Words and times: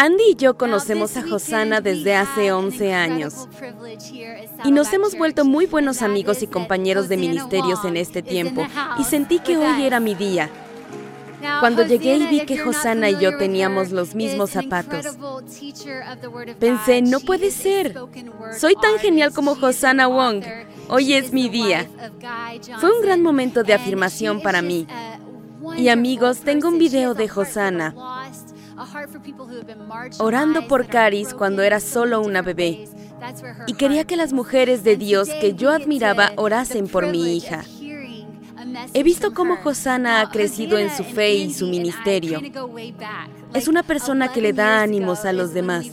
Andy 0.00 0.22
y 0.30 0.34
yo 0.36 0.56
conocemos 0.56 1.16
a 1.16 1.24
Hosanna 1.26 1.80
desde 1.80 2.14
hace 2.14 2.52
11 2.52 2.94
años. 2.94 3.48
y 4.64 4.70
nos 4.70 4.92
hemos 4.92 5.18
vuelto 5.18 5.44
muy 5.44 5.66
buenos 5.66 6.02
amigos 6.02 6.40
y 6.44 6.46
compañeros 6.46 7.08
de 7.08 7.16
ministerios 7.16 7.84
en 7.84 7.96
este 7.96 8.22
tiempo. 8.22 8.64
Y 9.00 9.02
sentí 9.02 9.40
que 9.40 9.56
hoy 9.56 9.82
era 9.82 9.98
mi 9.98 10.14
día. 10.14 10.50
Cuando 11.58 11.84
llegué 11.84 12.16
y 12.16 12.26
vi 12.28 12.46
que 12.46 12.62
Hosanna 12.62 13.10
y 13.10 13.18
yo 13.18 13.36
teníamos 13.38 13.90
los 13.90 14.14
mismos 14.14 14.50
zapatos, 14.50 15.04
pensé, 16.60 17.02
no 17.02 17.18
puede 17.18 17.50
ser. 17.50 17.96
Soy 18.56 18.76
tan 18.80 19.00
genial 19.00 19.32
como 19.32 19.52
Hosanna 19.60 20.06
Wong. 20.06 20.44
Hoy 20.88 21.14
es 21.14 21.32
mi 21.32 21.48
día. 21.48 21.88
Fue 22.78 22.96
un 22.96 23.02
gran 23.02 23.20
momento 23.20 23.64
de 23.64 23.74
afirmación 23.74 24.42
para 24.42 24.62
mí. 24.62 24.86
Y 25.76 25.88
amigos, 25.88 26.38
tengo 26.38 26.68
un 26.68 26.78
video 26.78 27.14
de 27.14 27.28
Hosanna 27.28 27.94
orando 30.18 30.66
por 30.68 30.86
Caris 30.86 31.34
cuando 31.34 31.62
era 31.62 31.80
solo 31.80 32.20
una 32.20 32.42
bebé. 32.42 32.88
Y 33.66 33.74
quería 33.74 34.04
que 34.04 34.16
las 34.16 34.32
mujeres 34.32 34.84
de 34.84 34.96
Dios 34.96 35.28
que 35.40 35.54
yo 35.54 35.70
admiraba 35.70 36.32
orasen 36.36 36.88
por 36.88 37.06
mi 37.06 37.36
hija. 37.36 37.64
He 38.94 39.02
visto 39.02 39.34
cómo 39.34 39.56
Hosanna 39.64 40.20
ha 40.20 40.30
crecido 40.30 40.78
en 40.78 40.94
su 40.94 41.02
fe 41.04 41.34
y 41.34 41.52
su 41.52 41.66
ministerio. 41.66 42.40
Es 43.54 43.66
una 43.66 43.82
persona 43.82 44.32
que 44.32 44.40
le 44.40 44.52
da 44.52 44.82
ánimos 44.82 45.24
a 45.24 45.32
los 45.32 45.52
demás. 45.52 45.86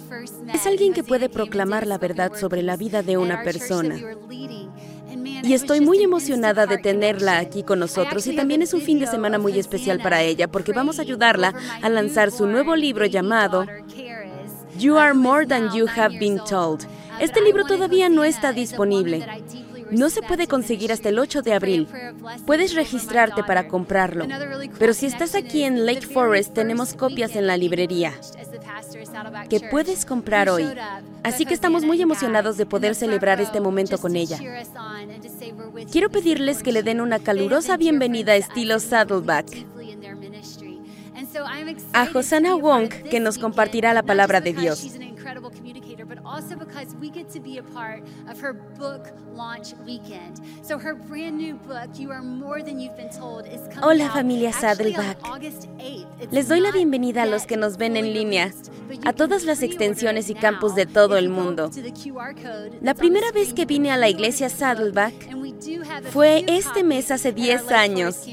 Es 0.53 0.65
alguien 0.67 0.93
que 0.93 1.03
puede 1.03 1.29
proclamar 1.29 1.87
la 1.87 1.97
verdad 1.97 2.33
sobre 2.35 2.61
la 2.61 2.77
vida 2.77 3.01
de 3.01 3.17
una 3.17 3.43
persona 3.43 3.95
y 5.45 5.53
estoy 5.53 5.79
muy 5.79 6.01
emocionada 6.01 6.65
de 6.65 6.79
tenerla 6.79 7.37
aquí 7.37 7.63
con 7.63 7.79
nosotros 7.79 8.25
y 8.25 8.35
también 8.35 8.63
es 8.63 8.73
un 8.73 8.81
fin 8.81 8.99
de 8.99 9.05
semana 9.05 9.37
muy 9.37 9.59
especial 9.59 9.99
para 9.99 10.21
ella 10.23 10.47
porque 10.47 10.73
vamos 10.73 10.97
a 10.97 11.03
ayudarla 11.03 11.53
a 11.81 11.89
lanzar 11.89 12.31
su 12.31 12.47
nuevo 12.47 12.75
libro 12.75 13.05
llamado 13.05 13.65
You 14.79 14.97
Are 14.97 15.13
More 15.13 15.45
Than 15.45 15.71
You 15.71 15.85
Have 15.95 16.17
Been 16.17 16.39
Told. 16.49 16.87
Este 17.19 17.41
libro 17.41 17.65
todavía 17.65 18.09
no 18.09 18.23
está 18.23 18.53
disponible. 18.53 19.25
No 19.91 20.09
se 20.09 20.21
puede 20.21 20.47
conseguir 20.47 20.91
hasta 20.91 21.09
el 21.09 21.19
8 21.19 21.41
de 21.41 21.53
abril. 21.53 21.87
Puedes 22.45 22.73
registrarte 22.73 23.43
para 23.43 23.67
comprarlo. 23.67 24.25
Pero 24.79 24.93
si 24.93 25.05
estás 25.05 25.35
aquí 25.35 25.63
en 25.63 25.85
Lake 25.85 26.07
Forest, 26.07 26.53
tenemos 26.53 26.93
copias 26.93 27.35
en 27.35 27.47
la 27.47 27.57
librería 27.57 28.13
que 29.49 29.59
puedes 29.59 30.05
comprar 30.05 30.49
hoy. 30.49 30.65
Así 31.23 31.45
que 31.45 31.53
estamos 31.53 31.83
muy 31.83 32.01
emocionados 32.01 32.57
de 32.57 32.65
poder 32.65 32.95
celebrar 32.95 33.39
este 33.41 33.59
momento 33.59 33.97
con 33.97 34.15
ella. 34.15 34.39
Quiero 35.91 36.09
pedirles 36.09 36.63
que 36.63 36.71
le 36.71 36.83
den 36.83 37.01
una 37.01 37.19
calurosa 37.19 37.77
bienvenida 37.77 38.35
estilo 38.35 38.79
Saddleback 38.79 39.65
a 41.93 42.07
Hosanna 42.13 42.55
Wong, 42.55 42.89
que 43.09 43.19
nos 43.19 43.37
compartirá 43.37 43.93
la 43.93 44.03
palabra 44.03 44.41
de 44.41 44.53
Dios. 44.53 44.97
Hola 53.81 54.09
familia 54.09 54.51
Saddleback. 54.51 55.17
Les 56.31 56.47
doy 56.49 56.59
la 56.59 56.71
bienvenida 56.71 57.23
a 57.23 57.25
los 57.25 57.45
que 57.45 57.55
nos 57.55 57.77
ven 57.77 57.95
en 57.95 58.13
línea, 58.13 58.51
a 59.05 59.13
todas 59.13 59.45
las 59.45 59.63
extensiones 59.63 60.29
y 60.29 60.35
campus 60.35 60.75
de 60.75 60.85
todo 60.85 61.15
el 61.17 61.29
mundo. 61.29 61.71
La 62.81 62.93
primera 62.95 63.31
vez 63.31 63.53
que 63.53 63.65
vine 63.65 63.91
a 63.91 63.97
la 63.97 64.09
iglesia 64.09 64.49
Saddleback 64.49 65.13
fue 66.11 66.43
este 66.47 66.83
mes 66.83 67.11
hace 67.11 67.31
10 67.31 67.71
años. 67.71 68.25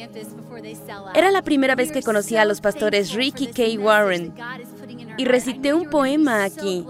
Era 1.14 1.30
la 1.30 1.42
primera 1.42 1.76
vez 1.76 1.92
que 1.92 2.02
conocí 2.02 2.36
a 2.36 2.44
los 2.44 2.60
pastores 2.60 3.12
Ricky 3.12 3.46
K. 3.46 3.80
Warren 3.80 4.34
y 5.16 5.24
recité 5.24 5.72
un 5.72 5.88
poema 5.88 6.44
aquí. 6.44 6.84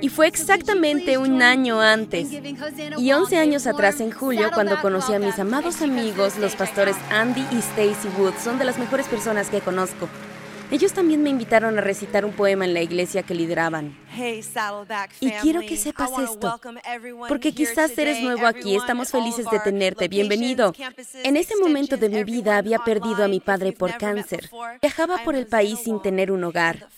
Y 0.00 0.08
fue 0.08 0.26
exactamente 0.26 1.18
un 1.18 1.42
año 1.42 1.80
antes. 1.80 2.28
Y 2.98 3.12
11 3.12 3.38
años 3.38 3.66
atrás, 3.66 4.00
en 4.00 4.10
julio, 4.10 4.50
cuando 4.52 4.80
conocí 4.80 5.12
a 5.14 5.18
mis 5.18 5.38
amados 5.38 5.82
amigos, 5.82 6.38
los 6.38 6.56
pastores 6.56 6.96
Andy 7.10 7.44
y 7.52 7.58
Stacy 7.58 8.08
Wood, 8.18 8.34
son 8.42 8.58
de 8.58 8.64
las 8.64 8.78
mejores 8.78 9.06
personas 9.06 9.48
que 9.48 9.60
conozco. 9.60 10.08
Ellos 10.70 10.92
también 10.92 11.22
me 11.22 11.30
invitaron 11.30 11.76
a 11.78 11.80
recitar 11.80 12.24
un 12.24 12.32
poema 12.32 12.64
en 12.64 12.74
la 12.74 12.80
iglesia 12.80 13.24
que 13.24 13.34
lideraban. 13.34 13.96
Y 15.20 15.30
quiero 15.42 15.60
que 15.60 15.76
sepas 15.76 16.10
esto, 16.18 16.60
porque 17.28 17.52
quizás 17.52 17.96
eres 17.98 18.22
nuevo 18.22 18.46
aquí, 18.46 18.76
estamos 18.76 19.10
felices 19.10 19.46
de 19.50 19.58
tenerte, 19.58 20.06
bienvenido. 20.06 20.72
En 21.24 21.36
ese 21.36 21.56
momento 21.56 21.96
de 21.96 22.08
mi 22.08 22.22
vida 22.22 22.56
había 22.56 22.78
perdido 22.78 23.24
a 23.24 23.28
mi 23.28 23.40
padre 23.40 23.72
por 23.72 23.96
cáncer. 23.98 24.48
Viajaba 24.80 25.24
por 25.24 25.34
el 25.34 25.46
país 25.46 25.80
sin 25.80 26.00
tener 26.00 26.30
un 26.30 26.44
hogar. 26.44 26.88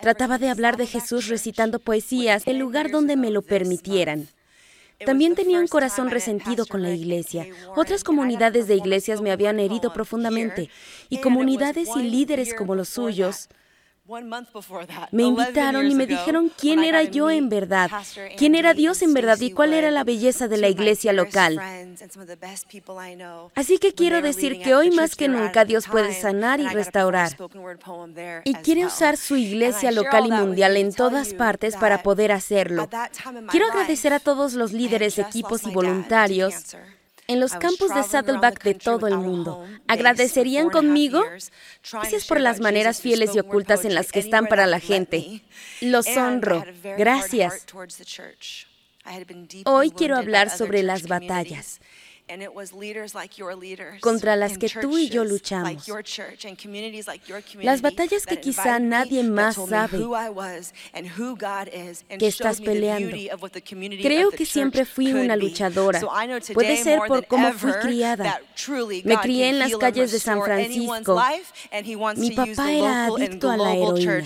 Trataba 0.00 0.38
de 0.38 0.48
hablar 0.48 0.76
de 0.76 0.86
Jesús 0.86 1.28
recitando 1.28 1.80
poesías, 1.80 2.46
el 2.46 2.58
lugar 2.58 2.90
donde 2.90 3.16
me 3.16 3.30
lo 3.30 3.42
permitieran. 3.42 4.28
También 5.06 5.34
tenía 5.34 5.60
un 5.60 5.68
corazón 5.68 6.10
resentido 6.10 6.66
con 6.66 6.82
la 6.82 6.90
iglesia. 6.90 7.46
Otras 7.76 8.04
comunidades 8.04 8.66
de 8.68 8.76
iglesias 8.76 9.20
me 9.20 9.30
habían 9.30 9.60
herido 9.60 9.92
profundamente 9.92 10.70
y 11.08 11.20
comunidades 11.20 11.88
y 11.96 12.02
líderes 12.02 12.54
como 12.54 12.74
los 12.74 12.88
suyos 12.88 13.48
me 15.12 15.22
invitaron 15.22 15.90
y 15.90 15.94
me 15.94 16.06
dijeron 16.06 16.52
quién 16.58 16.84
era 16.84 17.04
yo 17.04 17.30
en 17.30 17.48
verdad, 17.48 17.90
quién 18.36 18.54
era 18.54 18.74
Dios 18.74 19.00
en 19.00 19.14
verdad 19.14 19.40
y 19.40 19.50
cuál 19.50 19.72
era 19.72 19.90
la 19.90 20.04
belleza 20.04 20.46
de 20.46 20.58
la 20.58 20.68
iglesia 20.68 21.14
local. 21.14 21.58
Así 23.54 23.78
que 23.78 23.94
quiero 23.94 24.20
decir 24.20 24.60
que 24.60 24.74
hoy 24.74 24.90
más 24.90 25.16
que 25.16 25.28
nunca 25.28 25.64
Dios 25.64 25.86
puede 25.86 26.12
sanar 26.12 26.60
y 26.60 26.66
restaurar. 26.66 27.34
Y 28.44 28.54
quiere 28.56 28.84
usar 28.84 29.16
su 29.16 29.36
iglesia 29.36 29.90
local 29.90 30.26
y 30.26 30.32
mundial 30.32 30.76
en 30.76 30.92
todas 30.92 31.32
partes 31.32 31.74
para 31.76 32.02
poder 32.02 32.32
hacerlo. 32.32 32.88
Quiero 33.50 33.66
agradecer 33.68 34.12
a 34.12 34.20
todos 34.20 34.52
los 34.52 34.72
líderes, 34.72 35.18
equipos 35.18 35.64
y 35.64 35.70
voluntarios 35.70 36.76
en 37.26 37.40
los 37.40 37.52
campos 37.52 37.94
de 37.94 38.02
Saddleback 38.02 38.62
de 38.62 38.74
todo 38.74 39.06
el 39.06 39.18
mundo. 39.18 39.66
¿Agradecerían 39.88 40.70
conmigo? 40.70 41.22
Gracias 41.92 42.26
por 42.26 42.40
las 42.40 42.60
maneras 42.60 43.00
fieles 43.00 43.34
y 43.34 43.40
ocultas 43.40 43.84
en 43.84 43.94
las 43.94 44.12
que 44.12 44.20
están 44.20 44.46
para 44.46 44.66
la 44.66 44.80
gente. 44.80 45.42
Los 45.80 46.06
honro. 46.16 46.64
Gracias. 46.98 47.66
Hoy 49.64 49.90
quiero 49.90 50.16
hablar 50.16 50.50
sobre 50.50 50.82
las 50.82 51.06
batallas 51.06 51.80
contra 54.00 54.34
las 54.34 54.56
que 54.56 54.68
tú 54.68 54.96
y 54.96 55.10
yo 55.10 55.24
luchamos. 55.24 55.86
Las 57.60 57.82
batallas 57.82 58.24
que 58.26 58.40
quizá 58.40 58.78
nadie 58.78 59.22
más 59.22 59.56
sabe 59.56 59.98
que 62.18 62.26
estás 62.26 62.60
peleando. 62.60 63.16
Creo 64.02 64.30
que 64.30 64.46
siempre 64.46 64.86
fui 64.86 65.12
una 65.12 65.36
luchadora. 65.36 66.00
Puede 66.54 66.76
ser 66.78 67.00
por 67.06 67.26
cómo 67.26 67.52
fui 67.52 67.72
criada. 67.82 68.40
Me 69.04 69.16
crié 69.18 69.50
en 69.50 69.58
las 69.58 69.76
calles 69.76 70.12
de 70.12 70.18
San 70.18 70.42
Francisco. 70.42 71.20
Mi 72.16 72.30
papá 72.30 72.72
era 72.72 73.06
adicto 73.06 73.50
a 73.50 73.56
la 73.56 73.74
heroína 73.74 74.22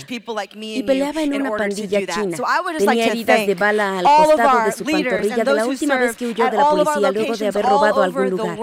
y 0.61 0.83
peleaba 0.85 1.23
en 1.23 1.35
una 1.35 1.51
pandilla 1.57 2.01
china. 2.07 2.37
Tenía 2.79 3.07
heridas 3.07 3.47
de 3.47 3.55
bala 3.55 3.99
al 3.99 4.05
costado 4.05 4.65
de 4.67 4.73
su 4.73 4.85
pantorrilla 4.85 5.45
de 5.45 5.55
la 5.55 5.67
última 5.67 5.97
vez 5.97 6.17
que 6.17 6.27
huyó 6.27 6.49
de 6.49 6.57
la 6.57 6.69
policía 6.69 7.11
luego 7.11 7.37
de 7.37 7.49
haber 7.49 7.65
robado 7.65 7.88
algún 7.97 8.31
lugar. 8.31 8.59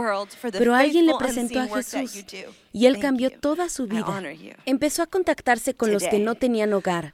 Pero 0.51 0.75
alguien 0.75 1.05
le 1.05 1.15
presentó 1.17 1.59
a 1.59 1.67
Jesús 1.67 2.25
y 2.71 2.85
él 2.85 2.99
cambió 2.99 3.29
toda 3.29 3.69
su 3.69 3.87
vida. 3.87 4.21
Empezó 4.65 5.03
a 5.03 5.07
contactarse 5.07 5.73
con 5.73 5.91
los 5.91 6.03
que 6.03 6.19
no 6.19 6.35
tenían 6.35 6.73
hogar 6.73 7.13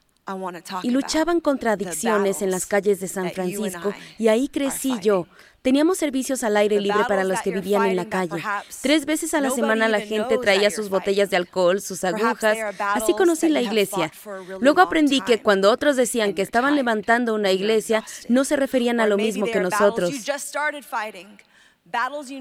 y 0.83 0.91
luchaban 0.91 1.39
contra 1.39 1.73
adicciones 1.73 2.41
en 2.41 2.51
las 2.51 2.65
calles 2.65 2.99
de 2.99 3.07
San 3.07 3.31
Francisco 3.31 3.93
y 4.17 4.27
ahí 4.27 4.47
crecí 4.47 4.93
yo. 5.01 5.27
Teníamos 5.61 5.99
servicios 5.99 6.43
al 6.43 6.57
aire 6.57 6.81
libre 6.81 7.03
para 7.07 7.23
los 7.23 7.39
que 7.41 7.51
vivían 7.51 7.85
en 7.85 7.95
la 7.95 8.05
calle. 8.05 8.41
Tres 8.81 9.05
veces 9.05 9.35
a 9.35 9.41
la 9.41 9.51
semana 9.51 9.87
la 9.87 9.99
gente 9.99 10.37
traía 10.39 10.71
sus 10.71 10.89
botellas 10.89 11.29
de 11.29 11.37
alcohol, 11.37 11.81
sus 11.81 12.03
agujas. 12.03 12.57
Así 12.79 13.13
conocí 13.13 13.47
la 13.47 13.61
iglesia. 13.61 14.11
Luego 14.59 14.81
aprendí 14.81 15.21
que 15.21 15.41
cuando 15.41 15.71
otros 15.71 15.95
decían 15.97 16.33
que 16.33 16.41
estaban 16.41 16.75
levantando 16.75 17.35
una 17.35 17.51
iglesia, 17.51 18.03
no 18.27 18.43
se 18.43 18.55
referían 18.55 18.99
a 18.99 19.05
lo 19.05 19.17
mismo 19.17 19.45
que 19.45 19.59
nosotros. 19.59 20.11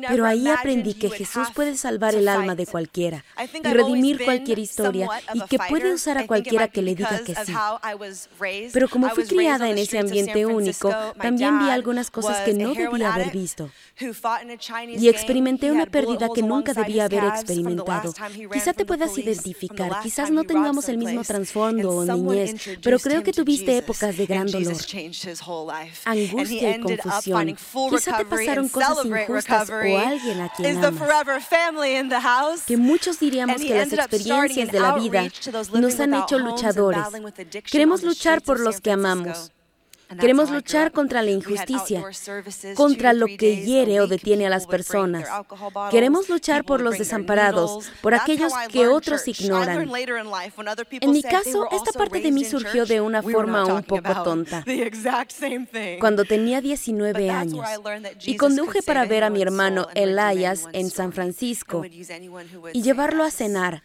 Pero 0.09 0.27
ahí 0.27 0.47
aprendí 0.49 0.95
que 0.95 1.11
Jesús 1.11 1.49
puede 1.55 1.77
salvar 1.77 2.15
el 2.15 2.29
alma 2.29 2.55
de 2.55 2.67
cualquiera 2.67 3.25
y 3.39 3.69
redimir 3.69 4.23
cualquier 4.25 4.59
historia 4.59 5.09
y 5.33 5.41
que 5.43 5.59
puede 5.59 5.93
usar 5.93 6.19
a 6.19 6.27
cualquiera 6.27 6.69
que 6.69 6.83
le 6.83 6.95
diga 6.95 7.23
que 7.25 7.35
sí. 7.35 7.53
Pero 8.73 8.89
como 8.89 9.09
fui 9.11 9.25
criada 9.25 9.69
en 9.69 9.79
ese 9.79 9.99
ambiente 9.99 10.45
único, 10.47 10.95
también 11.21 11.59
vi 11.59 11.71
algunas 11.71 12.11
cosas 12.11 12.41
que 12.41 12.55
no 12.55 12.75
debía 12.75 13.15
haber 13.15 13.31
visto. 13.31 13.71
Y 14.89 15.09
experimenté 15.09 15.71
una 15.73 15.87
pérdida 15.87 16.29
que 16.35 16.43
nunca 16.43 16.75
debía 16.75 17.07
haber 17.07 17.25
experimentado. 17.25 18.13
Quizá 18.53 18.73
te 18.73 18.85
puedas 18.85 19.17
identificar, 19.17 20.01
quizás 20.03 20.31
no 20.31 20.45
tengamos 20.45 20.89
el 20.89 20.99
mismo 20.99 21.25
trasfondo 21.25 21.91
o 21.91 22.05
niñez, 22.05 22.55
pero 22.83 22.99
creo 22.99 23.23
que 23.23 23.33
tuviste 23.33 23.79
épocas 23.79 24.17
de 24.17 24.27
gran 24.27 24.47
dolor, 24.47 24.77
angustia 26.05 26.77
y 26.77 26.81
confusión. 26.81 27.57
Quizá 27.91 28.17
te 28.19 28.25
pasaron 28.27 28.69
cosas 28.69 29.05
injustas 29.05 29.30
o 29.31 29.99
alguien 29.99 30.41
a 30.41 30.49
quien 30.49 30.77
amas. 30.77 31.03
Que 32.67 32.77
muchos 32.77 33.19
diríamos 33.21 33.57
que 33.61 33.75
las 33.75 33.93
experiencias 33.93 34.71
de 34.71 34.81
la 34.81 34.93
vida 34.95 35.25
nos 35.73 36.01
han 36.01 36.15
hecho 36.15 36.39
luchadores. 36.39 37.03
Queremos 37.71 38.03
luchar 38.03 38.43
por 38.43 38.61
los 38.61 38.81
que 38.81 38.91
amamos. 38.91 39.53
Queremos 40.19 40.51
luchar 40.51 40.91
contra 40.93 41.23
la 41.23 41.31
injusticia, 41.31 42.05
contra 42.75 43.13
lo 43.13 43.27
que 43.27 43.65
hiere 43.65 44.01
o 44.01 44.07
detiene 44.07 44.47
a 44.47 44.51
las 44.51 44.67
personas. 44.67 45.29
Queremos 45.91 46.29
luchar 46.29 46.65
por 46.65 46.81
los 46.81 46.99
desamparados, 46.99 47.91
por 48.01 48.15
aquellos 48.15 48.53
que 48.71 48.89
otros 48.89 49.27
ignoran. 49.29 49.89
En 51.01 51.13
mi 51.13 51.23
caso, 51.23 51.69
esta 51.71 51.93
parte 51.93 52.21
de 52.21 52.33
mí 52.33 52.45
surgió 52.45 52.87
de 52.87 53.01
una 53.01 53.23
forma 53.23 53.65
un 53.65 53.83
poco 53.83 54.23
tonta. 54.25 54.65
Cuando 56.01 56.25
tenía 56.25 56.61
19 56.61 57.31
años 57.31 57.67
y 58.25 58.37
conduje 58.37 58.83
para 58.83 59.05
ver 59.05 59.25
a 59.25 59.31
mi 59.31 59.43
hermano 59.43 59.87
Elias 59.95 60.69
en 60.73 60.91
San 60.91 61.13
Francisco 61.13 61.85
y 62.73 62.83
llevarlo 62.83 63.25
a 63.25 63.31
cenar. 63.31 63.83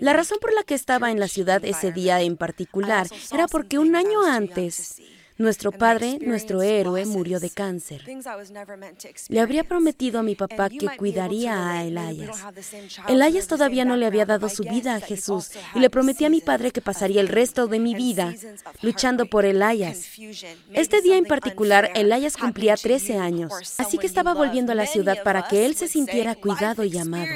La 0.00 0.12
razón 0.12 0.38
por 0.40 0.52
la 0.54 0.62
que 0.64 0.74
estaba 0.74 1.10
en 1.10 1.20
la 1.20 1.28
ciudad 1.28 1.64
ese 1.64 1.92
día 1.92 2.20
en 2.20 2.36
particular 2.36 3.06
era 3.32 3.46
porque 3.46 3.78
un 3.78 3.96
año 3.96 4.24
antes 4.24 5.00
nuestro 5.36 5.72
padre, 5.72 6.18
nuestro 6.20 6.62
héroe, 6.62 7.06
murió 7.06 7.40
de 7.40 7.50
cáncer. 7.50 8.04
Le 9.28 9.40
habría 9.40 9.64
prometido 9.64 10.20
a 10.20 10.22
mi 10.22 10.34
papá 10.34 10.68
que 10.68 10.88
cuidaría 10.96 11.70
a 11.70 11.84
Elias. 11.84 12.38
Elias 13.08 13.46
todavía 13.46 13.84
no 13.84 13.96
le 13.96 14.06
había 14.06 14.26
dado 14.26 14.48
su 14.48 14.62
vida 14.62 14.94
a 14.94 15.00
Jesús 15.00 15.50
y 15.74 15.80
le 15.80 15.90
prometí 15.90 16.24
a 16.24 16.30
mi 16.30 16.40
padre 16.40 16.70
que 16.70 16.80
pasaría 16.80 17.20
el 17.20 17.28
resto 17.28 17.66
de 17.66 17.78
mi 17.78 17.94
vida 17.94 18.34
luchando 18.82 19.26
por 19.26 19.44
Elias. 19.44 20.10
Este 20.72 21.02
día 21.02 21.16
en 21.16 21.24
particular, 21.24 21.90
Elias 21.94 22.36
cumplía 22.36 22.76
13 22.76 23.18
años, 23.18 23.52
así 23.78 23.98
que 23.98 24.06
estaba 24.06 24.34
volviendo 24.34 24.72
a 24.72 24.76
la 24.76 24.86
ciudad 24.86 25.22
para 25.22 25.48
que 25.48 25.66
él 25.66 25.74
se 25.74 25.88
sintiera 25.88 26.34
cuidado 26.34 26.84
y 26.84 26.96
amado. 26.96 27.32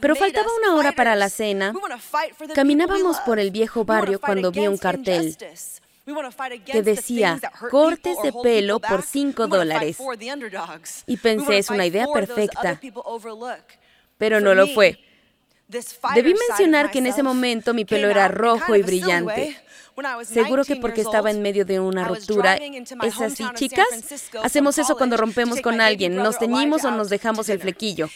Pero 0.00 0.14
faltaba 0.14 0.48
una 0.58 0.76
hora 0.76 0.92
para 0.92 1.16
la 1.16 1.28
cena. 1.28 1.74
Caminábamos 2.54 3.18
por 3.20 3.38
el 3.38 3.50
viejo 3.50 3.84
barrio 3.84 4.20
cuando 4.20 4.52
vi 4.52 4.66
un 4.66 4.78
cartel 4.78 5.36
que 6.64 6.82
decía 6.82 7.40
cortes 7.70 8.16
de 8.22 8.32
pelo 8.42 8.80
por 8.80 9.02
5 9.02 9.46
dólares. 9.46 9.98
Y 11.06 11.16
pensé, 11.16 11.58
es 11.58 11.70
una 11.70 11.86
idea 11.86 12.06
perfecta, 12.12 12.80
pero 14.18 14.40
no 14.40 14.54
lo 14.54 14.66
fue. 14.68 14.98
Debí 16.14 16.34
mencionar 16.48 16.90
que 16.90 16.98
en 16.98 17.06
ese 17.06 17.22
momento 17.22 17.74
mi 17.74 17.84
pelo 17.84 18.08
era 18.08 18.28
rojo 18.28 18.74
y 18.74 18.82
brillante. 18.82 19.56
Seguro 20.24 20.64
que 20.64 20.76
porque 20.76 21.00
estaba 21.00 21.30
en 21.30 21.42
medio 21.42 21.64
de 21.64 21.80
una 21.80 22.04
ruptura. 22.04 22.56
¿Es 22.56 23.20
así, 23.20 23.44
chicas? 23.54 23.86
Hacemos 24.42 24.78
eso 24.78 24.96
cuando 24.96 25.16
rompemos 25.16 25.60
con 25.60 25.80
alguien. 25.80 26.16
Nos 26.16 26.38
teñimos 26.38 26.84
o 26.84 26.90
nos 26.90 27.08
dejamos 27.10 27.48
el 27.48 27.60
flequillo. 27.60 28.08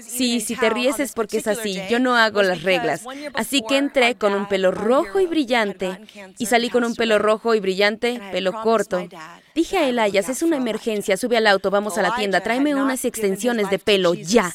Sí, 0.00 0.40
si 0.40 0.56
te 0.56 0.70
ríes 0.70 1.00
es 1.00 1.12
porque 1.12 1.38
es 1.38 1.46
así. 1.46 1.80
Yo 1.88 1.98
no 1.98 2.16
hago 2.16 2.42
las 2.42 2.62
reglas. 2.62 3.02
Así 3.34 3.62
que 3.68 3.76
entré 3.76 4.16
con 4.16 4.34
un 4.34 4.46
pelo 4.46 4.70
rojo 4.70 5.20
y 5.20 5.26
brillante 5.26 6.00
y 6.38 6.46
salí 6.46 6.70
con 6.70 6.84
un 6.84 6.94
pelo 6.94 7.18
rojo 7.18 7.54
y 7.54 7.60
brillante, 7.60 8.20
pelo 8.32 8.52
corto. 8.62 9.06
Dije 9.54 9.78
a 9.78 9.88
Elias, 9.88 10.28
es 10.28 10.42
una 10.42 10.56
emergencia, 10.56 11.16
sube 11.16 11.36
al 11.36 11.46
auto, 11.46 11.70
vamos 11.70 11.98
a 11.98 12.02
la 12.02 12.14
tienda, 12.14 12.40
tráeme 12.40 12.74
unas 12.74 13.04
extensiones 13.04 13.70
de 13.70 13.78
pelo, 13.78 14.14
ya. 14.14 14.54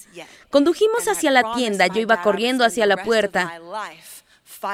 Condujimos 0.50 1.08
hacia 1.08 1.32
la 1.32 1.56
tienda, 1.56 1.88
yo 1.88 2.00
iba 2.00 2.22
corriendo 2.22 2.64
hacia 2.64 2.86
la 2.86 3.04
puerta. 3.04 3.60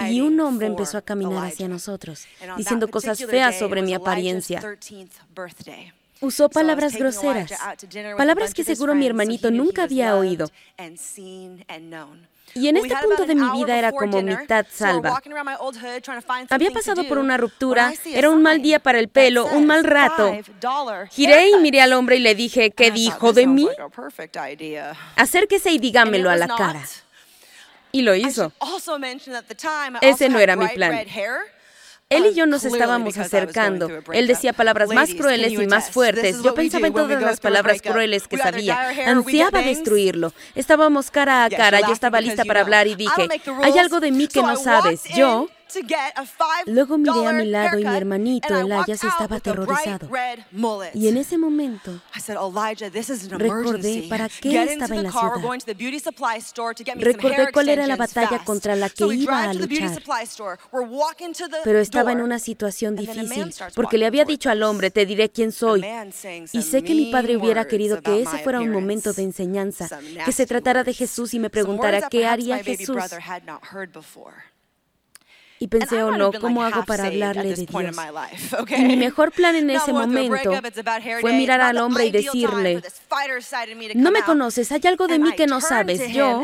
Y 0.09 0.21
un 0.21 0.39
hombre 0.39 0.67
empezó 0.67 0.97
a 0.97 1.01
caminar 1.01 1.45
hacia 1.47 1.67
nosotros, 1.67 2.25
diciendo 2.57 2.87
cosas 2.87 3.23
feas 3.25 3.57
sobre 3.57 3.81
mi 3.81 3.93
apariencia. 3.93 4.61
Usó 6.21 6.49
palabras 6.49 6.95
groseras, 6.95 7.51
palabras 8.17 8.53
que 8.53 8.63
seguro 8.63 8.93
mi 8.93 9.07
hermanito 9.07 9.51
nunca 9.51 9.83
había 9.83 10.15
oído. 10.15 10.49
Y 12.55 12.67
en 12.67 12.77
este 12.77 12.95
punto 13.03 13.25
de 13.25 13.35
mi 13.35 13.49
vida 13.51 13.77
era 13.77 13.91
como 13.91 14.21
mitad 14.21 14.65
salva. 14.69 15.21
Había 16.49 16.71
pasado 16.71 17.07
por 17.07 17.19
una 17.19 17.37
ruptura, 17.37 17.93
era 18.05 18.29
un 18.29 18.41
mal 18.41 18.61
día 18.61 18.79
para 18.79 18.99
el 18.99 19.07
pelo, 19.07 19.45
un 19.45 19.65
mal 19.65 19.83
rato. 19.83 20.35
Giré 21.11 21.49
y 21.51 21.57
miré 21.57 21.81
al 21.81 21.93
hombre 21.93 22.17
y 22.17 22.19
le 22.19 22.35
dije, 22.35 22.71
¿qué 22.71 22.91
dijo 22.91 23.33
de 23.33 23.47
mí? 23.47 23.69
Acérquese 25.15 25.71
y 25.71 25.77
dígamelo 25.79 26.29
a 26.29 26.35
la 26.35 26.47
cara. 26.47 26.83
Y 27.91 28.01
lo 28.01 28.15
hizo. 28.15 28.51
Ese 30.01 30.29
no 30.29 30.39
era 30.39 30.55
mi 30.55 30.67
plan. 30.69 31.05
Él 32.09 32.25
y 32.25 32.33
yo 32.33 32.47
nos 32.47 32.65
estábamos 32.65 33.17
acercando. 33.19 33.87
Él 34.11 34.25
decía 34.25 34.51
palabras 34.51 34.89
más 34.89 35.13
crueles 35.13 35.53
y 35.53 35.67
más 35.67 35.91
fuertes. 35.91 36.41
Yo 36.41 36.55
pensaba 36.55 36.87
en 36.87 36.93
todas 36.93 37.21
las 37.21 37.39
palabras 37.39 37.81
crueles 37.81 38.27
que 38.27 38.37
sabía. 38.37 38.89
Ansiaba 39.05 39.61
destruirlo. 39.61 40.33
Estábamos 40.55 41.11
cara 41.11 41.45
a 41.45 41.49
cara. 41.49 41.81
Yo 41.81 41.93
estaba 41.93 42.19
lista 42.19 42.45
para 42.45 42.61
hablar 42.61 42.87
y 42.87 42.95
dije, 42.95 43.27
hay 43.61 43.77
algo 43.77 43.99
de 43.99 44.11
mí 44.11 44.27
que 44.27 44.41
no 44.41 44.55
sabes. 44.55 45.03
Yo 45.15 45.49
Luego 46.65 46.97
miré 46.97 47.27
a 47.27 47.33
mi 47.33 47.45
lado 47.45 47.79
y 47.79 47.85
mi 47.85 47.95
hermanito 47.95 48.55
Elias 48.57 49.03
estaba 49.03 49.37
aterrorizado. 49.37 50.09
Y 50.93 51.07
en 51.07 51.17
ese 51.17 51.37
momento 51.37 52.01
recordé 53.31 54.07
para 54.09 54.29
qué 54.29 54.63
estaba 54.63 54.95
en 54.95 55.03
la 55.03 55.11
ciudad. 55.11 55.33
Recordé 56.95 57.51
cuál 57.51 57.69
era 57.69 57.87
la 57.87 57.95
batalla 57.95 58.43
contra 58.43 58.75
la 58.75 58.89
que 58.89 59.05
iba 59.07 59.43
a 59.43 59.53
luchar. 59.53 60.01
Pero 61.63 61.79
estaba 61.79 62.11
en 62.11 62.21
una 62.21 62.39
situación 62.39 62.95
difícil 62.95 63.53
porque 63.75 63.97
le 63.97 64.05
había 64.05 64.25
dicho 64.25 64.49
al 64.49 64.63
hombre, 64.63 64.91
te 64.91 65.05
diré 65.05 65.29
quién 65.29 65.51
soy. 65.51 65.83
Y 66.53 66.61
sé 66.61 66.83
que 66.83 66.93
mi 66.93 67.11
padre 67.11 67.37
hubiera 67.37 67.65
querido 67.65 68.01
que 68.01 68.21
ese 68.21 68.39
fuera 68.39 68.59
un 68.59 68.71
momento 68.71 69.13
de 69.13 69.23
enseñanza, 69.23 69.87
que 70.25 70.31
se 70.31 70.45
tratara 70.45 70.83
de 70.83 70.93
Jesús 70.93 71.33
y 71.33 71.39
me 71.39 71.49
preguntara 71.49 72.09
qué 72.09 72.25
haría 72.25 72.63
Jesús. 72.63 72.97
Y 75.61 75.67
pensé, 75.67 76.01
oh 76.03 76.11
no, 76.17 76.31
¿cómo 76.39 76.63
hago 76.63 76.85
para 76.85 77.03
hablarle 77.07 77.41
de 77.49 77.65
Dios? 77.65 77.95
Y 78.77 78.83
mi 78.85 78.95
mejor 78.95 79.31
plan 79.33 79.55
en 79.55 79.69
ese 79.69 79.91
momento 79.91 80.51
fue 81.21 81.33
mirar 81.33 81.59
al 81.61 81.77
hombre 81.79 82.05
y 82.05 82.11
decirle, 82.11 82.81
no 83.95 84.11
me 84.11 84.19
conoces, 84.25 84.71
hay 84.71 84.81
algo 84.85 85.07
de 85.07 85.19
mí 85.19 85.31
que 85.35 85.47
no 85.47 85.59
sabes. 85.61 85.99
Yo 86.13 86.41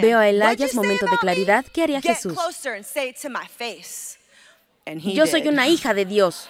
veo 0.00 0.18
a 0.18 0.28
Elias, 0.28 0.74
momento 0.74 1.06
de 1.06 1.18
claridad, 1.18 1.64
¿qué 1.72 1.82
haría 1.82 2.00
Jesús? 2.14 2.34
Yo 5.14 5.26
soy 5.26 5.48
una 5.48 5.66
hija 5.68 5.92
de 5.92 6.04
Dios. 6.04 6.48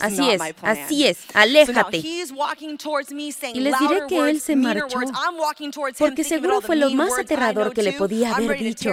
Así 0.00 0.30
es, 0.30 0.40
así 0.62 1.06
es, 1.06 1.18
aléjate. 1.34 1.96
Y 1.98 3.60
les 3.60 3.78
diré 3.78 4.00
que 4.08 4.30
él 4.30 4.40
se 4.40 4.56
marchó 4.56 4.98
porque 5.98 6.24
seguro 6.24 6.60
fue 6.60 6.76
lo 6.76 6.90
más 6.90 7.18
aterrador 7.18 7.72
que 7.72 7.82
le 7.82 7.92
podía 7.92 8.34
haber 8.34 8.58
dicho. 8.58 8.90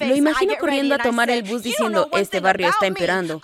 Lo 0.00 0.14
imagino 0.16 0.54
corriendo 0.58 0.94
a 0.94 0.98
tomar 0.98 1.30
el 1.30 1.42
bus 1.42 1.62
diciendo, 1.62 2.08
este 2.12 2.40
barrio 2.40 2.68
está 2.68 2.86
empeorando. 2.86 3.40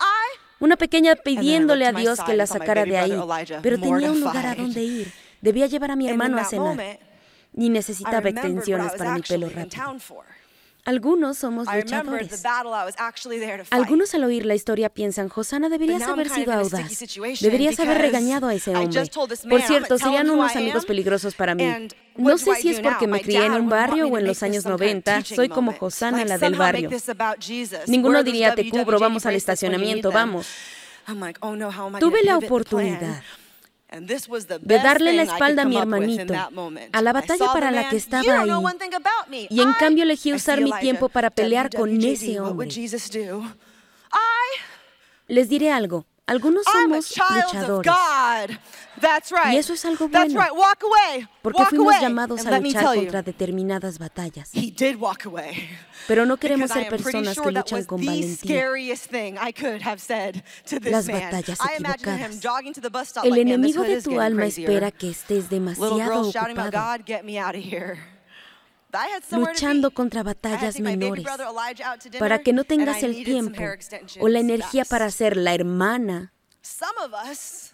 Una 0.59 0.77
pequeña 0.77 1.15
pidiéndole 1.15 1.85
a 1.85 1.91
Dios 1.91 2.19
que 2.21 2.33
la 2.33 2.47
sacara 2.47 2.85
de 2.85 2.97
ahí, 2.97 3.13
pero 3.61 3.77
tenía 3.79 4.11
un 4.11 4.19
lugar 4.21 4.45
a 4.45 4.55
donde 4.55 4.81
ir. 4.83 5.13
Debía 5.41 5.67
llevar 5.67 5.91
a 5.91 5.95
mi 5.95 6.07
hermano 6.09 6.37
a 6.39 6.45
cenar. 6.45 6.99
Ni 7.55 7.69
necesitaba 7.69 8.29
extensiones 8.29 8.93
para 8.93 9.15
mi 9.15 9.21
pelo 9.21 9.49
rápido. 9.49 9.95
Algunos 10.85 11.37
somos 11.37 11.67
luchadores. 11.73 12.43
Algunos 13.69 14.13
al 14.13 14.23
oír 14.25 14.45
la 14.45 14.53
historia 14.53 14.89
piensan, 14.89 15.29
Josana 15.29 15.69
deberías 15.69 16.01
haber 16.01 16.29
sido 16.29 16.51
audaz. 16.51 16.99
Deberías 17.39 17.79
haber 17.79 17.99
regañado 17.99 18.47
a 18.47 18.53
ese 18.53 18.75
hombre. 18.75 19.03
Por 19.49 19.61
cierto, 19.61 19.97
serían 19.97 20.29
unos 20.29 20.55
amigos 20.55 20.85
peligrosos 20.85 21.35
para 21.35 21.55
mí. 21.55 21.87
No 22.17 22.37
sé 22.37 22.55
si 22.55 22.69
es 22.69 22.81
porque 22.81 23.07
me 23.07 23.21
crié 23.21 23.45
en 23.45 23.53
un 23.53 23.69
barrio 23.69 24.07
o 24.07 24.17
en 24.17 24.27
los 24.27 24.43
años 24.43 24.65
90. 24.65 25.23
Soy 25.23 25.49
como 25.49 25.73
Josana, 25.73 26.25
la 26.25 26.37
del 26.37 26.55
barrio. 26.55 26.89
Ninguno 27.87 28.23
diría, 28.23 28.53
te 28.55 28.69
cubro, 28.69 28.99
vamos 28.99 29.25
al 29.25 29.35
estacionamiento, 29.35 30.11
vamos. 30.11 30.47
Oh, 31.41 31.99
Tuve 31.99 32.23
la 32.23 32.37
oportunidad 32.37 33.21
de 33.99 34.77
darle 34.79 35.13
la 35.13 35.23
espalda 35.23 35.63
a 35.63 35.65
mi 35.65 35.77
hermanito, 35.77 36.33
a 36.91 37.01
la 37.01 37.13
batalla 37.13 37.53
para 37.53 37.71
la 37.71 37.89
que 37.89 37.97
estaba 37.97 38.41
ahí. 38.41 39.47
Y 39.49 39.61
en 39.61 39.73
cambio 39.73 40.03
elegí 40.03 40.33
usar 40.33 40.61
mi 40.61 40.71
tiempo 40.79 41.09
para 41.09 41.29
pelear 41.29 41.69
con 41.69 42.01
ese 42.03 42.39
hombre. 42.39 42.69
Les 45.27 45.49
diré 45.49 45.71
algo. 45.71 46.05
Algunos 46.25 46.63
somos 46.65 47.13
luchadores. 47.53 47.91
Y 49.51 49.57
eso 49.57 49.73
es 49.73 49.85
algo 49.85 50.07
bueno. 50.07 50.43
Porque 51.41 51.65
fuimos 51.65 51.99
llamados 51.99 52.45
a 52.45 52.59
luchar 52.59 52.95
contra 52.95 53.21
determinadas 53.21 53.99
batallas. 53.99 54.51
Pero 56.07 56.25
no 56.25 56.37
queremos 56.37 56.71
ser 56.71 56.87
personas 56.89 57.39
que 57.39 57.51
luchan 57.51 57.83
con 57.85 58.05
valentía. 58.05 58.65
Las 60.83 61.07
batallas 61.07 61.59
equivocadas. 61.73 62.39
El 63.23 63.37
enemigo 63.37 63.83
de 63.83 64.01
tu 64.01 64.19
alma 64.19 64.45
espera 64.45 64.91
que 64.91 65.09
estés 65.09 65.49
demasiado 65.49 66.29
ocupado 66.29 66.83
luchando 69.31 69.91
contra 69.91 70.21
batallas 70.23 70.79
menores, 70.79 71.25
para 72.19 72.39
que 72.39 72.53
no 72.53 72.63
tengas 72.63 73.01
el 73.03 73.23
tiempo 73.23 73.61
o 74.19 74.27
la 74.27 74.39
energía 74.39 74.85
para 74.85 75.09
ser 75.09 75.35
la 75.37 75.53
hermana 75.55 76.32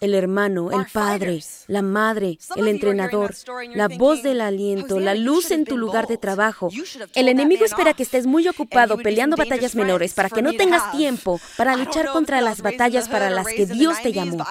el 0.00 0.14
hermano, 0.14 0.70
el 0.72 0.86
padre, 0.92 1.40
la 1.68 1.82
madre, 1.82 2.38
el 2.56 2.68
entrenador, 2.68 3.34
la 3.74 3.88
voz 3.88 4.22
del 4.22 4.40
aliento, 4.40 4.98
la 4.98 5.14
luz 5.14 5.50
en 5.50 5.64
tu 5.64 5.76
lugar 5.76 6.06
de 6.06 6.18
trabajo. 6.18 6.70
El 7.14 7.28
enemigo 7.28 7.64
espera 7.64 7.94
que 7.94 8.02
estés 8.02 8.26
muy 8.26 8.48
ocupado 8.48 8.96
peleando 8.98 9.36
batallas 9.36 9.74
menores 9.74 10.14
para 10.14 10.28
que 10.28 10.42
no 10.42 10.52
tengas 10.52 10.90
tiempo 10.92 11.40
para 11.56 11.76
luchar 11.76 12.10
contra 12.12 12.40
las 12.40 12.62
batallas 12.62 13.08
para 13.08 13.30
las 13.30 13.46
que 13.46 13.66
Dios 13.66 14.00
te 14.02 14.12
llamó. 14.12 14.44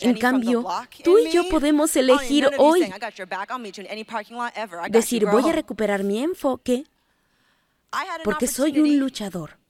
En 0.00 0.18
cambio, 0.18 0.64
tú 1.04 1.18
y 1.18 1.30
yo 1.30 1.48
podemos 1.48 1.94
elegir 1.96 2.48
hoy 2.58 2.92
decir, 4.88 5.26
voy 5.26 5.48
a 5.48 5.52
recuperar 5.52 6.02
mi 6.02 6.22
enfoque 6.22 6.84
porque 8.24 8.46
soy 8.46 8.78
un 8.78 8.98
luchador. 8.98 9.61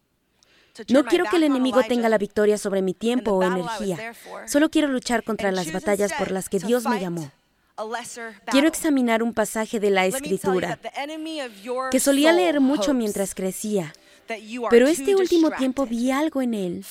No 0.89 1.05
quiero 1.05 1.27
que 1.31 1.37
el 1.37 1.45
enemigo 1.45 1.83
tenga 1.83 2.09
la 2.09 2.19
victoria 2.19 2.59
sobre 2.59 2.83
mi 2.83 2.95
tiempo 2.95 3.33
o 3.33 3.43
energía. 3.43 4.15
Solo 4.47 4.71
quiero 4.71 4.89
luchar 4.89 5.23
contra 5.25 5.53
las 5.53 5.73
batallas 5.73 6.13
por 6.15 6.31
las 6.31 6.49
que 6.49 6.59
Dios 6.59 6.85
me 6.87 7.01
llamó. 7.01 7.31
Quiero 8.51 8.69
examinar 8.69 9.23
un 9.23 9.35
pasaje 9.35 9.81
de 9.81 9.91
la 9.91 10.07
Escritura 10.07 10.79
que 11.91 12.01
solía 12.01 12.33
leer 12.33 12.61
mucho 12.61 12.95
mientras 12.95 13.35
crecía, 13.35 13.93
pero 14.71 14.87
este 14.87 15.15
último 15.17 15.51
tiempo 15.51 15.87
vi 15.87 16.11
algo 16.11 16.43
en 16.43 16.55
él 16.55 16.85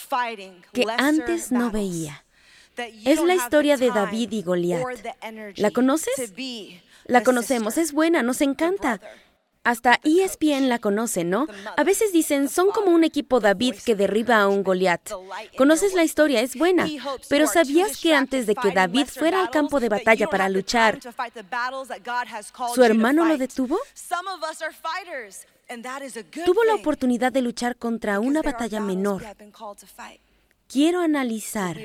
que 0.74 0.86
antes 0.98 1.52
no 1.52 1.72
veía. 1.72 2.24
Es 3.06 3.22
la 3.24 3.36
historia 3.36 3.78
de 3.78 3.90
David 3.90 4.32
y 4.32 4.42
Goliat. 4.44 4.84
¿La 5.58 5.72
conoces? 5.72 6.34
La 7.06 7.24
conocemos, 7.24 7.78
es 7.78 7.94
buena, 7.94 8.24
nos 8.24 8.42
encanta. 8.42 9.00
Hasta 9.64 10.00
ESPN 10.04 10.70
la 10.70 10.80
conoce, 10.80 11.24
¿no? 11.24 11.46
A 11.78 11.84
veces 11.84 12.12
dicen, 12.12 12.50
son 12.50 12.72
como 12.72 12.90
un 12.92 13.04
equipo 13.04 13.40
David 13.40 13.76
que 13.86 13.96
derriba 13.96 14.42
a 14.42 14.48
un 14.48 14.64
Goliat. 14.64 15.12
Conoces 15.56 15.94
la 15.94 16.04
historia, 16.04 16.42
es 16.42 16.56
buena. 16.56 16.88
Pero 17.30 17.46
¿sabías 17.46 17.98
que 17.98 18.16
antes 18.16 18.48
de 18.48 18.56
que 18.56 18.72
David 18.72 19.06
fuera 19.06 19.40
al 19.40 19.52
campo 19.52 19.80
de 19.80 19.90
batalla 19.90 20.28
para 20.28 20.50
luchar, 20.50 21.00
su 22.74 22.84
hermano 22.84 23.26
lo 23.26 23.38
detuvo? 23.38 23.78
Tuvo 26.46 26.64
la 26.64 26.74
oportunidad 26.74 27.32
de 27.32 27.42
luchar 27.44 27.76
contra 27.76 28.20
una 28.20 28.42
batalla 28.42 28.80
menor. 28.80 29.24
Quiero 30.68 31.02
analizar 31.02 31.78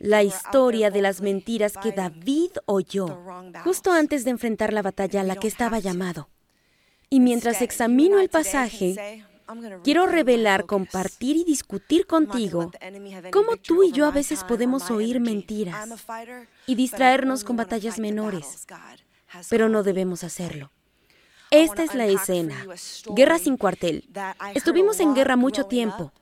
la 0.00 0.22
historia 0.24 0.90
de 0.90 1.02
las 1.02 1.22
mentiras 1.22 1.74
que 1.80 1.92
David 1.92 2.50
oyó 2.66 3.18
justo 3.64 3.92
antes 3.92 4.24
de 4.24 4.30
enfrentar 4.30 4.74
la 4.74 4.82
batalla 4.82 5.22
a 5.22 5.24
la 5.24 5.36
que 5.36 5.48
estaba 5.48 5.78
llamado. 5.78 6.28
Y 7.10 7.20
mientras 7.20 7.62
examino 7.62 8.18
el 8.18 8.28
pasaje, 8.28 9.24
quiero 9.82 10.06
revelar, 10.06 10.66
compartir 10.66 11.36
y 11.36 11.44
discutir 11.44 12.06
contigo 12.06 12.70
cómo 13.32 13.56
tú 13.56 13.82
y 13.82 13.92
yo 13.92 14.06
a 14.06 14.10
veces 14.10 14.44
podemos 14.44 14.90
oír 14.90 15.20
mentiras 15.20 15.88
y 16.66 16.74
distraernos 16.74 17.44
con 17.44 17.56
batallas 17.56 17.98
menores, 17.98 18.66
pero 19.48 19.68
no 19.68 19.82
debemos 19.82 20.24
hacerlo. 20.24 20.70
Esta 21.50 21.82
es 21.82 21.94
la 21.94 22.06
escena. 22.06 22.66
Guerra 23.14 23.38
sin 23.38 23.56
cuartel. 23.56 24.08
Estuvimos 24.54 25.00
en 25.00 25.14
guerra 25.14 25.36
mucho 25.36 25.64
tiempo. 25.64 26.12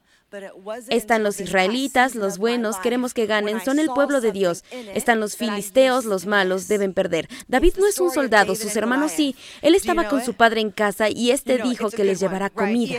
Están 0.88 1.22
los 1.22 1.40
israelitas, 1.40 2.14
los 2.14 2.38
buenos, 2.38 2.76
queremos 2.78 3.14
que 3.14 3.26
ganen, 3.26 3.60
son 3.64 3.78
el 3.78 3.88
pueblo 3.88 4.20
de 4.20 4.32
Dios. 4.32 4.64
Están 4.94 5.20
los 5.20 5.36
filisteos, 5.36 6.04
los 6.04 6.26
malos, 6.26 6.68
deben 6.68 6.94
perder. 6.94 7.28
David 7.48 7.74
no 7.78 7.86
es 7.86 7.98
un 8.00 8.10
soldado, 8.10 8.54
sus 8.56 8.74
hermanos 8.76 9.12
sí. 9.12 9.36
Él 9.62 9.74
estaba 9.74 10.08
con 10.08 10.24
su 10.24 10.34
padre 10.34 10.60
en 10.60 10.70
casa 10.70 11.08
y 11.08 11.30
este 11.30 11.58
dijo 11.58 11.90
que 11.90 12.04
les 12.04 12.20
llevará 12.20 12.50
comida. 12.50 12.98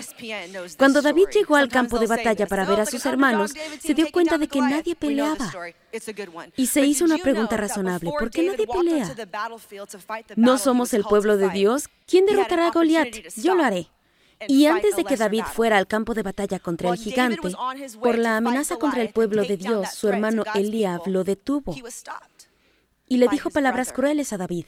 Cuando 0.77 1.01
David 1.01 1.27
llegó 1.33 1.55
al 1.55 1.69
campo 1.69 1.99
de 1.99 2.07
batalla 2.07 2.47
para 2.47 2.65
ver 2.65 2.79
a 2.79 2.85
sus 2.85 3.05
hermanos, 3.05 3.53
se 3.79 3.93
dio 3.93 4.07
cuenta 4.11 4.37
de 4.37 4.47
que 4.47 4.61
nadie 4.61 4.95
peleaba. 4.95 5.51
Y 6.55 6.67
se 6.67 6.85
hizo 6.85 7.05
una 7.05 7.17
pregunta 7.17 7.57
razonable, 7.57 8.11
¿por 8.17 8.29
qué 8.31 8.43
nadie 8.43 8.67
pelea? 8.67 9.15
¿No 10.35 10.57
somos 10.57 10.93
el 10.93 11.03
pueblo 11.03 11.37
de 11.37 11.49
Dios? 11.49 11.89
¿Quién 12.05 12.25
derrotará 12.25 12.67
a 12.67 12.71
Goliat? 12.71 13.07
Yo 13.35 13.55
lo 13.55 13.63
haré. 13.63 13.89
Y 14.47 14.67
antes 14.67 14.95
de 14.95 15.03
que 15.03 15.17
David 15.17 15.43
fuera 15.43 15.77
al 15.77 15.87
campo 15.87 16.13
de 16.13 16.23
batalla 16.23 16.59
contra 16.59 16.89
el 16.89 16.97
gigante, 16.97 17.49
por 17.99 18.17
la 18.17 18.37
amenaza 18.37 18.77
contra 18.77 19.01
el 19.01 19.09
pueblo 19.09 19.43
de 19.43 19.57
Dios, 19.57 19.89
su 19.89 20.07
hermano 20.07 20.43
Eliab 20.53 21.07
lo 21.07 21.23
detuvo 21.23 21.75
y 23.09 23.17
le 23.17 23.27
dijo 23.29 23.49
palabras 23.49 23.93
crueles 23.93 24.33
a 24.33 24.37
David, 24.37 24.65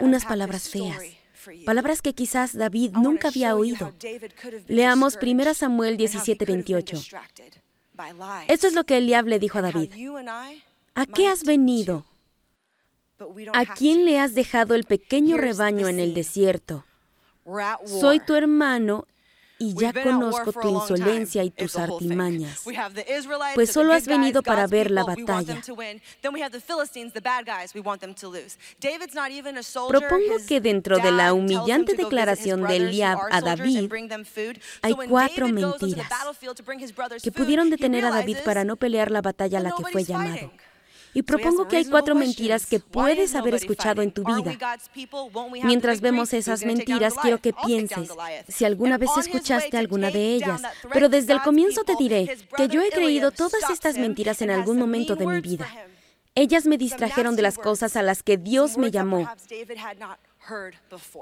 unas 0.00 0.24
palabras 0.24 0.68
feas, 0.68 1.02
palabras 1.66 2.02
que 2.02 2.14
quizás 2.14 2.56
David 2.56 2.92
nunca 2.92 3.28
había 3.28 3.54
oído. 3.54 3.92
Leamos 4.66 5.18
1 5.20 5.54
Samuel 5.54 5.96
17:28. 5.96 7.02
Esto 8.48 8.66
es 8.66 8.74
lo 8.74 8.84
que 8.84 8.96
Eliab 8.96 9.26
le 9.26 9.38
dijo 9.38 9.58
a 9.58 9.62
David. 9.62 9.92
¿A 10.94 11.06
qué 11.06 11.28
has 11.28 11.44
venido? 11.44 12.06
¿A 13.52 13.74
quién 13.74 14.06
le 14.06 14.18
has 14.18 14.34
dejado 14.34 14.74
el 14.74 14.84
pequeño 14.84 15.36
rebaño 15.36 15.88
en 15.88 16.00
el 16.00 16.14
desierto? 16.14 16.84
Soy 17.86 18.20
tu 18.20 18.34
hermano 18.34 19.06
y 19.62 19.74
ya 19.74 19.92
conozco 19.92 20.52
tu 20.54 20.68
insolencia 20.68 21.44
y 21.44 21.50
tus 21.50 21.76
artimañas, 21.76 22.62
pues 23.54 23.70
solo 23.70 23.92
has 23.92 24.06
venido 24.06 24.42
para 24.42 24.66
ver 24.66 24.90
la 24.90 25.04
batalla. 25.04 25.60
Propongo 29.88 30.36
que 30.48 30.60
dentro 30.62 30.96
de 30.98 31.12
la 31.12 31.34
humillante 31.34 31.94
declaración 31.94 32.66
de 32.66 32.76
Eliab 32.76 33.18
a 33.30 33.40
David 33.42 33.90
hay 34.82 34.94
cuatro 35.08 35.48
mentiras 35.48 36.08
que 37.22 37.32
pudieron 37.32 37.68
detener 37.68 38.04
a 38.06 38.10
David 38.10 38.38
para 38.44 38.64
no 38.64 38.76
pelear 38.76 39.10
la 39.10 39.20
batalla 39.20 39.58
a 39.58 39.62
la 39.62 39.72
que 39.72 39.84
fue 39.92 40.04
llamado. 40.04 40.50
Y 41.12 41.22
propongo 41.22 41.66
que 41.66 41.76
hay 41.76 41.84
cuatro 41.84 42.14
mentiras 42.14 42.66
que 42.66 42.78
puedes 42.78 43.34
haber 43.34 43.54
escuchado 43.54 44.02
en 44.02 44.12
tu 44.12 44.22
vida. 44.24 44.56
Mientras 45.64 46.00
vemos 46.00 46.32
esas 46.32 46.64
mentiras, 46.64 47.14
quiero 47.20 47.38
que 47.38 47.52
pienses 47.52 48.10
si 48.48 48.64
alguna 48.64 48.98
vez 48.98 49.10
escuchaste 49.18 49.76
alguna 49.76 50.10
de 50.10 50.34
ellas. 50.34 50.62
Pero 50.92 51.08
desde 51.08 51.32
el 51.32 51.42
comienzo 51.42 51.82
te 51.84 51.96
diré 51.96 52.36
que 52.56 52.68
yo 52.68 52.80
he 52.82 52.90
creído 52.90 53.30
todas 53.30 53.68
estas 53.70 53.98
mentiras 53.98 54.40
en 54.42 54.50
algún 54.50 54.78
momento 54.78 55.16
de 55.16 55.26
mi 55.26 55.40
vida. 55.40 55.66
Ellas 56.36 56.64
me 56.66 56.78
distrajeron 56.78 57.34
de 57.34 57.42
las 57.42 57.58
cosas 57.58 57.96
a 57.96 58.02
las 58.02 58.22
que 58.22 58.36
Dios 58.36 58.78
me 58.78 58.90
llamó. 58.90 59.28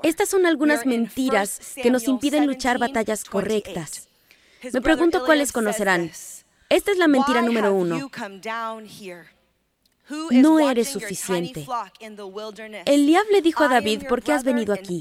Estas 0.02 0.28
son 0.28 0.46
algunas 0.46 0.84
mentiras 0.84 1.74
que 1.74 1.90
nos 1.90 2.06
impiden 2.06 2.46
luchar 2.46 2.78
batallas 2.78 3.24
correctas. 3.24 4.08
Me 4.72 4.82
pregunto 4.82 5.24
cuáles 5.24 5.52
conocerán. 5.52 6.10
Esta 6.68 6.92
es 6.92 6.98
la 6.98 7.08
mentira 7.08 7.40
número 7.40 7.72
uno 7.72 8.10
no 10.30 10.58
eres 10.60 10.88
suficiente. 10.88 11.66
Eliab 12.86 13.26
le 13.30 13.42
dijo 13.42 13.64
a 13.64 13.68
David, 13.68 14.04
¿por 14.08 14.22
qué 14.22 14.32
has 14.32 14.44
venido 14.44 14.72
aquí? 14.72 14.98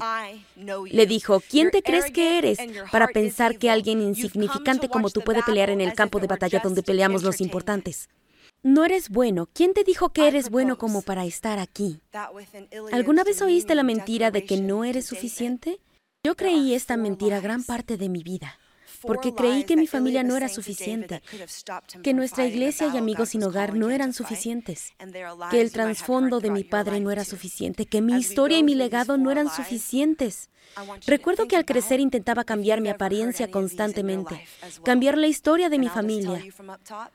Le 0.56 1.06
dijo, 1.06 1.40
¿quién 1.40 1.70
te 1.70 1.82
crees 1.82 2.10
que 2.10 2.38
eres 2.38 2.58
para 2.90 3.08
pensar 3.08 3.58
que 3.58 3.70
alguien 3.70 4.00
insignificante 4.00 4.88
como 4.88 5.10
tú 5.10 5.22
puede 5.22 5.42
pelear 5.42 5.70
en 5.70 5.80
el 5.80 5.94
campo 5.94 6.20
de 6.20 6.26
batalla 6.26 6.60
donde 6.62 6.82
peleamos 6.82 7.22
los 7.22 7.40
importantes? 7.40 8.08
No 8.62 8.84
eres 8.84 9.08
bueno. 9.08 9.48
¿Quién 9.52 9.72
te 9.72 9.84
dijo 9.84 10.08
que 10.08 10.26
eres 10.26 10.50
bueno 10.50 10.78
como 10.78 11.02
para 11.02 11.24
estar 11.24 11.58
aquí? 11.58 12.00
¿Alguna 12.92 13.22
vez 13.22 13.40
oíste 13.40 13.74
la 13.74 13.84
mentira 13.84 14.30
de 14.30 14.44
que 14.44 14.60
no 14.60 14.84
eres 14.84 15.06
suficiente? 15.06 15.80
Yo 16.24 16.34
creí 16.34 16.74
esta 16.74 16.96
mentira 16.96 17.40
gran 17.40 17.62
parte 17.62 17.96
de 17.96 18.08
mi 18.08 18.24
vida 18.24 18.57
porque 19.02 19.34
creí 19.34 19.64
que 19.64 19.76
mi 19.76 19.86
familia 19.86 20.22
no 20.22 20.36
era 20.36 20.48
suficiente, 20.48 21.22
que 22.02 22.14
nuestra 22.14 22.46
iglesia 22.46 22.90
y 22.92 22.96
amigos 22.96 23.30
sin 23.30 23.42
hogar 23.44 23.74
no 23.74 23.90
eran 23.90 24.12
suficientes, 24.12 24.92
que 25.50 25.60
el 25.60 25.72
trasfondo 25.72 26.40
de 26.40 26.50
mi 26.50 26.64
padre 26.64 27.00
no 27.00 27.10
era 27.10 27.24
suficiente, 27.24 27.86
que 27.86 28.00
mi 28.00 28.14
historia 28.14 28.58
y 28.58 28.62
mi 28.62 28.74
legado 28.74 29.16
no 29.16 29.30
eran 29.30 29.48
suficientes. 29.48 30.50
Recuerdo 31.06 31.46
que 31.46 31.56
al 31.56 31.64
crecer 31.64 32.00
intentaba 32.00 32.44
cambiar 32.44 32.80
mi 32.80 32.88
apariencia 32.88 33.50
constantemente, 33.50 34.46
cambiar 34.84 35.18
la 35.18 35.26
historia 35.26 35.68
de 35.68 35.78
mi 35.78 35.88
familia, 35.88 36.42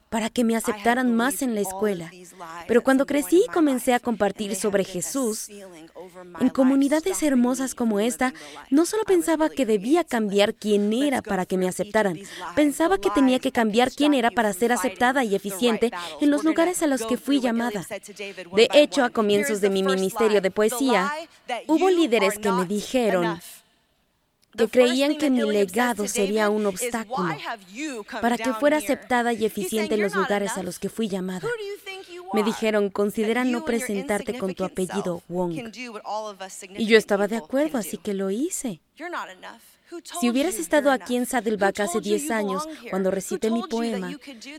para 0.09 0.29
que 0.29 0.43
me 0.43 0.55
aceptaran 0.55 1.15
más 1.15 1.41
en 1.41 1.55
la 1.55 1.61
escuela. 1.61 2.11
Pero 2.67 2.83
cuando 2.83 3.05
crecí 3.05 3.43
y 3.47 3.51
comencé 3.51 3.93
a 3.93 3.99
compartir 3.99 4.55
sobre 4.55 4.83
Jesús, 4.83 5.49
en 6.39 6.49
comunidades 6.49 7.23
hermosas 7.23 7.75
como 7.75 7.99
esta, 7.99 8.33
no 8.69 8.85
solo 8.85 9.03
pensaba 9.03 9.49
que 9.49 9.65
debía 9.65 10.03
cambiar 10.03 10.53
quién 10.53 10.91
era 10.91 11.21
para 11.21 11.45
que 11.45 11.57
me 11.57 11.67
aceptaran, 11.67 12.19
pensaba 12.55 12.97
que 12.97 13.09
tenía 13.09 13.39
que 13.39 13.51
cambiar 13.51 13.91
quién 13.91 14.13
era 14.13 14.31
para 14.31 14.53
ser 14.53 14.71
aceptada 14.71 15.23
y 15.23 15.35
eficiente 15.35 15.91
en 16.19 16.31
los 16.31 16.43
lugares 16.43 16.83
a 16.83 16.87
los 16.87 17.05
que 17.05 17.17
fui 17.17 17.39
llamada. 17.39 17.85
De 18.55 18.69
hecho, 18.73 19.03
a 19.03 19.09
comienzos 19.09 19.61
de 19.61 19.69
mi 19.69 19.83
ministerio 19.83 20.41
de 20.41 20.51
poesía, 20.51 21.11
hubo 21.67 21.89
líderes 21.89 22.37
que 22.37 22.51
me 22.51 22.65
dijeron, 22.65 23.39
que 24.57 24.67
creían 24.67 25.17
que 25.17 25.29
mi 25.29 25.41
legado 25.41 26.07
sería 26.07 26.49
un 26.49 26.65
obstáculo 26.65 27.35
para 28.21 28.37
que 28.37 28.53
fuera 28.53 28.77
aceptada 28.77 29.33
y 29.33 29.45
eficiente 29.45 29.95
en 29.95 30.01
los 30.01 30.15
lugares 30.15 30.57
a 30.57 30.63
los 30.63 30.79
que 30.79 30.89
fui 30.89 31.07
llamada. 31.07 31.47
Me 32.33 32.43
dijeron, 32.43 32.89
considera 32.89 33.43
no 33.43 33.63
presentarte 33.63 34.37
con 34.37 34.53
tu 34.55 34.63
apellido 34.63 35.21
Wong. 35.27 35.71
Y 36.77 36.85
yo 36.85 36.97
estaba 36.97 37.27
de 37.27 37.37
acuerdo, 37.37 37.77
así 37.77 37.97
que 37.97 38.13
lo 38.13 38.31
hice. 38.31 38.81
Si 40.19 40.29
hubieras 40.29 40.55
estado 40.55 40.91
aquí 40.91 41.15
en 41.15 41.27
Saddleback 41.27 41.81
hace 41.81 42.01
10 42.01 42.31
años, 42.31 42.67
cuando 42.89 43.11
recité 43.11 43.51
mi 43.51 43.61
poema, 43.63 44.11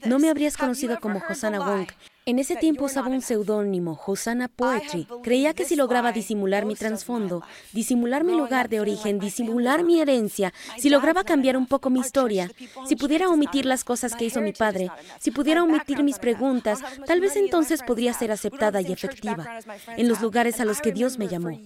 no 0.05 0.19
me 0.19 0.31
habrías 0.31 0.57
conocido 0.57 1.01
como 1.01 1.21
Hosanna 1.29 1.59
Wong. 1.61 1.89
En 2.27 2.39
ese 2.39 2.57
tiempo 2.57 2.87
usaba 2.87 3.09
un 3.09 3.21
seudónimo, 3.21 4.01
Hosanna 4.07 4.49
Poetry. 4.49 5.07
Creía 5.23 5.53
que 5.53 5.67
si 5.67 5.77
lograba 5.77 6.11
disimular 6.11 6.65
mi 6.65 6.75
trasfondo, 6.75 7.43
disimular 7.75 8.25
mi 8.25 8.33
lugar 8.33 8.71
de 8.71 8.81
origen, 8.81 9.19
disimular 9.19 9.85
mi 9.85 10.01
herencia, 10.01 10.55
si 10.79 10.89
lograba 10.89 11.25
cambiar 11.25 11.59
un 11.59 11.67
poco 11.67 11.91
mi 11.91 12.01
historia, 12.01 12.51
si 12.89 12.97
pudiera 12.97 13.29
omitir 13.29 13.67
las 13.67 13.85
cosas 13.85 14.15
que 14.15 14.25
hizo 14.25 14.41
mi 14.41 14.53
padre, 14.53 14.91
si 15.21 15.33
pudiera 15.33 15.63
omitir 15.63 16.03
mis 16.03 16.19
preguntas, 16.19 16.79
tal 17.07 17.21
vez 17.21 17.37
entonces 17.37 17.83
podría 17.83 18.15
ser 18.15 18.33
aceptada 18.33 18.81
y 18.81 18.91
efectiva 18.91 19.61
en 19.99 20.09
los 20.09 20.23
lugares 20.23 20.61
a 20.61 20.65
los 20.65 20.81
que 20.81 20.93
Dios 20.93 21.19
me 21.19 21.29
llamó. 21.29 21.61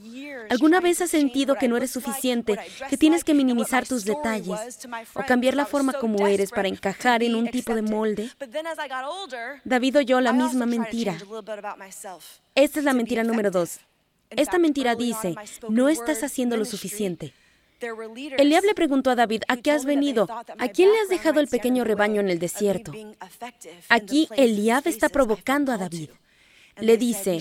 ¿Alguna 0.51 0.81
vez 0.81 1.01
has 1.01 1.11
sentido 1.11 1.55
que 1.55 1.69
no 1.69 1.77
eres 1.77 1.93
suficiente, 1.93 2.59
que 2.91 2.97
tienes 2.97 3.23
que 3.23 3.35
minimizar 3.35 3.87
tus 3.87 4.05
detalles 4.05 4.89
o 5.15 5.23
cambiar 5.25 5.55
la 5.55 5.67
forma 5.67 5.93
como 5.93 6.27
eres 6.27 6.51
para 6.51 6.67
encajar 6.67 7.23
en 7.23 7.37
un 7.37 7.49
tipo 7.49 7.77
de 7.77 7.83
molde? 7.83 8.31
David 9.65 9.99
oyó 9.99 10.21
la 10.21 10.33
misma 10.33 10.48
mentira. 10.55 11.17
Esta 12.55 12.79
es 12.79 12.85
la 12.85 12.95
mentira 12.95 13.25
número 13.25 13.51
dos. 13.51 13.81
Esta 14.31 14.59
mentira 14.59 14.95
dice, 14.95 15.35
no 15.69 15.89
estás 15.89 16.23
haciendo 16.23 16.57
lo 16.57 16.65
suficiente. 16.65 17.33
Eliab 17.81 18.65
le 18.65 18.75
preguntó 18.75 19.11
a 19.11 19.15
David, 19.15 19.43
¿a 19.47 19.57
qué 19.57 19.71
has 19.71 19.85
venido? 19.85 20.27
¿A 20.59 20.69
quién 20.69 20.91
le 20.91 21.01
has 21.01 21.09
dejado 21.09 21.41
el 21.41 21.47
pequeño 21.47 21.85
rebaño 21.85 22.21
en 22.21 22.29
el 22.29 22.39
desierto? 22.39 22.93
Aquí 23.89 24.29
Eliab 24.37 24.87
está 24.89 25.09
provocando 25.09 25.73
a 25.73 25.79
David. 25.79 26.11
Le 26.81 26.97
dice, 26.97 27.39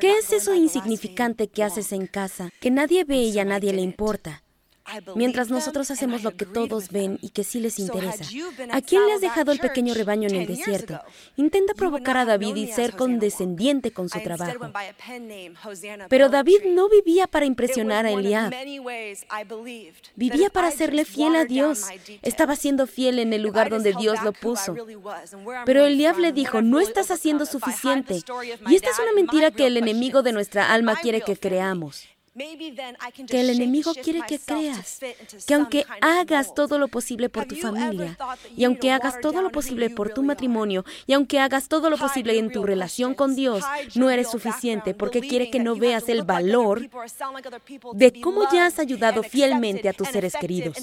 ¿qué 0.00 0.18
es 0.18 0.32
eso 0.32 0.54
insignificante 0.54 1.48
que 1.48 1.62
haces 1.62 1.92
en 1.92 2.06
casa, 2.06 2.50
que 2.60 2.70
nadie 2.70 3.04
ve 3.04 3.16
y 3.16 3.38
a 3.38 3.44
nadie 3.44 3.72
le 3.72 3.82
importa? 3.82 4.43
Mientras 5.14 5.50
nosotros 5.50 5.90
hacemos 5.90 6.22
lo 6.22 6.36
que 6.36 6.46
todos 6.46 6.90
ven 6.90 7.18
y 7.22 7.30
que 7.30 7.44
sí 7.44 7.60
les 7.60 7.78
interesa. 7.78 8.24
¿A 8.70 8.80
quién 8.80 9.06
le 9.06 9.12
has 9.14 9.20
dejado 9.20 9.52
el 9.52 9.58
pequeño 9.58 9.94
rebaño 9.94 10.28
en 10.28 10.36
el 10.36 10.46
desierto? 10.46 11.00
Intenta 11.36 11.74
provocar 11.74 12.16
a 12.16 12.24
David 12.24 12.56
y 12.56 12.66
ser 12.68 12.94
condescendiente 12.96 13.92
con 13.92 14.08
su 14.08 14.20
trabajo. 14.20 14.70
Pero 16.08 16.28
David 16.28 16.58
no 16.66 16.88
vivía 16.88 17.26
para 17.26 17.46
impresionar 17.46 18.06
a 18.06 18.10
Eliab. 18.10 18.52
Vivía 20.16 20.50
para 20.50 20.70
serle 20.70 21.04
fiel 21.04 21.36
a 21.36 21.44
Dios. 21.44 21.84
Estaba 22.22 22.56
siendo 22.56 22.86
fiel 22.86 23.18
en 23.18 23.32
el 23.32 23.42
lugar 23.42 23.70
donde 23.70 23.94
Dios 23.94 24.22
lo 24.22 24.32
puso. 24.32 24.74
Pero 25.64 25.86
Eliab 25.86 26.18
le 26.18 26.32
dijo, 26.32 26.62
no 26.62 26.80
estás 26.80 27.10
haciendo 27.10 27.46
suficiente. 27.46 28.20
Y 28.68 28.74
esta 28.74 28.90
es 28.90 28.98
una 28.98 29.12
mentira 29.14 29.50
que 29.50 29.66
el 29.66 29.76
enemigo 29.76 30.22
de 30.22 30.32
nuestra 30.32 30.72
alma 30.72 30.96
quiere 30.96 31.20
que 31.20 31.36
creamos 31.36 32.08
que 32.34 33.40
el 33.40 33.50
enemigo 33.50 33.92
quiere 33.94 34.22
que 34.26 34.40
creas 34.40 34.98
que 35.46 35.54
aunque 35.54 35.86
hagas 36.00 36.52
todo 36.52 36.78
lo 36.78 36.88
posible 36.88 37.28
por 37.28 37.44
tu 37.44 37.54
familia, 37.54 38.18
y 38.56 38.64
aunque 38.64 38.90
hagas 38.90 39.20
todo 39.20 39.40
lo 39.40 39.50
posible 39.50 39.88
por 39.90 40.12
tu 40.12 40.24
matrimonio, 40.24 40.84
y 41.06 41.12
aunque 41.12 41.38
hagas 41.38 41.68
todo 41.68 41.90
lo 41.90 41.96
posible 41.96 42.36
en 42.36 42.50
tu 42.50 42.64
relación 42.64 43.14
con 43.14 43.36
Dios, 43.36 43.62
no 43.94 44.10
eres 44.10 44.30
suficiente 44.30 44.94
porque 44.94 45.20
quiere 45.20 45.48
que 45.50 45.60
no 45.60 45.76
veas 45.76 46.08
el 46.08 46.22
valor 46.22 46.88
de 47.92 48.20
cómo 48.20 48.50
ya 48.52 48.66
has 48.66 48.80
ayudado 48.80 49.22
fielmente 49.22 49.88
a 49.88 49.92
tus 49.92 50.08
seres 50.08 50.34
queridos, 50.34 50.76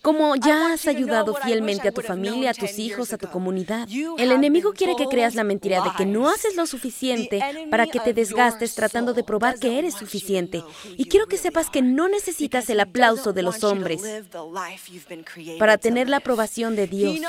cómo 0.00 0.36
ya 0.36 0.72
has 0.72 0.86
ayudado 0.86 1.34
fielmente 1.34 1.88
a 1.88 1.92
tu 1.92 2.00
familia, 2.00 2.52
a 2.52 2.54
tus 2.54 2.78
hijos, 2.78 3.12
a 3.12 3.18
tu 3.18 3.28
comunidad. 3.28 3.86
El 4.16 4.32
enemigo 4.32 4.72
quiere 4.72 4.96
que 4.96 5.06
creas 5.06 5.34
la 5.34 5.44
mentira 5.44 5.82
de 5.82 5.90
que 5.98 6.06
no 6.06 6.30
haces 6.30 6.56
lo 6.56 6.66
suficiente 6.66 7.42
para 7.70 7.86
que 7.86 8.00
te 8.00 8.14
desgastes 8.14 8.74
tratando 8.74 9.12
de 9.12 9.22
probar 9.22 9.58
que 9.58 9.65
eres 9.66 9.94
suficiente. 9.94 10.62
Y 10.96 11.06
quiero 11.06 11.26
que 11.26 11.36
sepas 11.36 11.70
que 11.70 11.82
no 11.82 12.08
necesitas 12.08 12.68
el 12.70 12.80
aplauso 12.80 13.32
de 13.32 13.42
los 13.42 13.64
hombres 13.64 14.02
para 15.58 15.78
tener 15.78 16.08
la 16.08 16.18
aprobación 16.18 16.76
de 16.76 16.86
Dios. 16.86 17.20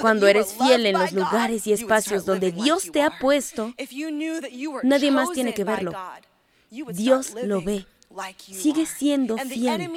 Cuando 0.00 0.26
eres 0.26 0.54
fiel 0.54 0.86
en 0.86 0.98
los 0.98 1.12
lugares 1.12 1.66
y 1.66 1.72
espacios 1.72 2.24
donde 2.24 2.50
Dios 2.52 2.90
te 2.90 3.02
ha 3.02 3.18
puesto, 3.18 3.74
nadie 4.82 5.10
más 5.10 5.32
tiene 5.32 5.52
que 5.54 5.64
verlo. 5.64 5.92
Dios 6.70 7.34
lo 7.42 7.62
ve. 7.62 7.86
Sigue 8.38 8.86
siendo 8.86 9.36
fiel. 9.36 9.90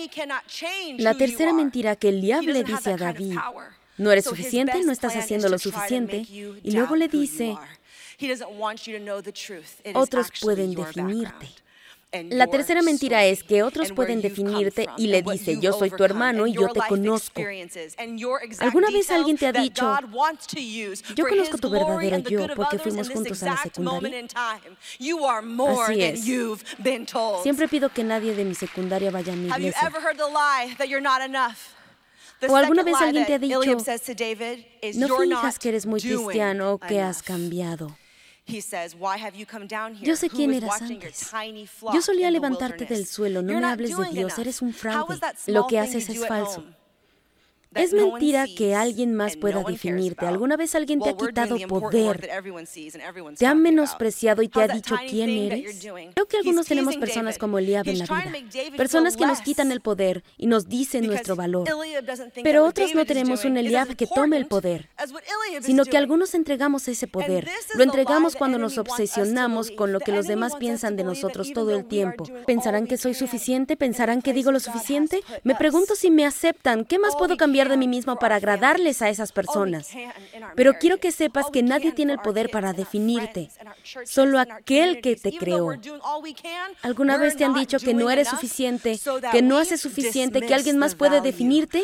La 0.97 1.15
tercera 1.15 1.53
mentira 1.53 1.95
que 1.95 2.09
el 2.09 2.21
diablo 2.21 2.51
le 2.51 2.63
dice 2.63 2.91
a 2.91 2.97
David, 2.97 3.37
no 3.97 4.11
eres 4.11 4.25
suficiente, 4.25 4.83
no 4.83 4.91
estás 4.91 5.15
haciendo 5.15 5.47
lo 5.49 5.57
suficiente, 5.57 6.25
y 6.27 6.71
luego 6.71 6.95
le 6.95 7.07
dice, 7.07 7.55
otros 9.93 10.31
pueden 10.41 10.73
definirte. 10.75 11.49
La 12.29 12.47
tercera 12.47 12.81
mentira 12.81 13.23
es 13.23 13.41
que 13.41 13.63
otros 13.63 13.93
pueden 13.93 14.21
definirte 14.21 14.89
y 14.97 15.07
le 15.07 15.21
dice, 15.21 15.57
yo 15.61 15.71
soy 15.71 15.91
tu 15.91 16.03
hermano 16.03 16.45
y 16.45 16.51
yo 16.53 16.67
te 16.67 16.81
conozco. 16.89 17.41
¿Alguna 18.59 18.89
vez 18.91 19.09
alguien 19.11 19.37
te 19.37 19.47
ha 19.47 19.53
dicho, 19.53 19.85
yo 21.15 21.25
conozco 21.25 21.57
tu 21.57 21.69
verdadero 21.69 22.17
yo 22.29 22.47
porque 22.55 22.79
fuimos 22.79 23.07
juntos 23.09 23.41
a 23.43 23.45
la 23.45 23.51
secundaria? 23.63 24.27
Así 25.69 26.01
es. 26.01 26.25
Siempre 27.43 27.67
pido 27.69 27.87
que 27.89 28.03
nadie 28.03 28.35
de 28.35 28.43
mi 28.43 28.55
secundaria 28.55 29.09
vaya 29.09 29.31
a 29.31 29.35
mi 29.37 29.47
iglesia. 29.47 29.89
¿O 32.49 32.55
alguna 32.57 32.83
vez 32.83 32.95
alguien 32.99 33.25
te 33.25 33.33
ha 33.35 33.39
dicho, 33.39 33.59
no 34.95 35.07
finjas 35.41 35.59
que 35.59 35.69
eres 35.69 35.85
muy 35.85 36.01
cristiano 36.01 36.73
o 36.73 36.77
que 36.79 36.99
has 36.99 37.23
cambiado? 37.23 37.95
Yo 40.01 40.15
sé 40.15 40.29
quién 40.29 40.53
eras 40.53 40.81
antes. 40.81 41.29
Yo 41.93 42.01
solía 42.01 42.29
levantarte 42.31 42.85
del 42.85 43.05
suelo, 43.05 43.41
no 43.41 43.59
me 43.59 43.65
hables 43.65 43.97
de 43.97 44.09
Dios, 44.11 44.37
eres 44.39 44.61
un 44.61 44.73
fraude. 44.73 45.19
Lo 45.47 45.67
que 45.67 45.79
haces 45.79 46.09
es 46.09 46.27
falso. 46.27 46.63
Es 47.73 47.93
mentira 47.93 48.47
que 48.57 48.75
alguien 48.75 49.13
más 49.13 49.37
pueda 49.37 49.63
definirte. 49.63 50.25
¿Alguna 50.25 50.57
vez 50.57 50.75
alguien 50.75 50.99
te 50.99 51.09
ha 51.09 51.15
quitado 51.15 51.57
poder? 51.67 52.29
¿Te 53.37 53.45
ha 53.45 53.55
menospreciado 53.55 54.41
y 54.41 54.49
te 54.49 54.61
ha 54.61 54.67
dicho 54.67 54.95
quién 55.09 55.29
eres? 55.29 55.79
Creo 56.13 56.27
que 56.27 56.37
algunos 56.37 56.67
tenemos 56.67 56.97
personas 56.97 57.37
como 57.37 57.59
Eliab 57.59 57.87
en 57.87 57.99
la 57.99 58.05
vida. 58.05 58.75
Personas 58.75 59.15
que 59.15 59.25
nos 59.25 59.39
quitan 59.39 59.71
el 59.71 59.79
poder 59.79 60.23
y 60.37 60.47
nos 60.47 60.67
dicen 60.67 61.07
nuestro 61.07 61.35
valor. 61.35 61.67
Pero 62.43 62.65
otros 62.65 62.93
no 62.93 63.05
tenemos 63.05 63.45
un 63.45 63.55
Eliab 63.55 63.95
que 63.95 64.07
tome 64.07 64.35
el 64.35 64.47
poder, 64.47 64.89
sino 65.61 65.85
que 65.85 65.97
algunos 65.97 66.33
entregamos 66.35 66.87
ese 66.89 67.07
poder. 67.07 67.47
Lo 67.75 67.83
entregamos 67.83 68.35
cuando 68.35 68.57
nos 68.57 68.77
obsesionamos 68.77 69.71
con 69.71 69.93
lo 69.93 70.01
que 70.01 70.11
los 70.11 70.27
demás 70.27 70.55
piensan 70.55 70.97
de 70.97 71.05
nosotros 71.05 71.53
todo 71.53 71.73
el 71.73 71.85
tiempo. 71.85 72.25
¿Pensarán 72.45 72.85
que 72.85 72.97
soy 72.97 73.13
suficiente? 73.13 73.77
¿Pensarán 73.77 74.21
que 74.21 74.33
digo 74.33 74.51
lo 74.51 74.59
suficiente? 74.59 75.21
Me 75.43 75.55
pregunto 75.55 75.95
si 75.95 76.11
me 76.11 76.25
aceptan. 76.25 76.83
¿Qué 76.83 76.99
más 76.99 77.15
puedo 77.15 77.37
cambiar? 77.37 77.60
De 77.69 77.77
mí 77.77 77.87
mismo 77.87 78.17
para 78.17 78.35
agradarles 78.35 79.01
a 79.01 79.09
esas 79.09 79.31
personas. 79.31 79.89
Pero 80.55 80.73
quiero 80.79 80.99
que 80.99 81.11
sepas 81.11 81.47
que 81.51 81.63
nadie 81.63 81.91
tiene 81.91 82.13
el 82.13 82.19
poder 82.19 82.49
para 82.49 82.73
definirte, 82.73 83.49
solo 84.05 84.39
aquel 84.39 85.01
que 85.01 85.15
te 85.15 85.31
creó. 85.31 85.69
¿Alguna 86.81 87.17
vez 87.17 87.35
te 87.35 87.45
han 87.45 87.53
dicho 87.53 87.79
que 87.79 87.93
no 87.93 88.09
eres 88.09 88.27
suficiente, 88.27 88.99
que 89.31 89.41
no 89.41 89.57
haces 89.57 89.81
suficiente, 89.81 90.41
que 90.41 90.53
alguien 90.53 90.77
más 90.77 90.95
puede 90.95 91.21
definirte? 91.21 91.83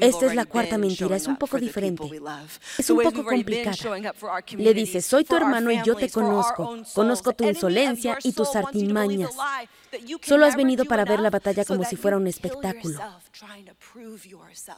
Esta 0.00 0.26
es 0.26 0.34
la 0.34 0.44
cuarta 0.44 0.78
mentira, 0.78 1.16
es 1.16 1.26
un 1.26 1.36
poco 1.36 1.58
diferente. 1.58 2.04
Es 2.78 2.90
un 2.90 3.02
poco 3.02 3.24
complicada. 3.24 3.76
Le 4.56 4.74
dices, 4.74 5.04
soy 5.04 5.24
tu 5.24 5.36
hermano 5.36 5.70
y 5.70 5.82
yo 5.82 5.94
te 5.94 6.10
conozco. 6.10 6.78
Conozco 6.94 7.32
tu 7.32 7.44
insolencia 7.44 8.18
y 8.22 8.32
tus 8.32 8.54
artimañas. 8.56 9.30
Solo 10.22 10.46
has 10.46 10.56
venido 10.56 10.84
para 10.84 11.04
ver 11.04 11.20
la 11.20 11.30
batalla 11.30 11.64
como 11.64 11.84
si 11.84 11.96
fuera 11.96 12.16
un 12.16 12.26
espectáculo. 12.26 13.00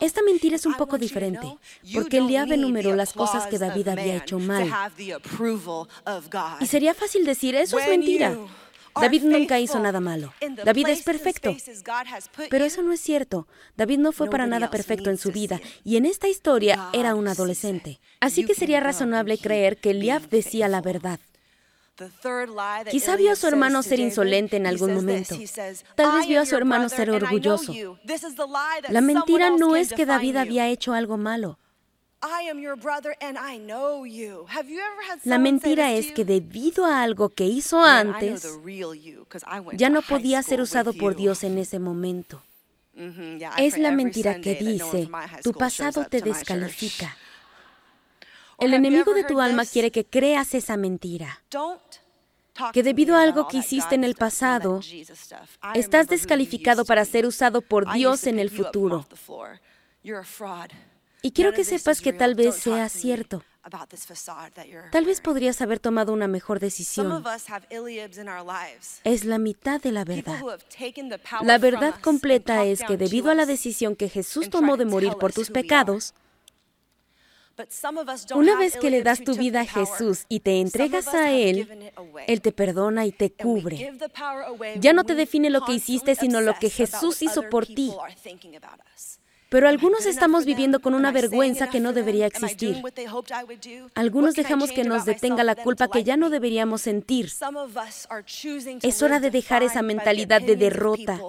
Esta 0.00 0.22
mentira 0.22 0.57
es 0.57 0.66
un 0.66 0.74
poco 0.74 0.98
diferente, 0.98 1.46
porque 1.94 2.18
el 2.18 2.26
diablo 2.26 2.55
enumeró 2.55 2.94
las 2.94 3.12
cosas 3.12 3.46
que 3.46 3.59
David 3.59 3.88
había 3.88 4.16
hecho 4.16 4.38
mal. 4.38 4.70
Y 6.61 6.66
sería 6.66 6.94
fácil 6.94 7.24
decir, 7.24 7.55
eso 7.55 7.79
es 7.79 7.88
mentira. 7.88 8.37
David 9.00 9.24
nunca 9.24 9.61
hizo 9.61 9.79
nada 9.79 10.00
malo. 10.00 10.33
David 10.64 10.88
es 10.88 11.02
perfecto. 11.02 11.55
Pero 12.48 12.64
eso 12.64 12.83
no 12.83 12.92
es 12.92 13.00
cierto. 13.00 13.46
David 13.76 13.98
no 13.98 14.12
fue 14.12 14.31
para 14.31 14.46
nada 14.46 14.70
perfecto 14.70 15.11
en 15.11 15.18
su 15.18 15.33
vida 15.33 15.61
y 15.85 15.96
en 15.96 16.07
esta 16.07 16.29
historia 16.29 16.88
era 16.92 17.14
un 17.14 17.29
adolescente. 17.29 18.00
Así 18.20 18.44
que 18.44 18.55
sería 18.55 18.81
razonable 18.81 19.38
creer 19.38 19.76
que 19.76 19.90
Eliab 19.90 20.29
decía 20.29 20.68
la 20.68 20.81
verdad. 20.81 21.20
Quizá 22.90 23.16
vio 23.16 23.32
a 23.32 23.37
su 23.37 23.46
hermano 23.46 23.82
ser 23.82 24.00
insolente 24.00 24.56
en 24.56 24.66
algún 24.66 24.94
momento. 24.94 25.37
Tal 25.94 26.12
vez 26.12 26.26
vio 26.28 26.40
a 26.40 26.46
su 26.46 26.56
hermano 26.56 26.88
ser 26.88 27.11
orgulloso. 27.11 27.72
La 28.88 29.00
mentira 29.00 29.50
no 29.50 29.76
es 29.76 29.92
que 29.92 30.06
David 30.06 30.37
había 30.37 30.68
hecho 30.68 30.92
algo 30.92 31.16
malo. 31.16 31.59
La 35.24 35.38
mentira 35.38 35.92
es 35.92 36.12
que 36.12 36.24
debido 36.24 36.87
a 36.87 37.02
algo 37.02 37.30
que 37.30 37.44
hizo 37.44 37.82
antes, 37.82 38.46
ya 39.74 39.90
no 39.90 40.02
podía 40.02 40.42
ser 40.42 40.61
usado 40.61 40.92
por 40.92 41.14
Dios 41.14 41.44
en 41.44 41.59
ese 41.59 41.78
momento. 41.78 42.42
Mm-hmm, 42.96 43.52
es 43.59 43.76
la 43.76 43.92
mentira 43.92 44.40
que 44.40 44.54
dice, 44.54 45.09
tu 45.42 45.52
pasado 45.52 46.06
te 46.06 46.22
descalifica. 46.22 47.16
El 48.59 48.75
enemigo 48.75 49.14
de 49.14 49.25
tu 49.25 49.40
alma 49.40 49.64
quiere 49.64 49.90
que 49.90 50.05
creas 50.05 50.55
esa 50.55 50.77
mentira. 50.77 51.42
que 52.73 52.83
debido 52.83 53.16
a 53.16 53.23
algo 53.23 53.49
que 53.49 53.59
hiciste 53.59 53.95
en 53.95 54.05
el 54.05 54.14
pasado, 54.14 54.81
estás 55.75 56.07
descalificado 56.07 56.85
para 56.87 57.05
ser 57.05 57.27
usado 57.27 57.61
por 57.61 57.92
Dios 57.92 58.27
en 58.27 58.38
el 58.38 58.51
futuro. 58.51 59.07
Y 61.23 61.33
quiero 61.33 61.53
que 61.53 61.64
sepas 61.64 62.01
que 62.01 62.12
tal 62.12 62.35
vez 62.35 62.55
sea 62.55 62.88
cierto. 62.88 63.42
Tal 64.92 65.05
vez 65.05 65.21
podrías 65.21 65.61
haber 65.61 65.81
tomado 65.81 66.12
una 66.12 66.29
mejor 66.29 66.61
decisión. 66.61 67.25
Es 69.03 69.25
la 69.25 69.38
mitad 69.38 69.81
de 69.81 69.92
la 69.92 70.05
verdad. 70.05 70.40
La 71.42 71.59
verdad 71.59 71.95
completa 72.01 72.64
es 72.64 72.83
que 72.85 72.97
debido 72.97 73.31
a 73.31 73.35
la 73.35 73.45
decisión 73.45 73.97
que 73.97 74.09
Jesús 74.09 74.51
tomó 74.51 74.77
de 74.77 74.85
morir 74.85 75.14
por 75.19 75.33
tus 75.33 75.51
pecados, 75.51 76.14
una 78.35 78.59
vez 78.59 78.77
que 78.77 78.90
le 78.90 79.03
das 79.03 79.23
tu 79.23 79.35
vida 79.35 79.61
a 79.62 79.66
Jesús 79.66 80.25
y 80.29 80.40
te 80.40 80.61
entregas 80.61 81.09
a 81.09 81.33
Él, 81.33 81.92
Él 82.27 82.40
te 82.40 82.53
perdona 82.53 83.07
y 83.07 83.12
te 83.12 83.31
cubre. 83.31 83.92
Ya 84.79 84.92
no 84.92 85.05
te 85.05 85.14
define 85.14 85.51
lo 85.51 85.62
que 85.62 85.73
hiciste, 85.73 86.14
sino 86.14 86.40
lo 86.40 86.55
que 86.59 86.71
Jesús 86.71 87.23
hizo 87.23 87.49
por 87.49 87.66
ti. 87.66 87.92
Pero 89.48 89.68
algunos 89.68 90.06
estamos 90.06 90.44
viviendo 90.44 90.80
con 90.80 90.94
una 90.94 91.12
vergüenza 91.12 91.68
que 91.70 91.78
no 91.78 91.92
debería 91.92 92.26
existir. 92.26 92.82
Algunos 93.94 94.35
dejamos 94.35 94.72
que 94.72 94.85
nos 94.85 95.04
detenga 95.04 95.44
la 95.44 95.54
culpa 95.54 95.88
que 95.88 96.02
ya 96.02 96.16
no 96.16 96.30
deberíamos 96.30 96.82
sentir. 96.82 97.30
Es 98.82 99.02
hora 99.02 99.20
de 99.20 99.30
dejar 99.30 99.62
esa 99.62 99.82
mentalidad 99.82 100.42
de 100.42 100.56
derrota 100.56 101.20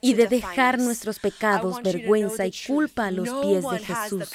y 0.00 0.14
de 0.14 0.26
dejar 0.26 0.78
nuestros 0.78 1.18
pecados, 1.18 1.82
vergüenza 1.82 2.46
y 2.46 2.52
culpa 2.66 3.06
a 3.06 3.10
los 3.10 3.28
pies 3.28 3.64
de 3.70 3.78
Jesús. 3.78 4.30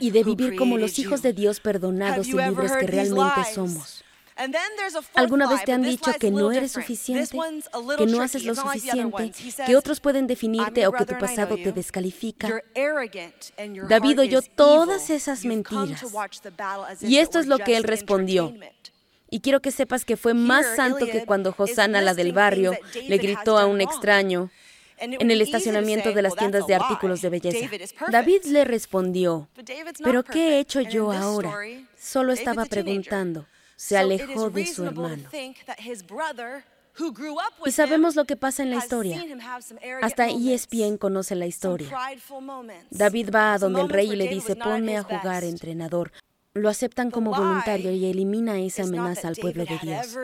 Y 0.00 0.10
de 0.10 0.24
vivir 0.24 0.56
como 0.56 0.78
los 0.78 0.98
hijos 0.98 1.22
de 1.22 1.32
Dios 1.32 1.60
perdonados 1.60 2.28
y 2.28 2.32
libres 2.32 2.72
que 2.72 2.86
realmente 2.86 3.44
somos. 3.54 4.04
¿Alguna 5.14 5.48
vez 5.48 5.64
te 5.64 5.72
han 5.72 5.82
dicho 5.82 6.12
que 6.18 6.30
no 6.30 6.52
eres 6.52 6.72
suficiente, 6.72 7.36
que 7.96 8.06
no 8.06 8.22
haces 8.22 8.44
lo 8.44 8.54
suficiente, 8.54 9.32
que 9.66 9.76
otros 9.76 10.00
pueden 10.00 10.26
definirte 10.26 10.86
o 10.86 10.92
que 10.92 11.04
tu 11.04 11.18
pasado 11.18 11.56
te 11.56 11.72
descalifica? 11.72 12.62
David 13.88 14.20
oyó 14.20 14.42
todas 14.42 15.10
esas 15.10 15.44
mentiras. 15.44 16.04
Y 17.00 17.18
esto 17.18 17.38
es 17.38 17.46
lo 17.46 17.58
que 17.58 17.76
él 17.76 17.84
respondió. 17.84 18.54
Y 19.30 19.40
quiero 19.40 19.60
que 19.60 19.70
sepas 19.70 20.04
que 20.04 20.16
fue 20.16 20.32
más 20.32 20.76
santo 20.76 21.04
que 21.04 21.26
cuando 21.26 21.52
Josana, 21.52 22.00
la 22.00 22.14
del 22.14 22.32
barrio, 22.32 22.72
le 22.94 23.18
gritó 23.18 23.58
a 23.58 23.66
un 23.66 23.80
extraño 23.80 24.50
en 25.00 25.30
el 25.30 25.40
estacionamiento 25.40 26.12
de 26.12 26.22
las 26.22 26.34
tiendas 26.34 26.66
de 26.66 26.76
artículos 26.76 27.20
de 27.22 27.28
belleza. 27.28 27.68
David 28.08 28.44
le 28.44 28.64
respondió, 28.64 29.48
¿pero 30.02 30.22
qué 30.22 30.50
he 30.50 30.60
hecho 30.60 30.80
yo 30.80 31.12
ahora? 31.12 31.52
Solo 31.96 32.32
estaba 32.32 32.64
preguntando 32.64 33.46
se 33.78 33.96
alejó 33.96 34.50
de 34.50 34.66
su 34.66 34.84
hermano. 34.84 35.22
Y 37.64 37.70
sabemos 37.70 38.16
lo 38.16 38.24
que 38.24 38.34
pasa 38.34 38.64
en 38.64 38.70
la 38.70 38.76
historia. 38.76 39.24
Hasta 40.02 40.26
ESPN 40.26 40.96
conoce 40.98 41.36
la 41.36 41.46
historia. 41.46 41.88
David 42.90 43.30
va 43.32 43.54
a 43.54 43.58
donde 43.58 43.80
el 43.80 43.88
rey 43.88 44.10
y 44.10 44.16
le 44.16 44.26
dice, 44.26 44.56
ponme 44.56 44.96
a 44.96 45.04
jugar 45.04 45.44
entrenador. 45.44 46.10
Lo 46.54 46.68
aceptan 46.68 47.12
como 47.12 47.30
voluntario 47.30 47.92
y 47.92 48.06
elimina 48.06 48.58
esa 48.58 48.82
amenaza 48.82 49.28
al 49.28 49.36
pueblo 49.36 49.64
de 49.64 49.78
Dios. 49.78 50.18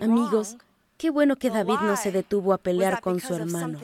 Amigos, 0.00 0.56
qué 0.96 1.10
bueno 1.10 1.36
que 1.36 1.50
David 1.50 1.78
no 1.82 1.96
se 1.96 2.10
detuvo 2.10 2.52
a 2.52 2.58
pelear 2.58 3.00
con 3.00 3.20
su 3.20 3.36
hermano. 3.36 3.78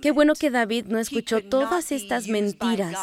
Qué 0.00 0.10
bueno 0.10 0.34
que 0.34 0.50
David 0.50 0.86
no 0.86 0.98
escuchó 0.98 1.44
todas 1.44 1.92
estas 1.92 2.28
mentiras 2.28 2.96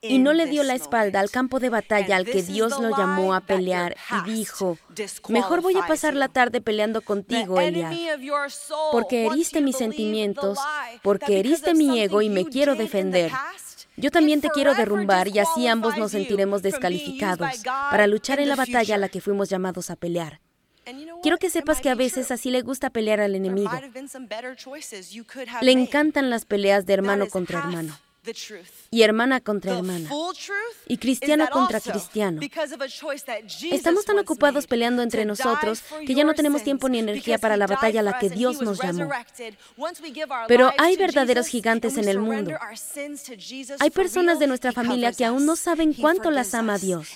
y 0.00 0.18
no 0.18 0.32
le 0.32 0.46
dio 0.46 0.62
la 0.62 0.74
espalda 0.74 1.18
al 1.20 1.30
campo 1.30 1.58
de 1.58 1.70
batalla 1.70 2.16
al 2.16 2.24
que 2.24 2.42
Dios 2.42 2.80
lo 2.80 2.96
llamó 2.96 3.34
a 3.34 3.40
pelear 3.40 3.96
y 4.26 4.30
dijo, 4.30 4.78
mejor 5.28 5.60
voy 5.60 5.76
a 5.76 5.86
pasar 5.86 6.14
la 6.14 6.28
tarde 6.28 6.60
peleando 6.60 7.00
contigo, 7.00 7.60
Eliab, 7.60 7.92
porque 8.92 9.26
heriste 9.26 9.60
mis 9.60 9.76
sentimientos, 9.76 10.58
porque 11.02 11.40
heriste 11.40 11.74
mi 11.74 12.00
ego 12.00 12.22
y 12.22 12.28
me 12.28 12.44
quiero 12.44 12.76
defender. 12.76 13.32
Yo 13.96 14.12
también 14.12 14.40
te 14.40 14.50
quiero 14.50 14.74
derrumbar 14.74 15.26
y 15.26 15.40
así 15.40 15.66
ambos 15.66 15.96
nos 15.98 16.12
sentiremos 16.12 16.62
descalificados 16.62 17.62
para 17.64 18.06
luchar 18.06 18.38
en 18.38 18.48
la 18.48 18.56
batalla 18.56 18.94
a 18.94 18.98
la 18.98 19.08
que 19.08 19.20
fuimos 19.20 19.48
llamados 19.48 19.90
a 19.90 19.96
pelear. 19.96 20.40
Quiero 21.22 21.36
que 21.38 21.50
sepas 21.50 21.80
que 21.80 21.90
a 21.90 21.96
veces 21.96 22.30
así 22.30 22.50
le 22.50 22.62
gusta 22.62 22.90
pelear 22.90 23.20
al 23.20 23.34
enemigo. 23.34 23.72
Le 25.60 25.72
encantan 25.72 26.30
las 26.30 26.44
peleas 26.44 26.86
de 26.86 26.94
hermano 26.94 27.26
contra 27.28 27.58
hermano 27.58 27.98
y 28.90 29.02
hermana 29.02 29.40
contra 29.40 29.76
hermana 29.76 30.08
y 30.86 30.98
cristiano 30.98 31.46
contra 31.50 31.80
cristiano. 31.80 32.40
Estamos 33.70 34.04
tan 34.04 34.18
ocupados 34.18 34.66
peleando 34.66 35.02
entre 35.02 35.24
nosotros 35.24 35.82
que 36.06 36.14
ya 36.14 36.24
no 36.24 36.34
tenemos 36.34 36.62
tiempo 36.62 36.88
ni 36.88 36.98
energía 36.98 37.38
para 37.38 37.56
la 37.56 37.66
batalla 37.66 38.00
a 38.00 38.02
la 38.02 38.18
que 38.18 38.30
Dios 38.30 38.60
nos 38.62 38.80
llamó. 38.80 39.10
Pero 40.46 40.72
hay 40.78 40.96
verdaderos 40.96 41.46
gigantes 41.46 41.96
en 41.96 42.08
el 42.08 42.18
mundo. 42.18 42.52
Hay 43.78 43.90
personas 43.90 44.38
de 44.38 44.46
nuestra 44.46 44.72
familia 44.72 45.12
que 45.12 45.24
aún 45.24 45.46
no 45.46 45.56
saben 45.56 45.92
cuánto 45.92 46.30
las 46.30 46.54
ama 46.54 46.78
Dios. 46.78 47.08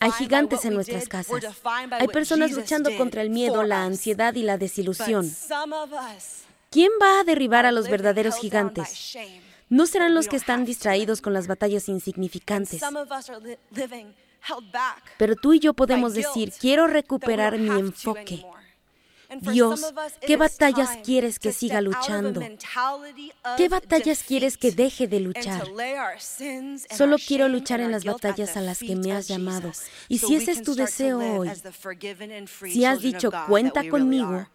Hay 0.00 0.12
gigantes 0.12 0.64
en 0.64 0.74
nuestras 0.74 1.08
casas. 1.08 1.44
Hay 1.90 2.08
personas 2.08 2.52
luchando 2.52 2.94
contra 2.96 3.22
el 3.22 3.30
miedo, 3.30 3.62
la 3.62 3.84
ansiedad 3.84 4.34
y 4.34 4.42
la 4.42 4.58
desilusión. 4.58 5.30
¿Quién 6.70 6.90
va 7.00 7.20
a 7.20 7.24
derribar 7.24 7.66
a 7.66 7.72
los 7.72 7.88
verdaderos 7.88 8.36
gigantes? 8.36 9.16
No 9.68 9.86
serán 9.86 10.14
los 10.14 10.28
que 10.28 10.36
están 10.36 10.64
distraídos 10.64 11.20
con 11.20 11.32
las 11.32 11.46
batallas 11.46 11.88
insignificantes. 11.88 12.82
Pero 15.18 15.36
tú 15.36 15.52
y 15.54 15.60
yo 15.60 15.74
podemos 15.74 16.14
decir, 16.14 16.52
quiero 16.58 16.86
recuperar 16.86 17.58
mi 17.58 17.70
enfoque. 17.70 18.44
Dios, 19.40 19.92
¿qué 20.20 20.36
batallas 20.36 20.98
quieres 21.04 21.38
que 21.38 21.52
siga 21.52 21.80
luchando? 21.80 22.40
¿Qué 23.56 23.68
batallas 23.68 24.22
quieres 24.22 24.56
que 24.56 24.70
deje 24.70 25.08
de 25.08 25.20
luchar? 25.20 25.66
Solo 26.90 27.16
quiero 27.18 27.48
luchar 27.48 27.80
en 27.80 27.90
las 27.90 28.04
batallas 28.04 28.56
a 28.56 28.60
las 28.60 28.78
que 28.78 28.96
me 28.96 29.12
has 29.12 29.28
llamado. 29.28 29.72
Y 30.08 30.18
si 30.18 30.36
ese 30.36 30.52
es 30.52 30.62
tu 30.62 30.74
deseo 30.74 31.38
hoy, 31.38 31.50
si 32.70 32.84
has 32.84 33.00
dicho, 33.00 33.30
cuenta 33.48 33.88
conmigo, 33.88 34.46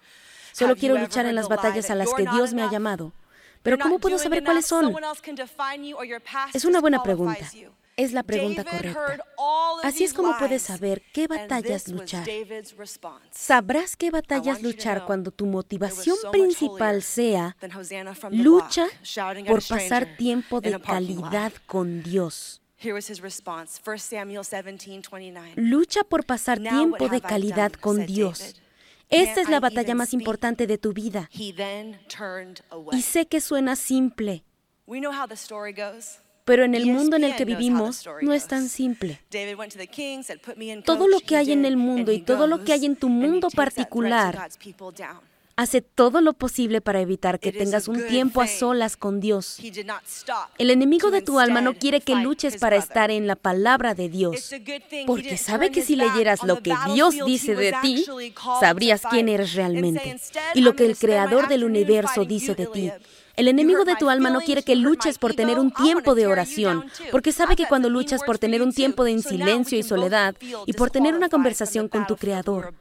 solo 0.54 0.76
quiero 0.76 0.98
luchar 0.98 1.26
en 1.26 1.36
las 1.36 1.50
batallas 1.50 1.90
a 1.90 1.96
las 1.96 2.14
que 2.14 2.24
Dios 2.24 2.54
me 2.54 2.62
ha 2.62 2.72
llamado. 2.72 3.12
Pero 3.64 3.78
¿cómo 3.78 4.00
puedo 4.00 4.18
saber 4.18 4.44
cuáles 4.44 4.66
son? 4.66 4.96
Es 6.54 6.66
una 6.66 6.80
buena 6.80 7.04
pregunta. 7.04 7.50
Es 7.98 8.14
la 8.14 8.24
pregunta 8.24 8.64
correcta. 8.64 9.26
Así 9.84 10.06
es 10.06 10.14
como 10.14 10.38
puedes 10.38 10.62
saber 10.62 11.04
qué 11.14 11.28
batallas 11.28 11.90
luchar. 11.90 12.26
Sabrás 13.32 13.98
qué 13.98 14.10
batallas 14.10 14.62
luchar 14.62 15.06
cuando 15.06 15.32
tu 15.32 15.46
motivación 15.46 16.18
principal 16.32 17.04
sea 17.04 17.58
lucha 18.32 18.88
por 19.46 19.68
pasar 19.68 20.16
tiempo 20.16 20.62
de 20.62 20.80
calidad 20.80 21.52
con 21.66 22.02
Dios. 22.02 22.62
Lucha 25.58 26.04
por 26.06 26.26
pasar 26.26 26.60
tiempo 26.60 27.10
de 27.10 27.20
calidad 27.20 27.74
con 27.74 28.06
Dios. 28.06 28.56
Esta 29.10 29.42
es 29.42 29.50
la 29.50 29.60
batalla 29.60 29.96
más 29.96 30.14
importante 30.14 30.68
de 30.68 30.78
tu 30.78 30.94
vida. 30.94 31.30
Y 32.92 33.02
sé 33.02 33.26
que 33.26 33.42
suena 33.42 33.76
simple, 33.76 34.44
pero 36.46 36.64
en 36.64 36.76
el 36.76 36.86
mundo 36.88 37.16
en 37.16 37.24
el 37.24 37.36
que 37.36 37.46
vivimos 37.46 38.08
no 38.22 38.34
es 38.34 38.48
tan 38.48 38.70
simple. 38.70 39.20
Todo 40.86 41.08
lo 41.08 41.20
que 41.20 41.36
hay 41.36 41.52
en 41.52 41.66
el 41.66 41.78
mundo 41.78 42.12
y 42.12 42.22
todo 42.22 42.48
lo 42.48 42.64
que 42.64 42.74
hay 42.74 42.86
en 42.86 42.96
tu 42.96 43.10
mundo 43.10 43.50
particular 43.50 44.50
hace 45.60 45.82
todo 45.82 46.22
lo 46.22 46.32
posible 46.32 46.80
para 46.80 47.02
evitar 47.02 47.38
que 47.38 47.52
tengas 47.52 47.90
un 47.90 48.08
tiempo 48.08 48.42
a 48.42 48.48
solas 48.48 48.96
con 48.96 49.20
Dios. 49.20 49.60
El 50.58 50.70
enemigo 50.70 51.12
de 51.12 51.22
tu 51.22 51.38
alma 51.38 51.60
no 51.60 51.74
quiere 51.74 52.00
que 52.00 52.16
luches 52.16 52.56
para 52.56 52.78
estar 52.78 53.12
en 53.12 53.28
la 53.28 53.36
palabra 53.36 53.94
de 53.94 54.08
Dios, 54.08 54.56
porque 55.06 55.38
sabe 55.38 55.70
que 55.70 55.82
si 55.82 55.98
leyeras 55.98 56.44
lo 56.44 56.64
que 56.64 56.74
Dios 56.94 57.14
dice 57.26 57.56
de 57.56 57.74
ti, 57.82 58.06
sabrías 58.62 59.02
quién 59.10 59.28
eres 59.28 59.54
realmente 59.54 60.18
y 60.54 60.62
lo 60.62 60.78
que 60.78 60.86
el 60.86 60.98
creador 60.98 61.50
del 61.50 61.66
universo 61.66 62.24
dice 62.24 62.56
de 62.56 62.68
ti. 62.68 62.92
El 63.40 63.48
enemigo 63.48 63.86
de 63.86 63.96
tu 63.96 64.10
alma 64.10 64.30
no 64.30 64.42
quiere 64.42 64.64
que 64.64 64.76
luches 64.76 65.18
por 65.18 65.34
tener 65.34 65.60
un 65.60 65.72
tiempo 65.72 66.14
de 66.14 66.28
oración, 66.28 66.84
porque 67.10 67.32
sabe 67.32 67.56
que 67.56 67.68
cuando 67.68 67.90
luchas 67.90 68.22
por 68.22 68.38
tener 68.38 68.62
un 68.62 68.74
tiempo 68.74 69.06
de 69.06 69.18
silencio 69.22 69.80
y 69.80 69.84
soledad 69.84 70.36
y 70.66 70.74
por 70.74 70.92
tener 70.92 71.16
una 71.16 71.30
conversación 71.30 71.88
con 71.88 72.06
tu 72.06 72.18
Creador, 72.18 72.74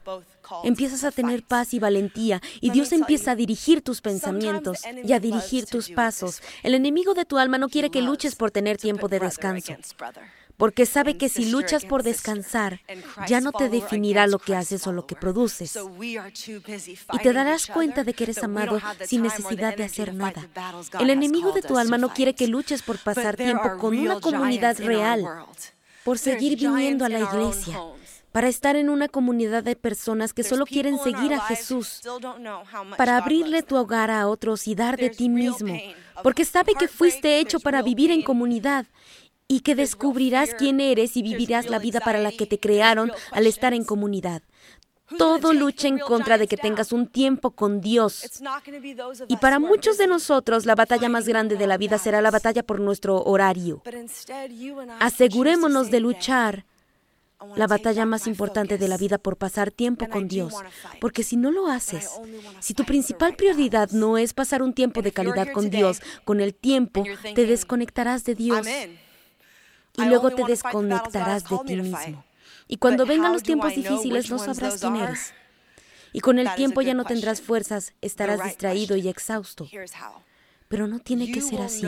empiezas 0.64 1.05
a 1.05 1.12
tener 1.12 1.44
paz 1.44 1.75
y 1.75 1.79
valentía 1.79 2.42
y 2.61 2.71
Dios 2.71 2.90
empieza 2.90 3.31
a 3.31 3.37
dirigir 3.37 3.83
tus 3.83 4.01
pensamientos 4.01 4.81
y 5.05 5.12
a 5.12 5.21
dirigir 5.21 5.66
tus 5.66 5.90
pasos. 5.90 6.42
El 6.64 6.75
enemigo 6.75 7.14
de 7.14 7.25
tu 7.25 7.38
alma 7.38 7.59
no 7.59 7.68
quiere 7.68 7.90
que 7.90 8.03
luches 8.03 8.35
por 8.35 8.51
tener 8.51 8.79
tiempo 8.79 9.07
de 9.07 9.21
descanso 9.21 9.77
porque 10.59 10.87
sabe 10.87 11.16
que 11.16 11.29
si 11.29 11.47
luchas 11.47 11.87
por 11.87 12.03
descansar, 12.03 12.81
ya 13.29 13.40
no 13.40 13.53
te 13.53 13.71
definirá 13.71 14.27
lo 14.27 14.40
que 14.40 14.57
haces 14.57 14.87
o 14.88 14.92
lo 14.92 15.07
que 15.07 15.14
produces. 15.14 15.79
Y 17.12 17.18
te 17.23 17.33
darás 17.33 17.66
cuenta 17.68 18.03
de 18.03 18.12
que 18.12 18.25
eres 18.25 18.42
amado 18.42 18.81
sin 19.07 19.23
necesidad 19.23 19.77
de 19.77 19.85
hacer 19.85 20.12
nada. 20.12 20.47
El 20.99 21.11
enemigo 21.11 21.53
de 21.53 21.62
tu 21.62 21.79
alma 21.79 21.97
no 21.97 22.12
quiere 22.12 22.35
que 22.35 22.49
luches 22.49 22.83
por 22.83 22.99
pasar 22.99 23.37
tiempo 23.37 23.79
con 23.79 23.97
una 23.97 24.21
comunidad 24.21 24.77
real, 24.79 25.25
por 26.05 26.18
seguir 26.18 26.59
viniendo 26.59 27.05
a 27.05 27.09
la 27.09 27.21
iglesia 27.21 27.81
para 28.33 28.49
estar 28.49 28.77
en 28.77 28.90
una 28.90 29.09
comunidad 29.09 29.64
de 29.64 29.75
personas 29.75 30.35
que 30.35 30.44
solo 30.44 30.66
quieren 30.66 30.99
seguir 30.99 31.33
a 31.33 31.40
Jesús, 31.40 32.03
para 32.97 33.16
abrirle 33.16 33.62
tu 33.62 33.75
hogar 33.77 34.11
a 34.11 34.29
otros 34.29 34.68
y 34.68 34.75
dar 34.75 34.97
de 34.99 35.11
ti 35.11 35.29
mismo, 35.29 35.77
porque 36.23 36.44
sabe 36.44 36.75
que 36.79 36.88
fuiste 36.88 37.40
hecho 37.40 37.59
para 37.59 37.81
vivir 37.81 38.11
en 38.11 38.23
comunidad 38.23 38.87
y 39.49 39.61
que 39.61 39.75
descubrirás 39.75 40.55
quién 40.55 40.79
eres 40.79 41.17
y 41.17 41.23
vivirás 41.23 41.71
la 41.71 41.79
vida 41.79 42.01
para 42.01 42.21
la 42.21 42.31
que 42.31 42.47
te 42.47 42.61
crearon 42.61 43.11
al 43.33 43.47
estar 43.47 43.73
en 43.73 43.85
comunidad. 43.85 44.43
Todo 45.17 45.55
lucha 45.55 45.89
en 45.89 45.99
contra 45.99 46.37
de 46.37 46.47
que 46.47 46.59
tengas 46.59 46.93
un 46.93 47.07
tiempo 47.07 47.53
con 47.53 47.81
Dios. 47.81 48.43
Y 49.29 49.39
para 49.39 49.59
muchos 49.59 49.97
de 49.97 50.07
nosotros 50.07 50.67
la 50.67 50.75
batalla 50.75 51.09
más 51.09 51.27
grande 51.27 51.57
de 51.57 51.67
la 51.67 51.79
vida 51.79 51.97
será 51.97 52.21
la 52.21 52.31
batalla 52.31 52.63
por 52.63 52.79
nuestro 52.79 53.23
horario. 53.23 53.83
Asegurémonos 55.01 55.91
de 55.91 56.01
luchar. 56.01 56.67
La 57.55 57.69
batalla 57.69 58.05
más 58.05 58.27
importante 58.27 58.79
de 58.79 58.89
la 58.89 58.97
vida 58.97 59.17
por 59.17 59.37
pasar 59.37 59.71
tiempo 59.71 60.09
con 60.09 60.27
Dios. 60.27 60.55
Porque 61.01 61.23
si 61.23 61.37
no 61.37 61.53
lo 61.53 61.69
haces, 61.69 62.11
si 62.59 62.75
tu 62.75 62.85
principal 62.85 63.37
prioridad 63.37 63.91
no 63.93 64.19
es 64.19 64.35
pasar 64.35 64.61
un 64.61 64.75
tiempo 64.75 65.03
de 65.03 65.13
calidad 65.13 65.53
con 65.53 65.71
Dios, 65.71 66.03
con 66.25 66.41
el 66.41 66.53
tiempo, 66.53 67.05
te 67.37 67.47
desconectarás 67.47 68.25
de 68.25 68.35
Dios 68.35 68.67
y 69.99 70.05
luego 70.07 70.31
te 70.31 70.45
desconectarás 70.45 71.49
de 71.49 71.59
ti 71.67 71.77
mismo. 71.77 72.25
Y 72.67 72.77
cuando 72.77 73.07
vengan 73.07 73.33
los 73.33 73.43
tiempos 73.43 73.75
difíciles 73.75 74.31
no 74.31 74.39
sabrás 74.39 74.81
quién 74.81 74.97
eres. 74.97 75.35
Y 76.13 76.21
con 76.21 76.39
el 76.39 76.55
tiempo 76.55 76.81
ya 76.83 76.95
no 76.95 77.05
tendrás 77.05 77.41
fuerzas, 77.41 77.93
estarás 78.01 78.43
distraído 78.43 78.97
y 78.97 79.09
exhausto. 79.09 79.69
Pero 80.69 80.87
no 80.87 80.99
tiene 80.99 81.33
que 81.33 81.41
ser 81.41 81.63
así. 81.63 81.87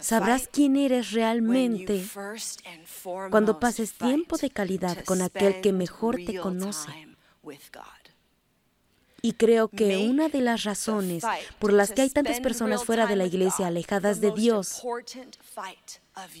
Sabrás 0.00 0.48
quién 0.50 0.76
eres 0.76 1.12
realmente 1.12 2.04
cuando 3.30 3.60
pases 3.60 3.92
tiempo 3.94 4.36
de 4.38 4.50
calidad 4.50 5.04
con 5.04 5.20
aquel 5.22 5.60
que 5.60 5.72
mejor 5.72 6.16
te 6.24 6.38
conoce. 6.38 6.90
Y 9.22 9.32
creo 9.32 9.68
que 9.68 9.98
una 10.08 10.28
de 10.28 10.40
las 10.40 10.64
razones 10.64 11.24
por 11.58 11.72
las 11.72 11.92
que 11.92 12.02
hay 12.02 12.10
tantas 12.10 12.40
personas 12.40 12.84
fuera 12.84 13.06
de 13.06 13.16
la 13.16 13.26
iglesia 13.26 13.66
alejadas 13.66 14.20
de 14.20 14.30
Dios 14.32 14.82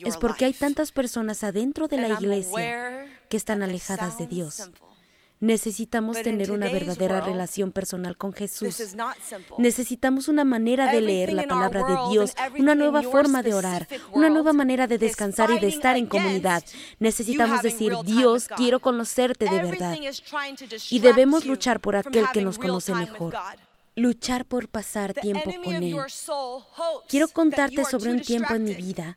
es 0.04 0.16
porque 0.16 0.44
hay 0.46 0.52
tantas 0.52 0.92
personas 0.92 1.44
adentro 1.44 1.88
de 1.88 1.98
la 1.98 2.08
iglesia 2.08 3.06
que 3.28 3.36
están 3.36 3.62
alejadas 3.62 4.18
de 4.18 4.26
Dios. 4.26 4.70
Necesitamos 5.40 6.20
tener 6.22 6.50
una 6.50 6.68
verdadera 6.68 7.22
relación 7.22 7.72
personal 7.72 8.16
con 8.16 8.32
Jesús. 8.34 8.94
Necesitamos 9.56 10.28
una 10.28 10.44
manera 10.44 10.92
de 10.92 11.00
leer 11.00 11.32
la 11.32 11.44
palabra 11.44 11.82
de 11.82 12.12
Dios, 12.12 12.34
una 12.58 12.74
nueva 12.74 13.02
forma 13.02 13.42
de 13.42 13.54
orar, 13.54 13.88
una 14.12 14.28
nueva 14.28 14.52
manera 14.52 14.86
de 14.86 14.98
descansar 14.98 15.50
y 15.50 15.58
de 15.58 15.68
estar 15.68 15.96
en 15.96 16.06
comunidad. 16.06 16.62
Necesitamos 16.98 17.62
decir, 17.62 17.94
Dios, 18.04 18.48
quiero 18.56 18.80
conocerte 18.80 19.46
de 19.46 19.62
verdad. 19.62 19.96
Y 20.90 20.98
debemos 20.98 21.46
luchar 21.46 21.80
por 21.80 21.96
aquel 21.96 22.26
que 22.32 22.42
nos 22.42 22.58
conoce 22.58 22.94
mejor 22.94 23.34
luchar 23.96 24.46
por 24.46 24.68
pasar 24.68 25.12
tiempo 25.12 25.50
con 25.62 25.74
Él. 25.74 25.96
Quiero 27.08 27.28
contarte 27.28 27.84
sobre 27.84 28.12
un 28.12 28.20
tiempo 28.20 28.54
en 28.54 28.64
mi 28.64 28.74
vida 28.74 29.16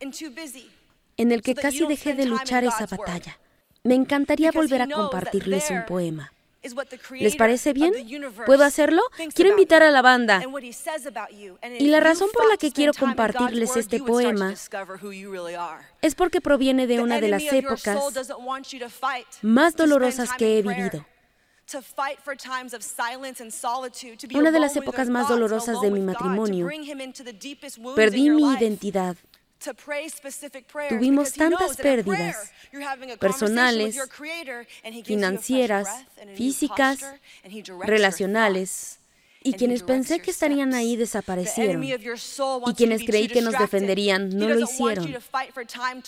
en 1.17 1.31
el 1.31 1.41
que 1.41 1.55
casi 1.55 1.85
dejé 1.85 2.13
de 2.13 2.25
luchar 2.25 2.63
esa 2.63 2.85
batalla. 2.85 3.39
Me 3.85 3.95
encantaría 3.95 4.51
volver 4.51 4.81
a 4.81 4.87
compartirles 4.87 5.69
un 5.69 5.85
poema. 5.85 6.31
¿Les 7.11 7.35
parece 7.35 7.73
bien? 7.73 7.93
¿Puedo 8.45 8.63
hacerlo? 8.63 9.01
Quiero 9.33 9.51
invitar 9.51 9.83
a 9.83 9.91
la 9.91 10.01
banda. 10.01 10.41
Y 11.79 11.87
la 11.87 11.99
razón 11.99 12.29
por 12.33 12.47
la 12.49 12.55
que 12.55 12.71
quiero 12.71 12.93
compartirles 12.93 13.75
este 13.75 13.99
poema 13.99 14.53
es 16.01 16.15
porque 16.15 16.39
proviene 16.39 16.87
de 16.87 17.01
una 17.01 17.19
de 17.19 17.27
las 17.27 17.43
épocas 17.43 17.99
más 19.41 19.75
dolorosas 19.75 20.31
que 20.37 20.59
he 20.59 20.61
vivido. 20.61 21.05
Una 24.33 24.51
de 24.51 24.59
las 24.59 24.77
épocas 24.77 25.09
más 25.09 25.27
dolorosas 25.27 25.81
de 25.81 25.91
mi 25.91 25.99
matrimonio. 25.99 26.69
Perdí 27.95 28.29
mi 28.29 28.53
identidad 28.53 29.17
Tuvimos 30.89 31.33
tantas 31.33 31.77
pérdidas 31.77 32.51
personales, 33.19 33.99
financieras, 35.03 35.87
físicas, 36.35 36.99
relacionales. 37.85 38.99
Y 39.45 39.53
quienes 39.53 39.83
pensé 39.83 40.21
que 40.21 40.31
estarían 40.31 40.73
ahí 40.73 40.95
desaparecieron. 40.95 41.83
Y 41.83 42.73
quienes 42.75 43.03
creí 43.03 43.27
que 43.27 43.41
nos 43.41 43.57
defenderían 43.57 44.29
no 44.29 44.47
lo 44.47 44.59
hicieron. 44.59 45.13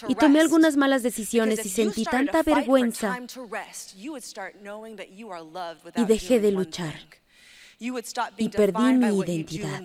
Y 0.08 0.15
tomé 0.15 0.39
algunas 0.39 0.78
malas 0.78 1.04
decisiones 1.04 1.65
y 1.65 1.70
sentí 1.70 2.06
tanta 2.06 2.44
vergüenza. 2.44 3.20
Y 5.96 6.06
dejé 6.06 6.39
de 6.39 6.52
luchar 6.52 6.96
y 7.80 8.50
perdí 8.50 8.94
mi 8.94 9.20
identidad. 9.20 9.82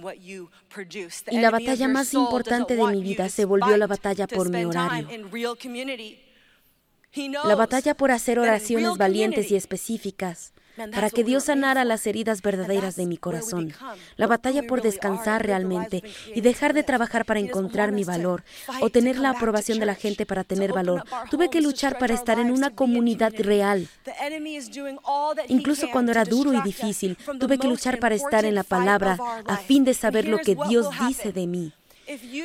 Y 1.30 1.38
la 1.38 1.50
batalla 1.50 1.88
más 1.88 2.14
importante 2.14 2.76
de 2.76 2.86
mi 2.86 3.02
vida 3.02 3.28
se 3.28 3.44
volvió 3.44 3.76
la 3.76 3.86
batalla 3.86 4.26
por 4.26 4.48
mi 4.48 4.64
horario. 4.64 5.08
La 7.44 7.54
batalla 7.56 7.94
por 7.94 8.10
hacer 8.12 8.38
oraciones 8.38 8.96
valientes 8.96 9.50
y 9.50 9.56
específicas 9.56 10.52
para 10.92 11.10
que 11.10 11.24
Dios 11.24 11.44
sanara 11.44 11.84
las 11.84 12.06
heridas 12.06 12.42
verdaderas 12.42 12.96
de 12.96 13.06
mi 13.06 13.16
corazón. 13.16 13.72
La 14.16 14.26
batalla 14.26 14.62
por 14.62 14.82
descansar 14.82 15.44
realmente 15.44 16.02
y 16.34 16.40
dejar 16.40 16.74
de 16.74 16.82
trabajar 16.82 17.24
para 17.24 17.40
encontrar 17.40 17.92
mi 17.92 18.04
valor 18.04 18.44
o 18.80 18.90
tener 18.90 19.18
la 19.18 19.30
aprobación 19.30 19.78
de 19.78 19.86
la 19.86 19.94
gente 19.94 20.26
para 20.26 20.44
tener 20.44 20.72
valor. 20.72 21.04
Tuve 21.30 21.50
que 21.50 21.60
luchar 21.60 21.98
para 21.98 22.14
estar 22.14 22.38
en 22.38 22.50
una 22.50 22.70
comunidad 22.70 23.32
real. 23.38 23.88
Incluso 25.48 25.90
cuando 25.90 26.12
era 26.12 26.24
duro 26.24 26.52
y 26.52 26.60
difícil, 26.62 27.16
tuve 27.38 27.58
que 27.58 27.68
luchar 27.68 27.98
para 27.98 28.14
estar 28.14 28.44
en 28.44 28.54
la 28.54 28.64
palabra 28.64 29.18
a 29.46 29.56
fin 29.56 29.84
de 29.84 29.94
saber 29.94 30.28
lo 30.28 30.38
que 30.38 30.56
Dios 30.68 30.88
dice 31.06 31.32
de 31.32 31.46
mí. 31.46 31.72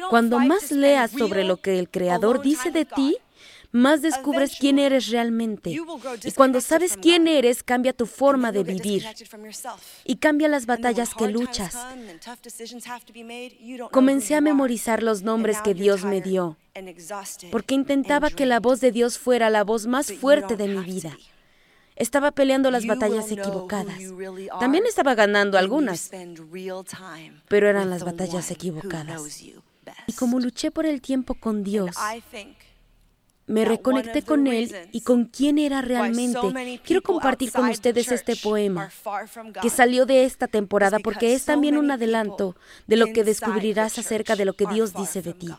Cuando 0.10 0.40
más 0.40 0.72
leas 0.72 1.12
sobre 1.12 1.44
lo 1.44 1.58
que 1.58 1.80
el 1.80 1.90
Creador 1.90 2.42
dice 2.42 2.72
de 2.72 2.86
ti, 2.86 3.18
más 3.76 4.02
descubres 4.02 4.56
quién 4.58 4.80
eres 4.80 5.10
realmente. 5.10 5.70
Y 6.24 6.32
cuando 6.32 6.62
sabes 6.62 6.98
quién 6.98 7.28
eres, 7.28 7.62
cambia 7.62 7.92
tu 7.92 8.06
forma 8.06 8.52
de 8.52 8.64
vivir 8.64 9.06
y 10.06 10.16
cambia 10.16 10.48
las 10.48 10.66
batallas 10.66 11.14
que 11.14 11.28
luchas. 11.28 11.78
Comencé 13.92 14.36
a 14.36 14.42
memorizar 14.42 15.04
los 15.04 15.24
nombres 15.24 15.62
que 15.62 15.74
Dios 15.74 16.06
me 16.06 16.22
dio, 16.22 16.58
porque 17.52 17.76
intentaba 17.76 18.30
que 18.30 18.46
la 18.46 18.60
voz 18.60 18.80
de 18.80 18.92
Dios 18.92 19.20
fuera 19.20 19.50
la 19.50 19.64
voz 19.64 19.88
más 19.88 20.12
fuerte 20.14 20.56
de 20.56 20.68
mi 20.70 20.84
vida. 20.84 21.18
Estaba 21.98 22.32
peleando 22.32 22.72
las 22.72 22.86
batallas 22.86 23.32
equivocadas. 23.32 24.00
También 24.60 24.86
estaba 24.86 25.16
ganando 25.16 25.58
algunas, 25.58 26.12
pero 27.48 27.70
eran 27.70 27.90
las 27.90 28.04
batallas 28.04 28.52
equivocadas. 28.52 29.44
Y 30.08 30.14
como 30.14 30.40
luché 30.40 30.72
por 30.72 30.86
el 30.86 31.02
tiempo 31.02 31.36
con 31.36 31.64
Dios, 31.64 31.96
me 33.48 33.64
reconecté 33.64 34.24
con 34.24 34.48
él 34.48 34.74
y 34.92 35.02
con 35.02 35.26
quién 35.26 35.58
era 35.58 35.82
realmente. 35.82 36.80
Quiero 36.84 37.02
compartir 37.02 37.52
con 37.52 37.70
ustedes 37.70 38.12
este 38.12 38.36
poema 38.36 38.90
que 39.62 39.70
salió 39.70 40.06
de 40.06 40.26
esta 40.26 40.48
temporada 40.48 41.00
porque 41.00 41.34
es 41.34 41.46
también 41.46 41.78
un 41.78 41.92
adelanto 41.92 42.56
de 42.88 42.98
lo 42.98 43.08
que 43.08 43.24
descubrirás 43.24 43.98
acerca 44.00 44.36
de 44.36 44.46
lo 44.46 44.54
que 44.54 44.66
Dios 44.68 44.94
dice 44.94 45.22
de 45.22 45.34
ti. 45.34 45.50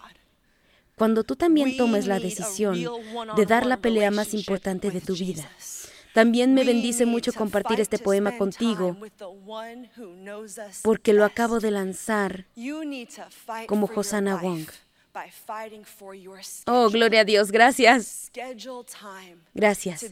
Cuando 0.96 1.24
tú 1.24 1.36
también 1.36 1.76
tomes 1.76 2.06
la 2.06 2.18
decisión 2.18 2.82
de 3.36 3.46
dar 3.46 3.66
la 3.66 3.76
pelea 3.76 4.10
más 4.10 4.34
importante 4.34 4.90
de 4.90 5.00
tu 5.00 5.14
vida. 5.14 5.48
También 6.14 6.54
me 6.54 6.64
bendice 6.64 7.04
mucho 7.04 7.34
compartir 7.34 7.78
este 7.78 7.98
poema 7.98 8.38
contigo 8.38 8.96
porque 10.82 11.12
lo 11.12 11.26
acabo 11.26 11.60
de 11.60 11.70
lanzar 11.70 12.46
como 13.66 13.90
Hosanna 13.94 14.36
Wong. 14.36 14.66
Oh, 16.66 16.90
gloria 16.90 17.20
a 17.20 17.24
Dios, 17.24 17.50
gracias. 17.50 18.30
Gracias. 19.54 20.04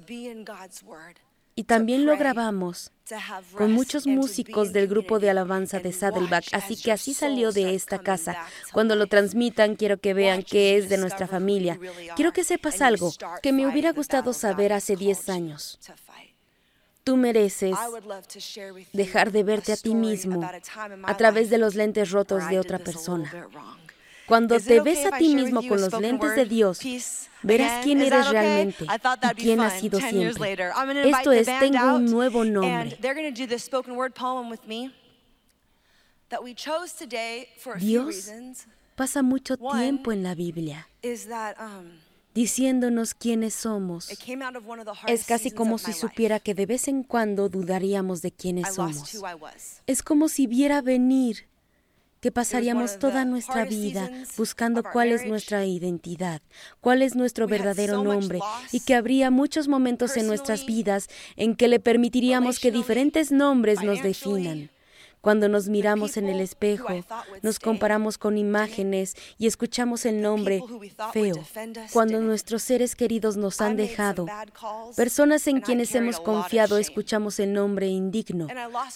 Y 1.57 1.64
también 1.64 2.05
lo 2.05 2.17
grabamos 2.17 2.90
con 3.57 3.73
muchos 3.73 4.07
músicos 4.07 4.73
del 4.73 4.88
grupo 4.88 5.21
de 5.21 5.31
alabanza 5.31 5.79
de 5.79 5.93
Saddleback, 5.93 6.47
así 6.53 6.77
que 6.77 6.90
así 6.90 7.14
salió 7.14 7.53
de 7.53 7.75
esta 7.75 7.99
casa. 8.01 8.37
Cuando 8.73 8.97
lo 8.97 9.07
transmitan, 9.07 9.77
quiero 9.77 9.99
que 9.99 10.14
vean 10.14 10.43
que 10.43 10.77
es 10.77 10.88
de 10.88 10.99
nuestra 10.99 11.29
familia. 11.29 11.79
Quiero 12.17 12.33
que 12.33 12.43
sepas 12.43 12.81
algo 12.81 13.12
que 13.43 13.53
me 13.53 13.67
hubiera 13.67 13.93
gustado 13.93 14.33
saber 14.33 14.73
hace 14.73 14.97
10 14.97 15.29
años. 15.29 15.79
Tú 17.05 17.19
mereces 17.19 17.77
dejar 18.93 19.31
de 19.31 19.43
verte 19.45 19.73
a 19.73 19.77
ti 19.77 19.95
mismo 19.95 20.49
a 21.03 21.17
través 21.17 21.51
de 21.51 21.59
los 21.59 21.75
lentes 21.75 22.11
rotos 22.11 22.49
de 22.49 22.59
otra 22.59 22.79
persona. 22.79 23.31
Cuando 24.27 24.59
te 24.59 24.81
ves 24.81 25.07
a 25.07 25.19
ti 25.19 25.35
mismo 25.35 25.67
con 25.67 25.81
los 25.81 25.93
lentes 26.01 26.35
de 26.35 26.45
Dios, 26.47 26.81
verás 27.43 27.85
quién 27.85 28.01
eres 28.01 28.29
realmente 28.29 28.85
y 28.85 29.35
quién 29.35 29.61
has 29.61 29.81
sido 29.81 30.01
siempre. 30.01 30.57
Esto 31.05 31.33
es, 31.33 31.47
tengo 31.59 31.95
un 31.97 32.07
nuevo 32.07 32.45
nombre. 32.45 32.99
Dios 37.79 38.33
pasa 38.97 39.23
mucho 39.23 39.57
tiempo 39.57 40.13
en 40.13 40.23
la 40.23 40.35
Biblia 40.35 40.89
um, 41.03 41.91
diciéndonos 42.35 43.15
quiénes 43.15 43.55
somos. 43.55 44.09
Es 45.07 45.25
casi 45.25 45.51
como 45.51 45.79
si 45.79 45.93
supiera 45.93 46.41
que 46.41 46.55
de 46.55 46.67
vez 46.67 46.89
en 46.89 47.03
cuando 47.03 47.49
dudaríamos 47.49 48.23
de 48.23 48.33
quiénes 48.33 48.75
somos. 48.75 49.23
Es 49.87 50.03
como 50.03 50.29
si 50.29 50.47
viera 50.47 50.81
venir 50.81 51.47
que 52.25 52.33
pasaríamos 52.33 52.99
toda 52.99 53.27
nuestra 53.27 53.67
vida 53.67 54.11
buscando 54.39 54.83
cuál 54.83 55.13
es 55.13 55.27
nuestra 55.27 55.67
identidad, 55.67 56.41
cuál 56.81 57.03
es 57.03 57.15
nuestro 57.17 57.47
verdadero 57.47 58.03
nombre, 58.03 58.41
y 58.73 58.81
que 58.81 58.95
habría 58.95 59.31
muchos 59.31 59.69
momentos 59.69 60.17
en 60.17 60.27
nuestras 60.27 60.65
vidas 60.65 61.09
en 61.37 61.55
que 61.55 61.69
le 61.69 61.81
permitiríamos 61.81 62.61
que 62.61 62.71
diferentes 62.71 63.31
nombres 63.31 63.83
nos 63.83 64.03
definan. 64.03 64.71
Cuando 65.25 65.49
nos 65.49 65.69
miramos 65.69 66.19
en 66.19 66.29
el 66.29 66.39
espejo, 66.41 66.89
nos 67.41 67.59
comparamos 67.59 68.19
con 68.19 68.37
imágenes 68.37 69.17
y 69.39 69.47
escuchamos 69.47 70.05
el 70.05 70.21
nombre 70.21 70.63
feo. 71.15 71.37
Cuando 71.95 72.21
nuestros 72.21 72.63
seres 72.63 72.95
queridos 72.95 73.39
nos 73.39 73.63
han 73.63 73.77
dejado, 73.77 74.27
personas 74.95 75.47
en 75.47 75.63
quienes 75.63 75.95
hemos 75.95 76.21
confiado, 76.21 76.77
escuchamos 76.77 77.41
el 77.41 77.55
nombre 77.55 77.89
indigno. 77.89 78.49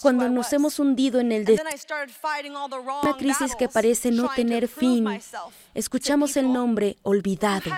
Cuando 0.03 0.29
nos 0.29 0.53
hemos 0.53 0.77
hundido 0.77 1.19
en 1.19 1.31
el 1.31 1.45
una 1.49 3.17
crisis 3.17 3.55
que 3.55 3.67
parece 3.67 4.11
no 4.11 4.29
tener 4.35 4.67
fin, 4.67 5.07
escuchamos 5.73 6.37
el 6.37 6.53
nombre 6.53 6.97
olvidado. 7.01 7.71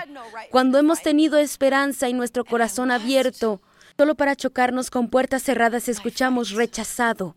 Cuando 0.50 0.78
hemos 0.78 1.00
tenido 1.00 1.38
esperanza 1.38 2.10
y 2.10 2.12
nuestro 2.12 2.44
corazón 2.44 2.90
abierto, 2.90 3.62
solo 3.96 4.14
para 4.14 4.36
chocarnos 4.36 4.90
con 4.90 5.08
puertas 5.08 5.42
cerradas 5.42 5.88
escuchamos 5.88 6.50
rechazado. 6.50 7.34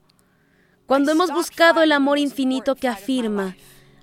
Cuando 0.86 1.12
hemos 1.12 1.32
buscado 1.32 1.82
el 1.82 1.92
amor 1.92 2.20
infinito 2.20 2.76
que 2.76 2.88
afirma, 2.88 3.56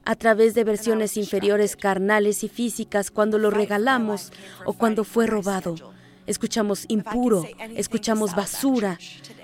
a 0.04 0.16
través 0.16 0.54
de 0.54 0.64
versiones 0.64 1.16
inferiores 1.16 1.76
carnales 1.76 2.42
y 2.42 2.48
físicas, 2.48 3.12
cuando 3.12 3.38
lo 3.38 3.50
regalamos 3.50 4.32
o 4.64 4.72
cuando 4.72 5.04
fue 5.04 5.28
robado, 5.28 5.76
escuchamos 6.26 6.84
impuro, 6.88 7.46
escuchamos 7.76 8.34
basura. 8.34 8.98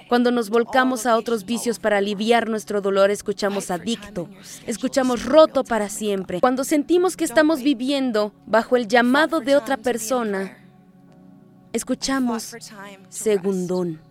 Cuando 0.09 0.33
nos 0.33 0.51
volcamos 0.51 1.07
a 1.07 1.16
otros 1.16 1.44
vicios 1.44 1.79
para 1.79 1.98
aliviar 1.98 2.48
nuestro 2.48 2.81
dolor, 2.81 3.12
escuchamos 3.12 3.70
adicto, 3.70 4.29
escuchamos 4.66 5.24
roto 5.24 5.62
para 5.62 5.88
siempre. 5.88 6.40
Cuando 6.40 6.64
sentimos 6.64 7.16
que 7.16 7.24
estamos 7.24 7.62
viviendo 7.62 8.33
bajo 8.46 8.77
el 8.77 8.88
llamado 8.88 9.38
de 9.40 9.55
otra 9.55 9.77
persona, 9.77 10.59
escuchamos 11.72 12.57
segundón. 13.11 14.07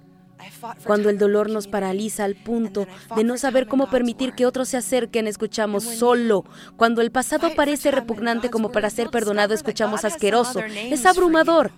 Cuando 0.83 1.09
el 1.09 1.17
dolor 1.17 1.49
nos 1.49 1.67
paraliza 1.67 2.23
al 2.23 2.35
punto 2.35 2.87
de 3.15 3.23
no 3.23 3.37
saber 3.37 3.67
cómo 3.67 3.89
permitir 3.89 4.33
que 4.33 4.45
otros 4.45 4.69
se 4.69 4.77
acerquen, 4.77 5.27
escuchamos 5.27 5.83
solo. 5.83 6.45
Cuando 6.75 7.01
el 7.01 7.11
pasado 7.11 7.53
parece 7.55 7.91
repugnante 7.91 8.49
como 8.49 8.71
para 8.71 8.89
ser 8.89 9.09
perdonado, 9.09 9.53
escuchamos 9.53 10.05
asqueroso. 10.05 10.59
Es 10.59 11.05
abrumador. 11.05 11.71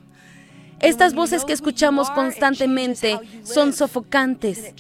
Estas 0.82 1.14
voces 1.14 1.44
que 1.44 1.54
escuchamos 1.54 2.10
constantemente 2.12 3.20
son 3.44 3.74
sofocantes. 3.74 4.74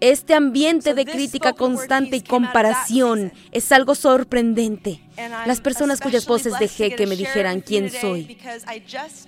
Este 0.00 0.34
ambiente 0.34 0.94
de 0.94 1.04
crítica 1.04 1.52
constante 1.52 2.16
y 2.16 2.22
comparación 2.22 3.32
es 3.52 3.70
algo 3.72 3.94
sorprendente. 3.94 5.00
Las 5.46 5.60
personas 5.60 6.00
cuyas 6.00 6.26
voces 6.26 6.58
dejé 6.58 6.94
que 6.94 7.06
me 7.06 7.16
dijeran 7.16 7.60
quién 7.60 7.90
soy, 7.90 8.38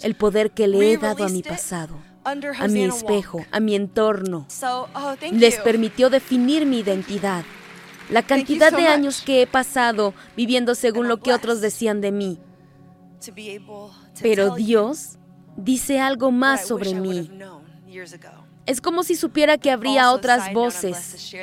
el 0.03 0.15
poder 0.15 0.53
que 0.53 0.67
le 0.69 0.93
he 0.93 0.97
dado 0.97 1.25
a 1.25 1.29
mi 1.29 1.43
pasado 1.43 2.08
a 2.25 2.69
mi 2.69 2.85
espejo, 2.85 3.45
a 3.51 3.61
mi 3.61 3.75
entorno. 3.75 4.47
Oh, 4.63 5.15
Les 5.33 5.57
permitió 5.61 6.11
definir 6.11 6.67
mi 6.67 6.81
identidad. 6.81 7.45
La 8.11 8.23
cantidad 8.23 8.73
de 8.73 8.87
años 8.87 9.23
que 9.23 9.43
he 9.43 9.47
pasado 9.47 10.15
viviendo 10.37 10.75
según 10.75 11.09
lo 11.09 11.19
que 11.19 11.33
otros 11.33 11.61
decían 11.61 12.01
de 12.01 12.13
mí. 12.13 12.39
Pero 14.23 14.55
Dios 14.55 15.19
dice 15.57 16.01
algo 16.01 16.31
más 16.31 16.67
sobre 16.67 16.95
mí. 16.95 17.31
Es 18.69 18.83
como 18.83 19.03
si 19.03 19.17
supiera 19.17 19.57
que 19.57 19.71
habría 19.71 20.13
otras 20.13 20.53
voces. 20.53 21.35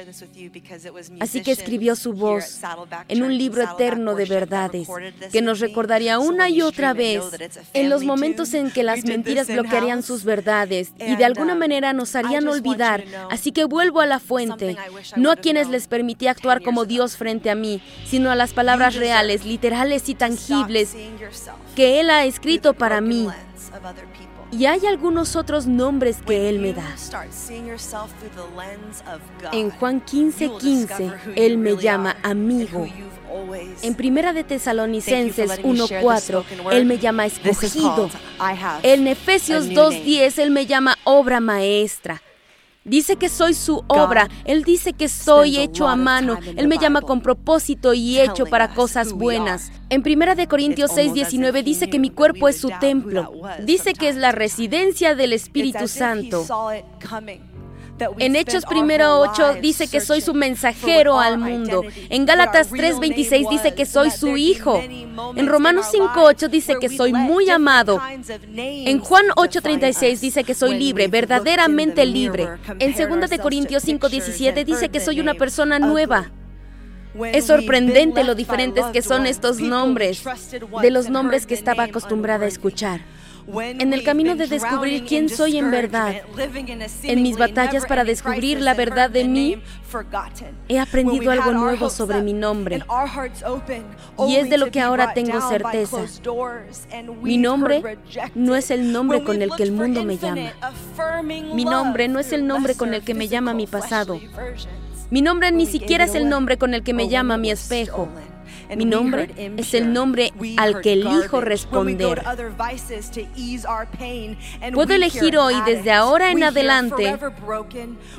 Así 1.19 1.41
que 1.41 1.51
escribió 1.51 1.95
su 1.95 2.13
voz 2.13 2.61
en 3.07 3.23
un 3.23 3.35
libro 3.35 3.63
eterno 3.63 4.13
de 4.13 4.25
verdades 4.25 4.87
que 5.31 5.41
nos 5.41 5.59
recordaría 5.59 6.19
una 6.19 6.49
y 6.49 6.61
otra 6.61 6.93
vez 6.93 7.23
en 7.73 7.89
los 7.89 8.03
momentos 8.03 8.53
en 8.53 8.69
que 8.69 8.83
las 8.83 9.03
mentiras 9.05 9.47
bloquearían 9.47 10.03
sus 10.03 10.23
verdades 10.23 10.91
y 10.99 11.15
de 11.15 11.25
alguna 11.25 11.53
um, 11.53 11.59
manera 11.59 11.93
nos 11.93 12.15
harían 12.15 12.47
olvidar. 12.47 13.03
Así 13.31 13.51
que 13.51 13.65
vuelvo 13.65 14.01
a 14.01 14.05
la 14.05 14.19
fuente, 14.19 14.77
no 15.15 15.31
a 15.31 15.35
quienes 15.35 15.67
les 15.69 15.87
permití 15.87 16.27
actuar 16.27 16.61
como 16.61 16.85
Dios 16.85 17.17
frente 17.17 17.49
a 17.49 17.55
mí, 17.55 17.81
sino 18.05 18.29
a 18.29 18.35
las 18.35 18.53
palabras 18.53 18.93
reales, 18.93 19.45
literales 19.45 20.09
y 20.09 20.15
tangibles 20.15 20.95
que 21.75 21.99
Él 21.99 22.11
ha 22.11 22.25
escrito 22.25 22.73
para 22.73 23.01
mí. 23.01 23.27
Y 24.57 24.67
hay 24.67 24.85
algunos 24.85 25.35
otros 25.35 25.67
nombres 25.67 26.17
que 26.25 26.47
Él 26.47 26.59
me 26.59 26.71
da. 26.71 26.95
En 29.51 29.69
Juan 29.71 30.01
15:15, 30.01 30.57
15, 30.57 31.11
Él 31.35 31.57
me 31.57 31.75
llama 31.75 32.15
amigo. 32.23 32.87
En 33.81 33.95
Primera 33.95 34.31
de 34.31 34.45
Tesalonicenses 34.45 35.59
1:4, 35.61 36.45
Él 36.71 36.85
me 36.85 36.97
llama 36.97 37.25
escogido. 37.25 38.09
En 38.83 39.07
Efesios 39.07 39.67
2:10, 39.67 40.39
Él 40.39 40.51
me 40.51 40.65
llama 40.65 40.97
obra 41.03 41.41
maestra. 41.41 42.21
Dice 42.87 43.15
que 43.15 43.29
soy 43.29 43.55
su 43.55 43.83
obra. 43.87 44.29
Él 44.43 44.63
dice 44.63 44.93
que 44.93 45.09
soy 45.09 45.57
hecho 45.57 45.87
a 45.87 45.95
mano. 45.95 46.37
Él 46.55 46.67
me 46.67 46.77
llama 46.77 47.01
con 47.01 47.19
propósito 47.19 47.95
y 47.95 48.19
hecho 48.19 48.45
para 48.45 48.75
cosas 48.75 49.11
buenas. 49.11 49.71
En 49.89 50.03
1 50.05 50.35
de 50.35 50.47
Corintios 50.47 50.91
6, 50.93 51.13
19 51.13 51.63
dice 51.63 51.89
que 51.89 51.97
mi 51.97 52.11
cuerpo 52.11 52.47
es 52.47 52.61
su 52.61 52.69
templo. 52.79 53.31
Dice 53.63 53.93
que 53.93 54.07
es 54.09 54.15
la 54.15 54.31
residencia 54.31 55.15
del 55.15 55.33
Espíritu 55.33 55.87
Santo. 55.87 56.45
En 58.19 58.35
Hechos 58.35 58.65
primero 58.65 59.19
8 59.21 59.55
dice 59.61 59.87
que 59.87 60.01
soy 60.01 60.21
su 60.21 60.33
mensajero 60.33 61.19
al 61.19 61.37
mundo. 61.37 61.83
En 62.09 62.25
Gálatas 62.25 62.69
3:26 62.71 63.49
dice 63.49 63.73
que 63.73 63.85
soy 63.85 64.11
su 64.11 64.35
hijo. 64.35 64.81
En 65.35 65.47
Romanos 65.47 65.87
5:8 65.91 66.49
dice 66.49 66.75
que 66.79 66.89
soy 66.89 67.13
muy 67.13 67.49
amado. 67.49 68.01
En 68.53 68.99
Juan 68.99 69.25
8:36 69.35 70.19
dice 70.19 70.43
que 70.43 70.53
soy 70.53 70.77
libre, 70.77 71.07
verdaderamente 71.07 72.05
libre. 72.05 72.49
En 72.79 72.93
2 72.93 73.29
de 73.29 73.39
Corintios 73.39 73.83
5:17 73.83 74.65
dice 74.65 74.89
que 74.89 74.99
soy 74.99 75.19
una 75.19 75.35
persona 75.35 75.79
nueva. 75.79 76.31
Es 77.31 77.45
sorprendente 77.45 78.25
lo 78.25 78.35
diferentes 78.35 78.85
que 78.87 79.01
son 79.01 79.25
estos 79.25 79.59
nombres 79.59 80.21
de 80.81 80.91
los 80.91 81.09
nombres 81.09 81.45
que 81.45 81.53
estaba 81.53 81.83
acostumbrada 81.83 82.43
a 82.43 82.49
escuchar 82.49 82.99
en 83.47 83.93
el 83.93 84.03
camino 84.03 84.35
de 84.35 84.47
descubrir 84.47 85.05
quién 85.05 85.29
soy 85.29 85.57
en 85.57 85.71
verdad, 85.71 86.15
en 87.03 87.21
mis 87.21 87.37
batallas 87.37 87.85
para 87.85 88.03
descubrir 88.03 88.59
la 88.61 88.73
verdad 88.73 89.09
de 89.09 89.25
mí, 89.25 89.61
he 90.67 90.79
aprendido 90.79 91.31
algo 91.31 91.51
nuevo 91.51 91.89
sobre 91.89 92.21
mi 92.21 92.33
nombre. 92.33 92.83
Y 94.27 94.35
es 94.35 94.49
de 94.49 94.57
lo 94.57 94.71
que 94.71 94.81
ahora 94.81 95.13
tengo 95.13 95.39
certeza. 95.47 95.97
Mi 97.21 97.37
nombre 97.37 97.97
no 98.33 98.55
es 98.55 98.71
el 98.71 98.91
nombre 98.91 99.23
con 99.23 99.41
el 99.41 99.51
que 99.55 99.63
el 99.63 99.71
mundo 99.71 100.03
me 100.03 100.17
llama. 100.17 100.51
Mi 101.53 101.65
nombre 101.65 102.07
no 102.07 102.19
es 102.19 102.31
el 102.33 102.47
nombre 102.47 102.75
con 102.75 102.93
el 102.93 103.03
que 103.03 103.13
me 103.13 103.27
llama 103.27 103.53
mi 103.53 103.67
pasado. 103.67 104.19
Mi 105.11 105.21
nombre 105.21 105.51
ni 105.51 105.65
siquiera 105.65 106.05
es 106.05 106.15
el 106.15 106.27
nombre 106.27 106.57
con 106.57 106.73
el 106.73 106.83
que 106.83 106.93
me 106.93 107.07
llama 107.07 107.37
mi 107.37 107.51
espejo. 107.51 108.09
Mi 108.75 108.85
nombre 108.85 109.29
es 109.57 109.73
el 109.73 109.93
nombre 109.93 110.33
al 110.57 110.81
que 110.81 110.93
elijo 110.93 111.41
responder. 111.41 112.23
Puedo 114.73 114.93
elegir 114.93 115.37
hoy, 115.37 115.55
desde 115.65 115.91
ahora 115.91 116.31
en 116.31 116.43
adelante, 116.43 117.17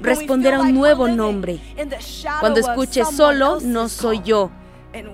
responder 0.01 0.55
a 0.55 0.61
un 0.61 0.75
nuevo 0.75 1.09
nombre. 1.09 1.59
Cuando 2.41 2.61
escuche 2.61 3.05
solo, 3.05 3.59
no 3.61 3.89
soy 3.89 4.21
yo. 4.25 4.51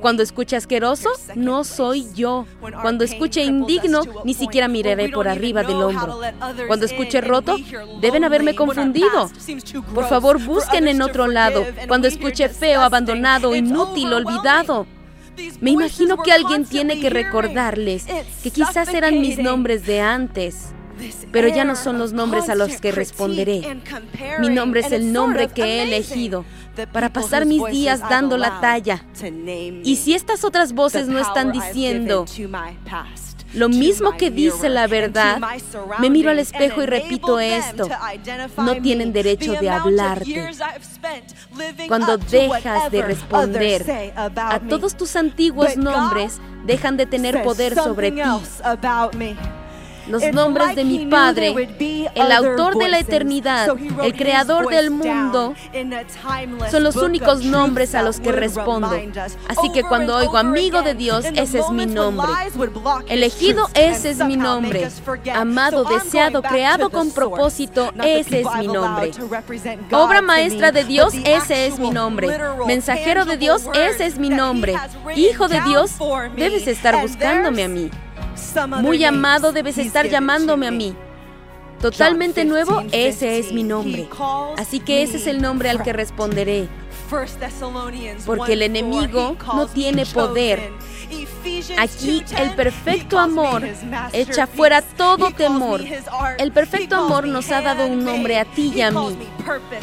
Cuando 0.01 0.23
escuche 0.23 0.57
asqueroso, 0.57 1.11
no 1.35 1.65
soy 1.65 2.07
yo. 2.15 2.47
Cuando 2.83 3.05
escuche 3.05 3.43
indigno, 3.43 4.03
ni 4.25 4.35
siquiera 4.35 4.69
miraré 4.69 5.09
por 5.09 5.27
arriba 5.27 5.65
del 5.65 5.83
hombro. 5.83 6.21
Cuando 6.69 6.87
escuche 6.87 7.21
roto, 7.21 7.57
deben 8.01 8.25
haberme 8.25 8.55
confundido. 8.55 9.31
Por 9.95 10.09
favor, 10.09 10.41
busquen 10.41 10.89
en 10.89 11.03
otro 11.03 11.27
lado. 11.27 11.65
Cuando 11.89 12.07
escuche 12.07 12.49
feo, 12.49 12.81
abandonado, 12.81 13.57
inútil, 13.57 14.13
olvidado. 14.13 14.87
Me 15.61 15.71
imagino 15.71 16.17
que 16.19 16.33
alguien 16.33 16.65
tiene 16.65 17.01
que 17.01 17.11
recordarles 17.11 18.07
que 18.43 18.51
quizás 18.51 18.89
eran 18.89 19.21
mis 19.21 19.39
nombres 19.39 19.87
de 19.87 20.01
antes, 20.01 20.73
pero 21.31 21.49
ya 21.49 21.65
no 21.65 21.77
son 21.77 21.99
los 21.99 22.13
nombres 22.13 22.49
a 22.49 22.55
los 22.55 22.81
que 22.81 22.93
responderé. 22.93 23.81
Mi 24.41 24.49
nombre 24.49 24.81
es 24.81 24.93
el 24.93 25.13
nombre 25.13 25.49
que 25.49 25.63
he 25.63 25.83
elegido. 25.83 26.45
para 26.93 27.13
pasar 27.13 27.45
mis 27.45 27.65
días 27.67 28.01
dando 28.01 28.39
la 28.39 28.61
talla. 28.61 29.05
Y 29.85 29.97
si 29.97 30.15
estas 30.15 30.45
otras 30.45 30.73
voces 30.73 31.09
no 31.09 31.19
están 31.19 31.53
diciendo 31.53 32.25
lo 33.55 33.69
mismo 33.69 34.17
que 34.17 34.31
dice 34.31 34.69
la 34.69 34.87
verdad, 34.87 35.41
me 35.99 36.11
miro 36.11 36.31
al 36.31 36.39
espejo 36.39 36.83
y 36.83 36.87
repito 36.87 37.39
esto. 37.39 37.89
No 38.59 38.81
tienen 38.81 39.13
derecho 39.13 39.53
de 39.53 39.71
hablarte. 39.71 40.51
Cuando 41.89 42.17
dejas 42.17 42.91
de 42.91 43.03
responder 43.03 44.13
a 44.17 44.61
todos 44.61 44.97
tus 44.97 45.17
antiguos 45.17 45.77
nombres, 45.77 46.41
dejan 46.65 46.97
de 46.97 47.07
tener 47.07 47.43
poder 47.43 47.75
sobre 47.75 48.13
ti 48.13 48.21
los 50.13 50.23
nombres 50.33 50.77
de 50.77 50.85
mi 50.85 51.07
Padre, 51.07 51.69
el 52.15 52.33
autor 52.33 52.77
de 52.77 52.89
la 52.89 52.99
eternidad, 52.99 53.75
el 54.03 54.15
creador 54.15 54.69
del 54.69 54.91
mundo, 54.91 55.55
son 56.71 56.83
los 56.83 56.97
únicos 56.97 57.45
nombres 57.45 57.95
a 57.95 58.03
los 58.03 58.21
que 58.21 58.31
respondo. 58.31 58.95
Así 59.49 59.71
que 59.73 59.83
cuando 59.83 60.17
oigo 60.17 60.37
amigo 60.37 60.83
de 60.83 60.95
Dios, 60.95 61.25
ese 61.35 61.61
es 61.61 61.71
mi 61.71 61.87
nombre. 61.87 62.29
Elegido, 63.09 63.69
ese 63.75 64.11
es 64.11 64.19
mi 64.19 64.37
nombre. 64.37 64.89
Amado, 65.35 65.85
deseado, 65.85 66.43
creado 66.43 66.91
con 66.91 67.11
propósito, 67.11 67.93
ese 68.05 68.43
es 68.43 68.49
mi 68.59 68.67
nombre. 68.67 69.13
Obra 69.91 70.21
maestra 70.21 70.73
de 70.73 70.85
Dios, 70.85 71.15
ese 71.25 71.67
es 71.67 71.79
mi 71.79 71.91
nombre. 71.91 72.29
Mensajero 72.67 73.25
de 73.25 73.39
Dios, 73.39 73.63
ese 73.75 74.07
es 74.07 74.19
mi 74.19 74.29
nombre. 74.29 74.77
Hijo 75.17 75.49
de 75.49 75.61
Dios, 75.63 75.93
debes 76.37 76.67
estar 76.67 77.01
buscándome 77.01 77.65
a 77.65 77.69
mí. 77.69 77.91
Muy 78.81 79.05
amado 79.05 79.53
debes 79.53 79.79
estar 79.79 80.09
llamándome 80.09 80.67
a 80.67 80.71
mí. 80.71 80.95
Totalmente 81.81 82.45
nuevo, 82.45 82.83
ese 82.93 83.39
es 83.39 83.53
mi 83.53 83.65
nombre. 83.65 84.09
Así 84.57 84.79
que 84.79 85.03
ese 85.03 85.17
es 85.17 85.27
el 85.27 85.43
nombre 85.43 85.69
al 85.69 85.83
que 85.83 85.93
responderé. 85.93 86.69
Porque 88.25 88.53
el 88.53 88.63
enemigo 88.63 89.37
no 89.47 89.67
tiene 89.67 90.07
poder. 90.07 90.73
Aquí 91.79 92.25
el 92.39 92.55
perfecto 92.55 93.19
amor 93.19 93.65
echa 94.13 94.47
fuera 94.47 94.81
todo 94.81 95.31
temor. 95.33 95.83
El 96.39 96.53
perfecto 96.53 96.97
amor 96.97 97.27
nos 97.27 97.51
ha 97.51 97.61
dado 97.61 97.87
un 97.87 98.05
nombre 98.05 98.39
a 98.39 98.45
ti 98.45 98.73
y 98.75 98.81
a 98.81 98.91
mí. 98.91 99.19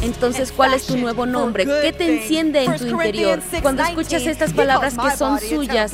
Entonces, 0.01 0.51
¿cuál 0.51 0.73
es 0.73 0.87
tu 0.87 0.97
nuevo 0.97 1.25
nombre? 1.25 1.65
¿Qué 1.65 1.91
te 1.91 2.15
enciende 2.15 2.63
en 2.63 2.77
tu 2.77 2.87
interior? 2.87 3.41
Cuando 3.61 3.83
escuchas 3.83 4.25
estas 4.25 4.53
palabras 4.53 4.95
que 4.97 5.17
son 5.17 5.39
suyas, 5.39 5.91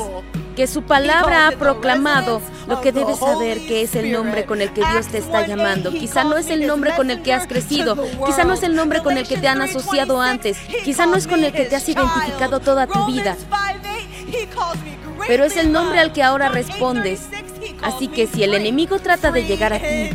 que 0.56 0.68
su 0.68 0.84
palabra 0.84 1.47
ha 1.47 1.51
proclamado, 1.51 2.41
lo 2.68 2.82
que 2.82 2.91
debes 2.91 3.20
saber 3.20 3.60
que 3.68 3.82
es 3.82 3.95
el 3.95 4.12
nombre 4.12 4.45
con 4.45 4.62
el 4.62 4.72
que 4.72 4.82
Dios 4.82 5.08
te 5.08 5.18
está 5.18 5.45
llamando. 5.45 5.91
Quizá 5.91 6.24
no 6.24 6.38
es 6.38 6.49
el 6.49 6.66
nombre 6.66 6.95
con 6.95 7.12
el 7.12 7.22
que 7.22 7.34
has 7.34 7.45
crecido, 7.45 7.97
quizá 8.26 8.43
no 8.43 8.53
es 8.53 8.64
el 8.64 8.76
nombre 8.76 9.03
con 9.03 9.18
el 9.18 9.28
que 9.28 9.38
te 9.38 9.47
han 9.47 9.62
asociado 9.62 10.22
antes, 10.22 10.58
quizá 10.84 11.06
no 11.06 11.16
es 11.16 11.28
con 11.28 11.43
el 11.43 11.51
que 11.51 11.66
te 11.66 11.76
has 11.76 11.88
identificado 11.88 12.60
toda 12.60 12.88
tu 12.88 13.06
vida, 13.06 13.36
pero 15.28 15.43
es 15.43 15.58
el 15.58 15.72
nombre 15.72 15.99
al 15.99 16.14
que 16.14 16.24
ahora 16.24 16.49
respondes. 16.49 17.22
Así 17.82 18.08
que 18.08 18.26
si 18.26 18.43
el 18.43 18.53
enemigo 18.53 18.99
trata 18.99 19.32
de 19.32 19.43
llegar 19.43 19.74
a 19.74 19.80
ti, 19.80 20.10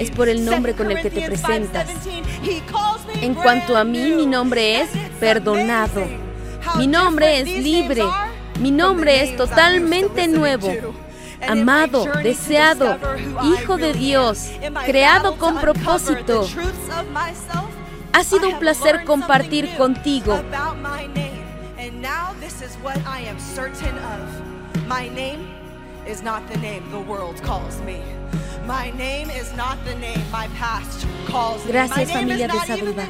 es 0.00 0.10
por 0.10 0.28
el 0.28 0.44
nombre 0.44 0.74
con 0.74 0.90
el 0.90 1.00
que 1.00 1.10
te 1.10 1.22
presentas. 1.22 1.88
En 3.20 3.34
cuanto 3.34 3.76
a 3.76 3.84
mí, 3.84 4.10
mi 4.10 4.26
nombre 4.26 4.82
es 4.82 4.90
perdonado. 5.18 6.06
Mi 6.76 6.86
nombre 6.86 7.40
es 7.40 7.48
libre. 7.48 8.02
Mi 8.60 8.70
nombre 8.70 9.22
es 9.22 9.36
totalmente 9.36 10.28
nuevo, 10.28 10.72
amado, 11.46 12.06
deseado, 12.22 12.98
hijo 13.44 13.76
de 13.76 13.92
Dios, 13.92 14.50
creado 14.84 15.36
con 15.36 15.58
propósito. 15.58 16.48
Ha 18.12 18.24
sido 18.24 18.48
un 18.48 18.58
placer 18.58 19.04
compartir 19.04 19.76
contigo. 19.76 20.40
Gracias 31.68 32.12
familia 32.12 32.48
de 32.48 32.60
Saluda. 32.66 33.08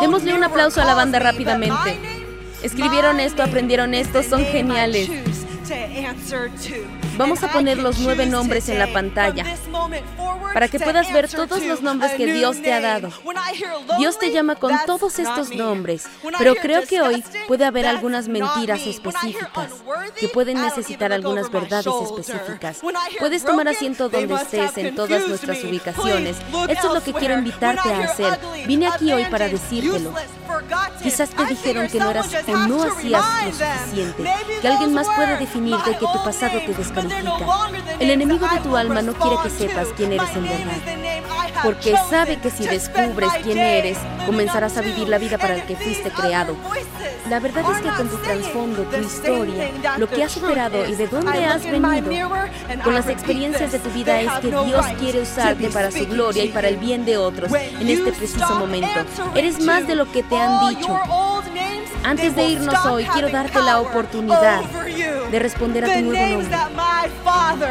Démosle 0.00 0.34
un 0.34 0.44
aplauso 0.44 0.82
a 0.82 0.84
la 0.84 0.94
banda 0.94 1.18
rápidamente. 1.18 2.25
Escribieron 2.62 3.20
esto, 3.20 3.42
aprendieron 3.42 3.94
esto, 3.94 4.22
son 4.22 4.44
geniales. 4.44 5.10
Vamos 7.16 7.42
a 7.42 7.50
poner 7.50 7.78
los 7.78 7.98
nueve 7.98 8.26
nombres 8.26 8.68
en 8.68 8.78
la 8.78 8.92
pantalla 8.92 9.44
para 10.52 10.68
que 10.68 10.78
puedas 10.78 11.12
ver 11.12 11.28
todos 11.28 11.62
los 11.64 11.82
nombres 11.82 12.12
que 12.12 12.32
Dios 12.32 12.62
te 12.62 12.72
ha 12.72 12.80
dado. 12.80 13.10
Dios 13.98 14.18
te 14.18 14.30
llama 14.30 14.54
con 14.54 14.72
todos 14.86 15.18
estos 15.18 15.54
nombres, 15.54 16.06
pero 16.38 16.54
creo 16.54 16.82
que 16.84 17.00
hoy 17.00 17.22
puede 17.48 17.64
haber 17.64 17.86
algunas 17.86 18.28
mentiras 18.28 18.86
específicas 18.86 19.72
que 20.18 20.28
pueden 20.28 20.60
necesitar 20.60 21.12
algunas 21.12 21.50
verdades 21.50 21.92
específicas. 22.02 22.80
Puedes 23.18 23.44
tomar 23.44 23.68
asiento 23.68 24.08
donde 24.08 24.34
estés 24.34 24.78
en 24.78 24.94
todas 24.94 25.26
nuestras 25.28 25.62
ubicaciones. 25.64 26.36
Esto 26.68 26.88
es 26.88 26.94
lo 26.94 27.02
que 27.02 27.12
quiero 27.12 27.34
invitarte 27.38 27.92
a 27.92 28.04
hacer. 28.04 28.38
Vine 28.66 28.86
aquí 28.86 29.12
hoy 29.12 29.24
para 29.26 29.48
decírtelo. 29.48 30.14
Quizás 31.02 31.30
te 31.30 31.44
dijeron 31.46 31.88
que 31.88 31.98
no 31.98 32.10
eras 32.10 32.28
o 32.46 32.56
no 32.56 32.82
hacías 32.82 33.22
lo 33.44 33.52
suficiente, 33.52 34.24
que 34.60 34.68
alguien 34.68 34.94
más 34.94 35.06
puede 35.14 35.36
definirte 35.38 35.92
que 35.92 36.06
tu 36.06 36.24
pasado 36.24 36.58
te 36.58 36.74
descalifica. 36.74 37.30
El 38.00 38.10
enemigo 38.10 38.46
de 38.48 38.60
tu 38.60 38.76
alma 38.76 39.02
no 39.02 39.12
quiere 39.14 39.36
que 39.42 39.50
sepas 39.50 39.88
quién 39.96 40.12
eres 40.12 40.34
en 40.34 40.42
verdad, 40.44 41.62
porque 41.62 41.94
sabe 42.10 42.38
que 42.38 42.50
si 42.50 42.66
descubres 42.66 43.30
quién 43.42 43.58
eres, 43.58 43.98
comenzarás 44.26 44.76
a 44.76 44.80
vivir 44.80 45.08
la 45.08 45.18
vida 45.18 45.38
para 45.38 45.54
el 45.54 45.62
que 45.64 45.76
fuiste 45.76 46.10
creado. 46.10 46.56
La 47.28 47.40
verdad 47.40 47.64
es 47.72 47.82
que 47.82 47.88
con 47.88 48.08
tu 48.08 48.16
trasfondo, 48.18 48.82
tu 48.84 48.96
historia, 48.98 49.70
lo 49.98 50.08
que 50.08 50.22
has 50.22 50.32
superado 50.32 50.86
y 50.86 50.94
de 50.94 51.08
dónde 51.08 51.44
has 51.44 51.64
venido, 51.64 52.10
con 52.84 52.94
las 52.94 53.08
experiencias 53.08 53.72
de 53.72 53.78
tu 53.80 53.90
vida 53.90 54.20
es 54.20 54.32
que 54.40 54.48
Dios 54.48 54.86
quiere 54.98 55.22
usarte 55.22 55.68
para 55.70 55.90
su 55.90 56.06
gloria 56.06 56.44
y 56.44 56.48
para 56.48 56.68
el 56.68 56.76
bien 56.76 57.04
de 57.04 57.16
otros 57.16 57.52
en 57.52 57.88
este 57.88 58.12
preciso 58.12 58.54
momento. 58.54 59.00
Eres 59.34 59.60
más 59.60 59.86
de 59.86 59.96
lo 59.96 60.10
que 60.10 60.22
te 60.22 60.36
han 60.46 60.68
dicho. 60.68 61.00
Antes 62.04 62.36
de 62.36 62.44
irnos 62.44 62.86
hoy, 62.86 63.04
quiero 63.04 63.28
darte 63.30 63.60
la 63.60 63.80
oportunidad 63.80 64.62
de 65.30 65.38
responder 65.40 65.84
a 65.84 65.94
tu 65.94 66.00
nuevo 66.02 66.42
nombre. 66.42 66.56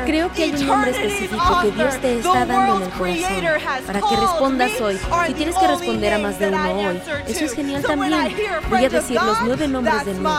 Creo 0.06 0.32
que 0.34 0.44
hay 0.44 0.52
un 0.52 0.68
nombre 0.68 0.92
específico 0.92 1.60
que 1.62 1.72
Dios 1.72 2.02
te 2.02 2.18
está 2.20 2.46
dando 2.46 2.78
en 2.78 2.84
el 2.84 2.90
corazón 2.90 3.46
para 3.88 4.02
que 4.02 4.16
respondas 4.18 4.82
hoy. 4.82 5.00
Si 5.28 5.34
tienes 5.34 5.56
que 5.56 5.68
responder 5.68 6.14
a 6.16 6.20
más 6.20 6.38
de 6.38 6.50
uno 6.50 6.72
hoy, 6.74 7.02
eso 7.28 7.46
es 7.46 7.54
genial 7.54 7.82
también. 7.84 8.36
Voy 8.70 8.84
a 8.84 8.90
decir 8.90 9.22
los 9.22 9.42
nueve 9.44 9.68
nombres 9.70 10.06
de 10.06 10.14
nuevo. 10.16 10.38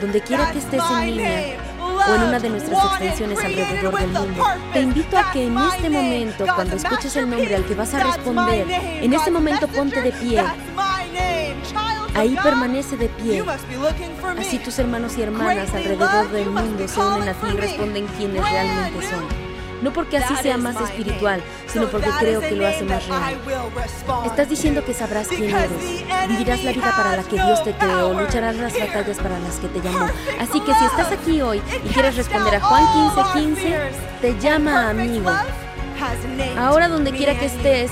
Donde 0.00 0.20
quiera 0.20 0.50
que 0.50 0.58
estés 0.58 0.82
en 0.90 1.06
línea, 1.06 1.56
o 2.08 2.14
en 2.14 2.22
una 2.22 2.38
de 2.38 2.50
nuestras 2.50 2.84
extensiones 2.84 3.38
alrededor 3.38 3.98
del 3.98 4.08
mundo. 4.08 4.44
Te 4.72 4.80
invito 4.80 5.18
a 5.18 5.30
que 5.32 5.46
en 5.46 5.58
este 5.58 5.90
momento, 5.90 6.44
cuando 6.54 6.76
escuches 6.76 7.16
el 7.16 7.28
nombre 7.28 7.54
al 7.54 7.64
que 7.64 7.74
vas 7.74 7.94
a 7.94 8.04
responder, 8.04 8.66
en 8.70 9.12
este 9.12 9.30
momento 9.30 9.68
ponte 9.68 10.00
de 10.00 10.12
pie. 10.12 10.42
Ahí 12.14 12.36
permanece 12.42 12.96
de 12.96 13.08
pie. 13.08 13.44
Así 14.38 14.58
tus 14.58 14.78
hermanos 14.78 15.16
y 15.16 15.22
hermanas 15.22 15.72
alrededor 15.72 16.30
del 16.30 16.50
mundo 16.50 16.88
se 16.88 17.00
unen 17.00 17.28
a 17.28 17.34
ti 17.34 17.46
y 17.52 17.56
responden 17.56 18.06
quiénes 18.18 18.42
realmente 18.42 19.10
son. 19.10 19.49
No 19.82 19.92
porque 19.92 20.18
así 20.18 20.34
sea 20.36 20.56
más 20.56 20.80
espiritual, 20.80 21.42
sino 21.66 21.88
porque 21.88 22.10
creo 22.18 22.40
que 22.40 22.52
lo 22.52 22.66
hace 22.66 22.84
más 22.84 23.06
real. 23.06 23.38
Estás 24.26 24.48
diciendo 24.48 24.84
que 24.84 24.92
sabrás 24.92 25.28
quién 25.28 25.50
eres, 25.50 25.70
vivirás 26.28 26.62
la 26.64 26.72
vida 26.72 26.94
para 26.96 27.16
la 27.16 27.22
que 27.22 27.36
Dios 27.36 27.62
te 27.64 27.72
creó, 27.72 28.12
lucharás 28.12 28.56
las 28.56 28.78
batallas 28.78 29.18
para 29.18 29.38
las 29.38 29.56
que 29.56 29.68
te 29.68 29.80
llamó. 29.80 30.06
Así 30.38 30.60
que 30.60 30.74
si 30.74 30.84
estás 30.84 31.12
aquí 31.12 31.40
hoy 31.40 31.62
y 31.84 31.88
quieres 31.88 32.16
responder 32.16 32.56
a 32.56 32.60
Juan 32.60 32.84
15:15, 33.14 33.32
15, 33.32 33.78
te 34.20 34.38
llama 34.38 34.90
amigo. 34.90 35.30
Ahora 36.58 36.88
donde 36.88 37.12
quiera 37.12 37.38
que 37.38 37.46
estés, 37.46 37.90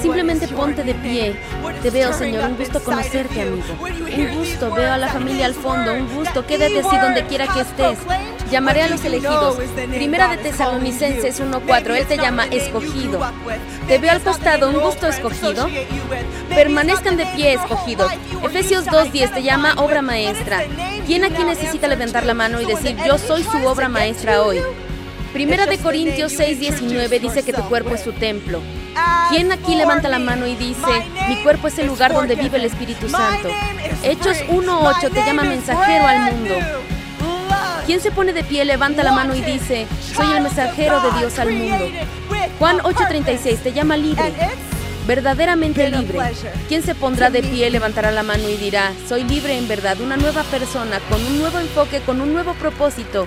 Simplemente 0.00 0.48
ponte 0.48 0.82
de 0.84 0.94
pie. 0.94 1.36
Te 1.82 1.90
veo, 1.90 2.12
Señor. 2.12 2.50
Un 2.50 2.56
gusto 2.56 2.82
conocerte, 2.82 3.42
amigo. 3.42 3.74
Un 3.80 4.34
gusto. 4.36 4.74
Veo 4.74 4.92
a 4.92 4.96
la 4.96 5.08
familia 5.08 5.46
al 5.46 5.54
fondo. 5.54 5.92
Un 5.92 6.14
gusto. 6.14 6.46
Quédate 6.46 6.80
así 6.80 6.96
donde 6.96 7.26
quiera 7.26 7.46
que 7.48 7.60
estés. 7.60 7.98
Llamaré 8.52 8.82
a 8.82 8.88
los 8.88 9.02
elegidos. 9.02 9.56
Primera 9.94 10.28
de 10.28 10.36
Tesalonicenses 10.36 11.40
1.4. 11.40 11.96
Él 11.96 12.06
te 12.06 12.18
llama 12.18 12.44
escogido. 12.50 13.18
Te 13.88 13.96
veo 13.96 14.10
al 14.10 14.20
costado. 14.20 14.68
Un 14.68 14.78
gusto 14.78 15.08
escogido. 15.08 15.66
Permanezcan 16.50 17.16
de 17.16 17.24
pie, 17.34 17.54
escogidos. 17.54 18.12
Efesios 18.44 18.84
2.10 18.84 19.32
te 19.32 19.42
llama 19.42 19.72
obra 19.78 20.02
maestra. 20.02 20.64
¿Quién 21.06 21.24
aquí 21.24 21.42
necesita 21.44 21.88
levantar 21.88 22.26
la 22.26 22.34
mano 22.34 22.60
y 22.60 22.66
decir, 22.66 22.94
yo 23.06 23.16
soy 23.16 23.42
su 23.42 23.56
obra 23.66 23.88
maestra 23.88 24.42
hoy? 24.42 24.60
Primera 25.32 25.64
de 25.64 25.78
Corintios 25.78 26.38
6:19 26.38 27.20
dice 27.20 27.42
que 27.42 27.54
tu 27.54 27.62
cuerpo 27.62 27.94
es 27.94 28.02
su 28.02 28.12
templo. 28.12 28.60
¿Quién 29.30 29.50
aquí 29.50 29.76
levanta 29.76 30.10
la 30.10 30.18
mano 30.18 30.46
y 30.46 30.56
dice, 30.56 30.92
mi 31.26 31.42
cuerpo 31.42 31.68
es 31.68 31.78
el 31.78 31.86
lugar 31.86 32.12
donde 32.12 32.34
vive 32.34 32.58
el 32.58 32.66
Espíritu 32.66 33.08
Santo? 33.08 33.48
Hechos 34.02 34.36
1.8 34.50 35.10
te 35.10 35.24
llama 35.24 35.44
mensajero 35.44 36.06
al 36.06 36.34
mundo. 36.34 36.54
¿Quién 37.86 38.00
se 38.00 38.10
pone 38.12 38.32
de 38.32 38.44
pie, 38.44 38.64
levanta 38.64 39.02
la 39.02 39.12
mano 39.12 39.34
y 39.34 39.40
dice, 39.40 39.86
soy 40.14 40.32
el 40.36 40.42
mensajero 40.42 41.00
de 41.00 41.18
Dios 41.18 41.38
al 41.38 41.50
mundo? 41.52 41.84
Juan 42.58 42.78
8:36 42.78 43.58
te 43.58 43.72
llama 43.72 43.96
libre. 43.96 44.32
verdaderamente 45.06 45.90
libre. 45.90 46.18
¿Quién 46.68 46.82
se 46.84 46.94
pondrá 46.94 47.28
de 47.28 47.42
pie, 47.42 47.70
levantará 47.70 48.12
la 48.12 48.22
mano 48.22 48.48
y 48.48 48.56
dirá, 48.56 48.92
soy 49.08 49.24
libre 49.24 49.58
en 49.58 49.66
verdad, 49.66 50.00
una 50.00 50.16
nueva 50.16 50.44
persona, 50.44 51.00
con 51.10 51.20
un 51.24 51.38
nuevo 51.40 51.58
enfoque, 51.58 52.00
con 52.00 52.20
un 52.20 52.32
nuevo 52.32 52.54
propósito? 52.54 53.26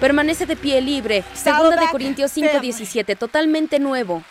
Permanece 0.00 0.46
de 0.46 0.56
pie 0.56 0.80
libre. 0.80 1.22
Segunda 1.32 1.76
de 1.76 1.86
Corintios 1.92 2.32
5:17, 2.36 3.16
totalmente 3.16 3.78
nuevo. 3.78 4.24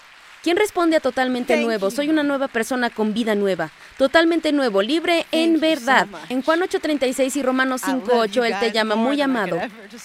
¿Quién 0.44 0.58
responde 0.58 0.98
a 0.98 1.00
totalmente 1.00 1.56
nuevo? 1.56 1.90
Soy 1.90 2.10
una 2.10 2.22
nueva 2.22 2.50
persona 2.50 2.90
con 2.90 3.14
vida 3.14 3.34
nueva. 3.34 3.72
Totalmente 3.98 4.52
nuevo, 4.52 4.82
libre 4.82 5.26
en 5.32 5.62
verdad. 5.62 6.06
En 6.28 6.42
Juan 6.42 6.60
8:36 6.60 7.38
y 7.38 7.42
Romanos 7.42 7.82
5:8 7.82 8.44
Él 8.44 8.54
te 8.60 8.74
llama 8.74 8.96
muy 8.96 9.22
amado. 9.22 9.58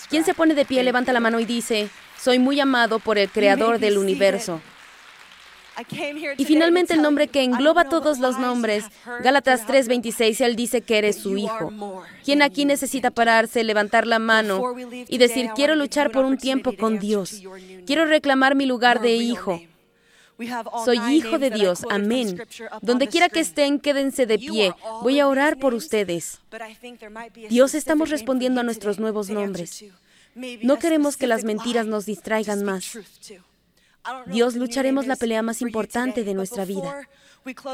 ¿Quién 0.09 0.25
se 0.25 0.35
pone 0.35 0.55
de 0.55 0.65
pie, 0.65 0.85
levanta 0.85 1.13
la 1.13 1.19
mano 1.19 1.41
y 1.41 1.45
dice, 1.45 1.91
soy 2.17 2.39
muy 2.39 2.61
amado 2.61 3.01
por 3.01 3.19
el 3.19 3.29
Creador 3.29 3.81
del 3.81 3.99
universo? 3.99 4.61
Y 6.37 6.45
finalmente 6.45 6.95
el 6.95 7.03
nombre 7.03 7.27
que 7.27 7.43
engloba 7.43 7.89
todos 7.89 8.21
los 8.21 8.39
nombres, 8.39 8.85
Gálatas 9.25 9.67
3:26, 9.67 10.41
Él 10.41 10.55
dice 10.55 10.83
que 10.83 10.99
eres 10.99 11.17
su 11.17 11.37
hijo. 11.37 12.05
¿Quién 12.25 12.43
aquí 12.43 12.65
necesita 12.65 13.11
pararse, 13.11 13.65
levantar 13.65 14.07
la 14.07 14.21
mano 14.21 14.63
y 15.09 15.19
decir, 15.19 15.51
quiero 15.57 15.75
luchar 15.75 16.13
por 16.13 16.25
un 16.25 16.39
tiempo 16.39 16.77
con 16.77 17.01
Dios? 17.01 17.43
Quiero 17.87 18.07
reclamar 18.07 18.55
mi 18.55 18.67
lugar 18.67 19.01
de 19.01 19.17
hijo. 19.17 19.61
Soy 20.85 20.99
hijo 21.15 21.39
de 21.39 21.51
Dios, 21.51 21.85
amén. 21.91 22.41
Donde 22.81 23.09
quiera 23.09 23.29
que 23.29 23.41
estén, 23.41 23.81
quédense 23.81 24.27
de 24.27 24.39
pie. 24.39 24.75
Voy 25.03 25.19
a 25.19 25.27
orar 25.27 25.59
por 25.59 25.75
ustedes. 25.75 26.41
Dios, 27.49 27.75
estamos 27.75 28.11
respondiendo 28.11 28.61
a 28.61 28.65
nuestros 28.65 28.99
nuevos 28.99 29.31
nombres. 29.31 29.85
No 30.63 30.79
queremos 30.79 31.17
que 31.17 31.27
las 31.27 31.45
mentiras 31.45 31.87
nos 31.87 32.07
distraigan 32.07 32.65
más. 32.65 32.99
Dios, 34.27 34.55
lucharemos 34.55 35.07
la 35.07 35.17
pelea 35.17 35.43
más 35.43 35.61
importante 35.61 36.23
de 36.23 36.35
nuestra 36.35 36.65
vida. 36.65 37.09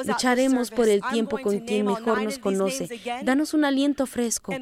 Lucharemos 0.05 0.71
por 0.71 0.89
el 0.89 1.03
tiempo 1.12 1.39
con 1.39 1.61
quien 1.61 1.87
mejor 1.87 2.23
nos 2.23 2.39
conoce. 2.39 2.89
Danos 3.23 3.53
un 3.53 3.65
aliento 3.65 4.07
fresco, 4.07 4.53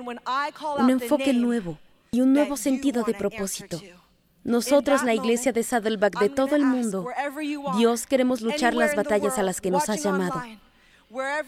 un 0.79 0.91
enfoque 0.91 1.33
nuevo 1.33 1.79
y 2.11 2.21
un 2.21 2.33
nuevo 2.33 2.57
sentido 2.57 3.05
de 3.05 3.15
propósito. 3.15 3.81
Nosotros, 4.45 5.05
la 5.05 5.15
iglesia 5.15 5.53
de 5.53 5.63
Saddleback 5.63 6.19
de 6.19 6.29
todo 6.29 6.57
el 6.57 6.65
mundo, 6.65 7.07
Dios, 7.77 8.07
queremos 8.07 8.41
luchar 8.41 8.75
las 8.75 8.97
batallas 8.97 9.39
a 9.39 9.43
las 9.43 9.61
que 9.61 9.71
nos 9.71 9.89
has 9.89 10.03
llamado. 10.03 10.43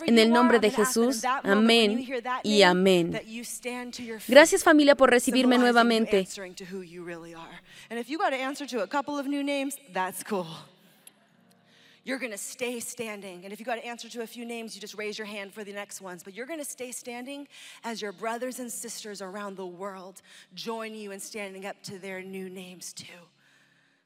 En 0.06 0.18
el 0.18 0.30
nombre 0.30 0.60
de 0.60 0.70
Jesús, 0.70 1.24
amén 1.42 2.06
y 2.42 2.62
amén. 2.62 3.20
Gracias 4.28 4.62
familia 4.62 4.94
por 4.94 5.10
recibirme 5.10 5.56
nuevamente. 5.58 6.26
You're 12.04 12.18
to 12.32 12.38
stay 12.38 12.80
standing. 12.80 13.44
And 13.44 13.52
if 13.52 13.58
you 13.58 13.64
got 13.64 13.76
to 13.76 13.86
answer 13.86 14.08
to 14.10 14.22
a 14.22 14.26
few 14.26 14.44
names, 14.44 14.74
you 14.74 14.80
just 14.80 14.94
raise 14.94 15.18
your 15.18 15.26
hand 15.26 15.54
for 15.54 15.64
the 15.64 15.72
next 15.72 16.02
ones. 16.02 16.22
But 16.22 16.34
you're 16.34 16.46
to 16.58 16.64
stay 16.64 16.92
standing 16.92 17.48
as 17.82 18.02
your 18.02 18.12
brothers 18.12 18.58
and 18.60 18.70
sisters 18.70 19.22
around 19.22 19.56
the 19.56 19.66
world 19.66 20.20
join 20.54 20.94
you 20.94 21.12
in 21.12 21.20
standing 21.20 21.64
up 21.64 21.82
to 21.84 21.98
their 21.98 22.22
new 22.22 22.50
names 22.50 22.92
too. 22.92 23.06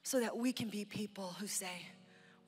So 0.04 0.20
that 0.20 0.36
we 0.36 0.52
can 0.52 0.68
be 0.68 0.84
people 0.84 1.34
who 1.40 1.48
say, 1.48 1.82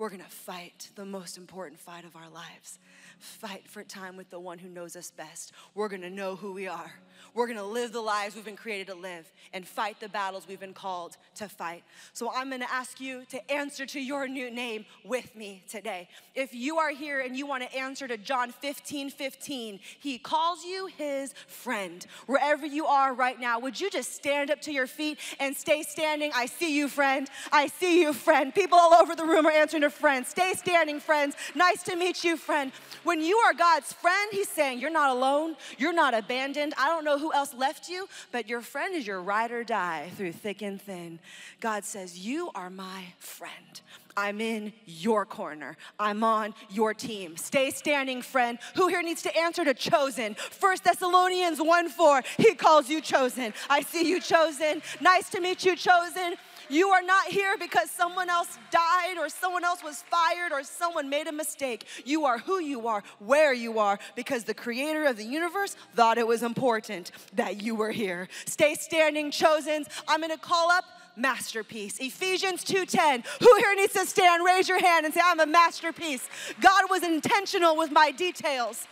we're 0.01 0.09
going 0.09 0.23
to 0.23 0.31
fight 0.31 0.89
the 0.95 1.05
most 1.05 1.37
important 1.37 1.79
fight 1.79 2.07
of 2.07 2.17
our 2.17 2.31
lives 2.31 2.79
fight 3.21 3.69
for 3.69 3.83
time 3.85 4.17
with 4.17 4.31
the 4.31 4.41
one 4.41 4.59
who 4.59 4.69
knows 4.69 4.97
us 4.97 5.11
best. 5.11 5.53
We're 5.75 5.89
going 5.89 6.03
to 6.03 6.11
know 6.11 6.37
who 6.37 6.53
we 6.53 6.67
are. 6.67 6.93
We're 7.35 7.47
going 7.47 7.59
to 7.59 7.65
live 7.65 7.93
the 7.93 8.01
lives 8.01 8.35
we've 8.35 8.45
been 8.45 8.57
created 8.57 8.87
to 8.89 8.95
live 8.95 9.31
and 9.53 9.67
fight 9.67 10.01
the 10.01 10.09
battles 10.09 10.49
we've 10.49 10.59
been 10.59 10.73
called 10.73 11.17
to 11.37 11.49
fight. 11.49 11.85
So 12.15 12.33
I'm 12.35 12.49
going 12.49 12.63
to 12.63 12.73
ask 12.73 12.99
you 12.99 13.25
to 13.29 13.53
answer 13.53 13.85
to 13.87 14.01
your 14.01 14.27
new 14.27 14.51
name 14.51 14.87
with 15.05 15.37
me 15.37 15.63
today. 15.69 16.09
If 16.35 16.55
you 16.55 16.79
are 16.79 16.91
here 16.91 17.21
and 17.21 17.37
you 17.37 17.47
want 17.47 17.63
to 17.63 17.77
answer 17.77 18.09
to 18.09 18.17
John 18.17 18.53
15 18.53 19.11
15, 19.11 19.81
he 20.01 20.19
calls 20.19 20.65
you 20.65 20.87
his 20.97 21.35
friend. 21.47 22.07
Wherever 22.27 22.65
you 22.65 22.87
are 22.87 23.13
right 23.13 23.39
now, 23.39 23.61
would 23.61 23.79
you 23.79 23.91
just 23.91 24.15
stand 24.15 24.51
up 24.51 24.63
to 24.63 24.73
your 24.73 24.87
feet 24.87 25.19
and 25.39 25.55
stay 25.55 25.83
standing? 25.83 26.33
I 26.35 26.47
see 26.47 26.75
you, 26.75 26.89
friend. 26.89 27.29
I 27.53 27.67
see 27.67 28.01
you, 28.01 28.15
friend. 28.15 28.55
People 28.55 28.79
all 28.79 28.95
over 28.95 29.15
the 29.15 29.25
room 29.25 29.47
are 29.47 29.53
answering 29.53 29.83
to 29.83 29.90
friends. 29.91 30.29
Stay 30.29 30.55
standing, 30.55 31.01
friends. 31.01 31.37
Nice 31.55 31.83
to 31.85 31.97
meet 31.97 32.25
you, 32.25 32.37
friend. 32.37 32.73
When 33.05 33.21
you 33.21 33.37
are 33.39 33.55
God's 33.55 33.93
friend, 33.93 34.31
He's 34.33 34.49
saying, 34.49 34.79
You're 34.79 34.91
not 34.91 35.11
alone, 35.11 35.57
you're 35.79 35.93
not 35.93 36.15
abandoned. 36.15 36.75
I 36.79 36.89
don't 36.89 37.05
know 37.05 37.19
who 37.19 37.33
else 37.33 37.55
left 37.55 37.89
you, 37.89 38.09
but 38.33 38.49
your 38.49 38.61
friend 38.61 38.95
is 38.95 39.07
your 39.07 39.21
ride 39.23 39.51
or 39.51 39.65
die 39.65 40.11
through 40.17 40.33
thick 40.33 40.63
and 40.63 40.81
thin. 40.81 41.19
God 41.61 41.85
says, 41.85 42.19
You 42.19 42.51
are 42.55 42.71
my 42.71 43.05
friend. 43.19 43.81
I'm 44.17 44.41
in 44.41 44.73
your 44.87 45.25
corner. 45.25 45.77
I'm 45.99 46.25
on 46.25 46.55
your 46.69 46.95
team. 46.95 47.37
Stay 47.37 47.71
standing, 47.71 48.23
friend. 48.23 48.59
Who 48.75 48.89
here 48.89 49.03
needs 49.03 49.23
to 49.23 49.37
answer 49.37 49.65
to 49.65 49.73
chosen? 49.73 50.35
First 50.35 50.85
Thessalonians 50.85 51.61
1 51.61 51.89
4, 51.89 52.23
he 52.37 52.55
calls 52.55 52.89
you 52.89 53.01
chosen. 53.01 53.55
I 53.69 53.83
see 53.83 54.09
you 54.09 54.21
chosen. 54.21 54.83
Nice 55.01 55.31
to 55.31 55.41
meet 55.41 55.65
you, 55.65 55.77
chosen. 55.77 56.35
You 56.71 56.91
are 56.91 57.03
not 57.03 57.27
here 57.27 57.57
because 57.59 57.91
someone 57.91 58.31
else 58.31 58.57
died 58.71 59.19
or 59.19 59.29
someone 59.29 59.65
else 59.65 59.83
was 59.83 60.03
fired 60.03 60.53
or 60.53 60.63
someone 60.63 61.11
made 61.11 61.27
a 61.27 61.33
mistake. 61.33 61.85
You 62.05 62.27
are 62.27 62.39
who 62.39 62.61
you 62.61 62.87
are, 62.87 63.03
where 63.19 63.53
you 63.53 63.81
are, 63.81 63.99
because 64.15 64.45
the 64.45 64.55
creator 64.55 65.05
of 65.07 65.17
the 65.17 65.25
universe 65.25 65.77
thought 65.97 66.17
it 66.17 66.27
was 66.27 66.45
important 66.45 67.11
that 67.35 67.61
you 67.61 67.75
were 67.75 67.91
here. 67.91 68.29
Stay 68.47 68.75
standing, 68.75 69.33
chosen. 69.33 69.85
I'm 70.07 70.21
going 70.21 70.31
to 70.31 70.39
call 70.39 70.71
up 70.71 70.85
masterpiece. 71.17 71.99
Ephesians 71.99 72.65
2:10. 72.65 73.25
Who 73.41 73.57
here 73.57 73.75
needs 73.75 73.93
to 73.95 74.07
stand? 74.07 74.45
Raise 74.45 74.69
your 74.69 74.81
hand 74.81 75.05
and 75.05 75.13
say 75.13 75.21
I'm 75.25 75.41
a 75.41 75.47
masterpiece. 75.47 76.29
God 76.61 76.85
was 76.89 77.03
intentional 77.03 77.77
with 77.77 77.91
my 77.91 78.13
details. 78.13 78.87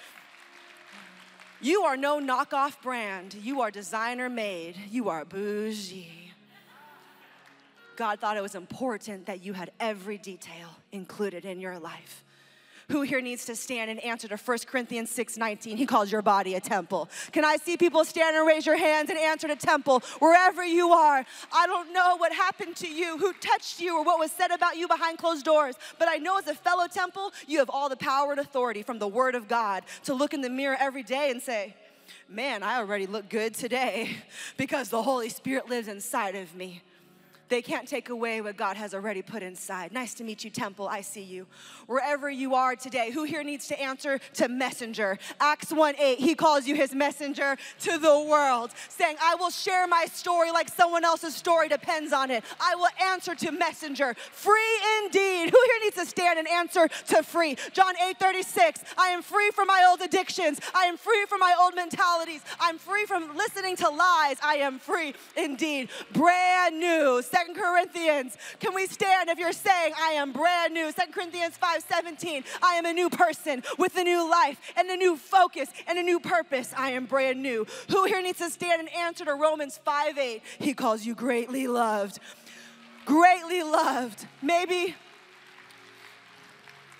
You 1.61 1.83
are 1.83 1.97
no 1.97 2.21
knockoff 2.21 2.83
brand. 2.83 3.35
You 3.35 3.61
are 3.61 3.71
designer 3.71 4.29
made. 4.29 4.77
You 4.91 5.09
are 5.09 5.25
bougie. 5.25 6.18
God 7.99 8.21
thought 8.21 8.37
it 8.37 8.43
was 8.45 8.55
important 8.55 9.27
that 9.27 9.43
you 9.43 9.55
had 9.55 9.73
every 9.81 10.19
detail 10.19 10.69
included 10.93 11.45
in 11.45 11.59
your 11.59 11.81
life. 11.81 12.23
Who 12.91 13.03
here 13.03 13.21
needs 13.21 13.45
to 13.47 13.57
stand 13.57 13.91
and 13.91 13.99
answer 14.05 14.29
to 14.29 14.37
1 14.37 14.69
Corinthians 14.69 15.11
6:19? 15.11 15.77
He 15.77 15.85
calls 15.85 16.13
your 16.13 16.23
body 16.23 16.55
a 16.55 16.61
temple. 16.61 17.11
Can 17.33 17.45
I 17.45 17.57
see 17.57 17.77
people 17.77 18.05
stand 18.05 18.37
and 18.37 18.47
raise 18.47 18.65
your 18.65 18.77
hands 18.77 19.11
and 19.11 19.19
answer 19.19 19.49
to 19.49 19.57
temple 19.57 19.99
wherever 20.21 20.65
you 20.65 20.93
are? 20.93 21.27
I 21.53 21.67
don't 21.67 21.93
know 21.93 22.17
what 22.19 22.33
happened 22.33 22.77
to 22.77 22.89
you, 22.89 23.19
who 23.19 23.33
touched 23.33 23.81
you, 23.81 23.99
or 23.99 24.05
what 24.05 24.21
was 24.21 24.31
said 24.31 24.53
about 24.53 24.77
you 24.77 24.87
behind 24.87 25.19
closed 25.19 25.45
doors, 25.45 25.75
but 25.99 26.07
I 26.09 26.19
know 26.19 26.39
as 26.39 26.47
a 26.47 26.55
fellow 26.55 26.87
temple, 26.87 27.33
you 27.49 27.59
have 27.59 27.69
all 27.69 27.89
the 27.89 27.97
power 27.97 28.31
and 28.31 28.39
authority 28.39 28.85
from 28.85 29.01
the 29.01 29.09
word 29.09 29.35
of 29.35 29.49
God 29.49 29.83
to 30.05 30.15
look 30.15 30.33
in 30.33 30.41
the 30.41 30.49
mirror 30.49 30.77
every 30.79 31.03
day 31.03 31.33
and 31.33 31.43
say, 31.43 31.75
Man, 32.29 32.63
I 32.63 32.79
already 32.79 33.07
look 33.07 33.29
good 33.29 33.55
today 33.55 34.19
because 34.57 34.89
the 34.89 35.03
Holy 35.03 35.31
Spirit 35.31 35.69
lives 35.69 35.89
inside 35.89 36.37
of 36.37 36.55
me. 36.55 36.83
They 37.49 37.63
can't 37.63 37.89
take 37.89 38.11
away 38.11 38.41
what 38.41 38.57
God 38.57 38.77
has 38.77 38.95
already 38.95 39.23
put 39.23 39.43
inside. 39.43 39.93
Nice 39.93 40.15
to 40.15 40.25
meet 40.25 40.45
you, 40.45 40.51
Temple. 40.51 40.87
I 40.89 41.01
see 41.01 41.23
you. 41.23 41.47
Wherever 41.87 42.29
you 42.29 42.55
are 42.55 42.77
today, 42.77 43.11
who 43.11 43.25
here 43.25 43.43
needs 43.43 43.69
to 43.69 43.81
answer 43.81 44.19
to 44.35 44.49
messenger? 44.49 45.19
Acts 45.41 45.73
1 45.73 45.95
8, 45.99 46.19
he 46.19 46.35
calls 46.35 46.67
you 46.67 46.75
his 46.75 46.95
messenger 46.95 47.57
to 47.81 47.99
the 47.99 48.21
world, 48.21 48.73
saying, 48.89 49.17
I 49.23 49.35
will 49.37 49.51
share 49.51 49.87
my 49.87 50.07
story 50.07 50.51
like 50.51 50.69
someone 50.69 51.05
else's 51.05 51.35
story 51.35 51.69
depends 51.69 52.13
on 52.13 52.31
it. 52.31 52.45
I 52.61 52.75
will 52.75 52.91
answer 53.03 53.35
to 53.35 53.53
messenger. 53.53 54.15
Free 54.15 54.61
indeed. 55.03 55.51
Who 55.51 55.63
here 55.67 55.81
needs 55.83 55.97
to 55.97 56.07
stand 56.07 56.39
and 56.39 56.49
answer 56.49 56.89
to 57.09 57.23
free? 57.23 57.57
John 57.73 57.95
8 58.03 58.19
36, 58.19 58.81
I 58.99 59.09
am 59.09 59.23
free 59.23 59.51
from 59.51 59.69
my 59.69 59.87
old 59.89 60.01
addictions. 60.01 60.61
I 60.75 60.85
am 60.85 60.97
free 60.97 61.25
from 61.29 61.41
my 61.41 61.55
old 61.61 61.75
mentalities. 61.75 62.43
I'm 62.61 62.79
free 62.79 63.07
from 63.07 63.37
listening 63.37 63.77
to 63.77 63.89
lies. 63.89 64.37
I 64.43 64.57
am 64.61 64.79
free 64.79 65.15
indeed. 65.37 65.89
Brand 66.13 66.79
new. 66.79 67.23
Second 67.39 67.55
Corinthians. 67.55 68.37
Can 68.59 68.75
we 68.75 68.87
stand 68.87 69.29
if 69.29 69.39
you're 69.39 69.53
saying, 69.53 69.93
I 69.97 70.13
am 70.13 70.33
brand 70.33 70.75
new? 70.75 70.91
Second 70.91 71.13
Corinthians 71.13 71.57
5 71.57 71.85
17. 71.89 72.43
I 72.63 72.75
am 72.75 72.85
a 72.85 72.93
new 72.93 73.09
person 73.09 73.63
with 73.79 73.97
a 73.97 74.03
new 74.03 74.29
life 74.29 74.59
and 74.77 74.91
a 74.91 74.97
new 74.97 75.17
focus 75.17 75.69
and 75.87 75.99
a 75.99 76.03
new 76.03 76.19
purpose. 76.19 76.75
I 76.77 76.91
am 76.91 77.07
brand 77.07 77.41
new. 77.41 77.65
Who 77.91 78.05
here 78.07 78.21
needs 78.21 78.39
to 78.39 78.51
stand 78.51 78.81
and 78.81 78.93
answer 78.93 79.25
to 79.25 79.35
Romans 79.35 79.79
5 79.85 80.19
8? 80.19 80.43
He 80.59 80.75
calls 80.75 81.07
you 81.07 81.15
greatly 81.15 81.69
loved. 81.69 82.19
Greatly 83.05 83.63
loved. 83.63 84.27
Maybe 84.43 84.97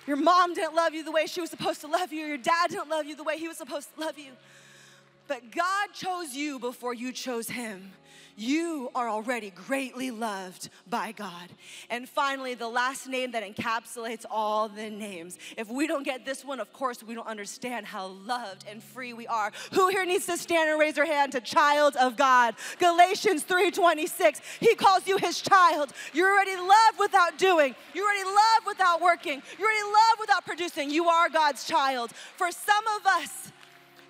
your 0.07 0.17
mom 0.17 0.53
didn't 0.53 0.73
love 0.73 0.93
you 0.93 1.03
the 1.03 1.11
way 1.11 1.25
she 1.25 1.41
was 1.41 1.49
supposed 1.49 1.81
to 1.81 1.87
love 1.87 2.13
you, 2.13 2.25
your 2.25 2.37
dad 2.37 2.69
didn't 2.69 2.89
love 2.89 3.05
you 3.05 3.17
the 3.17 3.25
way 3.25 3.37
he 3.37 3.49
was 3.49 3.57
supposed 3.57 3.93
to 3.93 3.99
love 3.99 4.17
you. 4.17 4.31
But 5.29 5.51
God 5.51 5.93
chose 5.93 6.33
you 6.33 6.57
before 6.57 6.95
you 6.95 7.11
chose 7.11 7.47
him. 7.47 7.91
You 8.35 8.89
are 8.95 9.07
already 9.07 9.51
greatly 9.51 10.09
loved 10.09 10.69
by 10.89 11.11
God. 11.11 11.49
And 11.89 12.09
finally, 12.09 12.55
the 12.55 12.67
last 12.67 13.07
name 13.07 13.31
that 13.31 13.43
encapsulates 13.43 14.25
all 14.31 14.69
the 14.69 14.89
names. 14.89 15.37
If 15.55 15.69
we 15.69 15.85
don't 15.85 16.03
get 16.03 16.25
this 16.25 16.43
one, 16.43 16.59
of 16.59 16.73
course, 16.73 17.03
we 17.03 17.13
don't 17.13 17.27
understand 17.27 17.85
how 17.85 18.07
loved 18.07 18.65
and 18.67 18.81
free 18.81 19.13
we 19.13 19.27
are. 19.27 19.51
Who 19.73 19.89
here 19.89 20.03
needs 20.03 20.25
to 20.27 20.37
stand 20.37 20.67
and 20.69 20.79
raise 20.79 20.95
their 20.95 21.05
hand 21.05 21.33
to 21.33 21.41
child 21.41 21.95
of 21.97 22.17
God? 22.17 22.55
Galatians 22.79 23.43
3:26. 23.43 24.41
He 24.59 24.73
calls 24.73 25.05
you 25.05 25.17
his 25.17 25.41
child. 25.41 25.93
You're 26.11 26.33
already 26.33 26.55
loved 26.55 26.97
without 26.97 27.37
doing. 27.37 27.75
You're 27.93 28.05
already 28.05 28.23
loved 28.23 28.65
without 28.65 28.99
working. 28.99 29.43
You're 29.59 29.67
already 29.67 29.83
loved 29.83 30.19
without 30.21 30.45
producing. 30.45 30.89
You 30.89 31.07
are 31.07 31.29
God's 31.29 31.65
child. 31.65 32.13
For 32.35 32.51
some 32.51 32.87
of 32.97 33.05
us, 33.05 33.51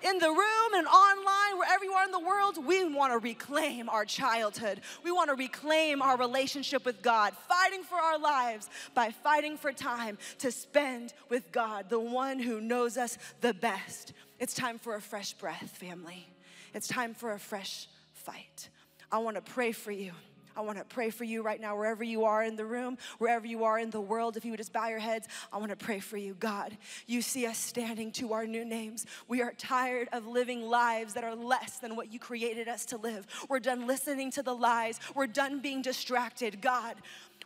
in 0.02 0.18
the 0.18 0.28
room 0.28 0.74
and 0.74 0.86
online, 0.86 1.58
wherever 1.58 1.84
you 1.84 1.92
are 1.92 2.04
in 2.04 2.10
the 2.10 2.18
world, 2.18 2.64
we 2.64 2.84
want 2.84 3.12
to 3.12 3.18
reclaim 3.18 3.88
our 3.88 4.04
childhood. 4.04 4.80
We 5.04 5.12
want 5.12 5.28
to 5.30 5.34
reclaim 5.34 6.02
our 6.02 6.16
relationship 6.16 6.84
with 6.84 7.02
God, 7.02 7.34
fighting 7.48 7.82
for 7.82 7.96
our 7.96 8.18
lives 8.18 8.68
by 8.94 9.10
fighting 9.10 9.56
for 9.56 9.72
time 9.72 10.18
to 10.38 10.50
spend 10.50 11.12
with 11.28 11.50
God, 11.52 11.88
the 11.88 12.00
one 12.00 12.38
who 12.38 12.60
knows 12.60 12.96
us 12.96 13.18
the 13.40 13.54
best. 13.54 14.12
It's 14.38 14.54
time 14.54 14.78
for 14.78 14.94
a 14.94 15.00
fresh 15.00 15.32
breath, 15.34 15.70
family. 15.76 16.26
It's 16.74 16.88
time 16.88 17.14
for 17.14 17.32
a 17.32 17.38
fresh 17.38 17.88
fight. 18.14 18.68
I 19.12 19.18
want 19.18 19.36
to 19.36 19.42
pray 19.42 19.72
for 19.72 19.90
you. 19.90 20.12
I 20.56 20.60
want 20.60 20.78
to 20.78 20.84
pray 20.84 21.10
for 21.10 21.24
you 21.24 21.42
right 21.42 21.60
now, 21.60 21.76
wherever 21.76 22.02
you 22.02 22.24
are 22.24 22.42
in 22.42 22.56
the 22.56 22.64
room, 22.64 22.98
wherever 23.18 23.46
you 23.46 23.64
are 23.64 23.78
in 23.78 23.90
the 23.90 24.00
world. 24.00 24.36
If 24.36 24.44
you 24.44 24.50
would 24.52 24.58
just 24.58 24.72
bow 24.72 24.88
your 24.88 24.98
heads, 24.98 25.28
I 25.52 25.58
want 25.58 25.70
to 25.70 25.76
pray 25.76 26.00
for 26.00 26.16
you. 26.16 26.34
God, 26.34 26.76
you 27.06 27.22
see 27.22 27.46
us 27.46 27.58
standing 27.58 28.12
to 28.12 28.32
our 28.32 28.46
new 28.46 28.64
names. 28.64 29.06
We 29.28 29.42
are 29.42 29.52
tired 29.52 30.08
of 30.12 30.26
living 30.26 30.62
lives 30.62 31.14
that 31.14 31.24
are 31.24 31.34
less 31.34 31.78
than 31.78 31.96
what 31.96 32.12
you 32.12 32.18
created 32.18 32.68
us 32.68 32.84
to 32.86 32.96
live. 32.96 33.26
We're 33.48 33.60
done 33.60 33.86
listening 33.86 34.30
to 34.32 34.42
the 34.42 34.54
lies, 34.54 35.00
we're 35.14 35.26
done 35.26 35.60
being 35.60 35.82
distracted. 35.82 36.60
God, 36.60 36.96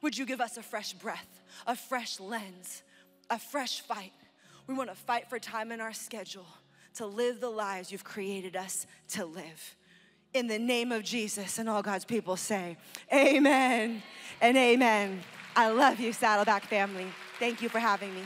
would 0.02 0.16
you 0.16 0.26
give 0.26 0.40
us 0.40 0.56
a 0.56 0.62
fresh 0.62 0.92
breath, 0.92 1.42
a 1.66 1.76
fresh 1.76 2.20
lens, 2.20 2.82
a 3.30 3.38
fresh 3.38 3.80
fight? 3.80 4.12
We 4.66 4.74
want 4.74 4.90
to 4.90 4.96
fight 4.96 5.28
for 5.28 5.38
time 5.38 5.72
in 5.72 5.80
our 5.80 5.92
schedule 5.92 6.46
to 6.94 7.06
live 7.06 7.40
the 7.40 7.50
lives 7.50 7.90
you've 7.90 8.04
created 8.04 8.56
us 8.56 8.86
to 9.08 9.24
live 9.24 9.76
in 10.34 10.48
the 10.48 10.58
name 10.58 10.92
of 10.92 11.04
Jesus. 11.04 11.58
And 11.58 11.68
all 11.68 11.82
God's 11.82 12.04
people 12.04 12.36
say, 12.36 12.76
Amen 13.12 14.02
and 14.40 14.56
amen. 14.56 15.22
I 15.56 15.70
love 15.70 16.00
you, 16.00 16.12
Saddleback 16.12 16.64
family. 16.64 17.06
Thank 17.38 17.62
you 17.62 17.68
for 17.68 17.78
having 17.78 18.12
me. 18.12 18.22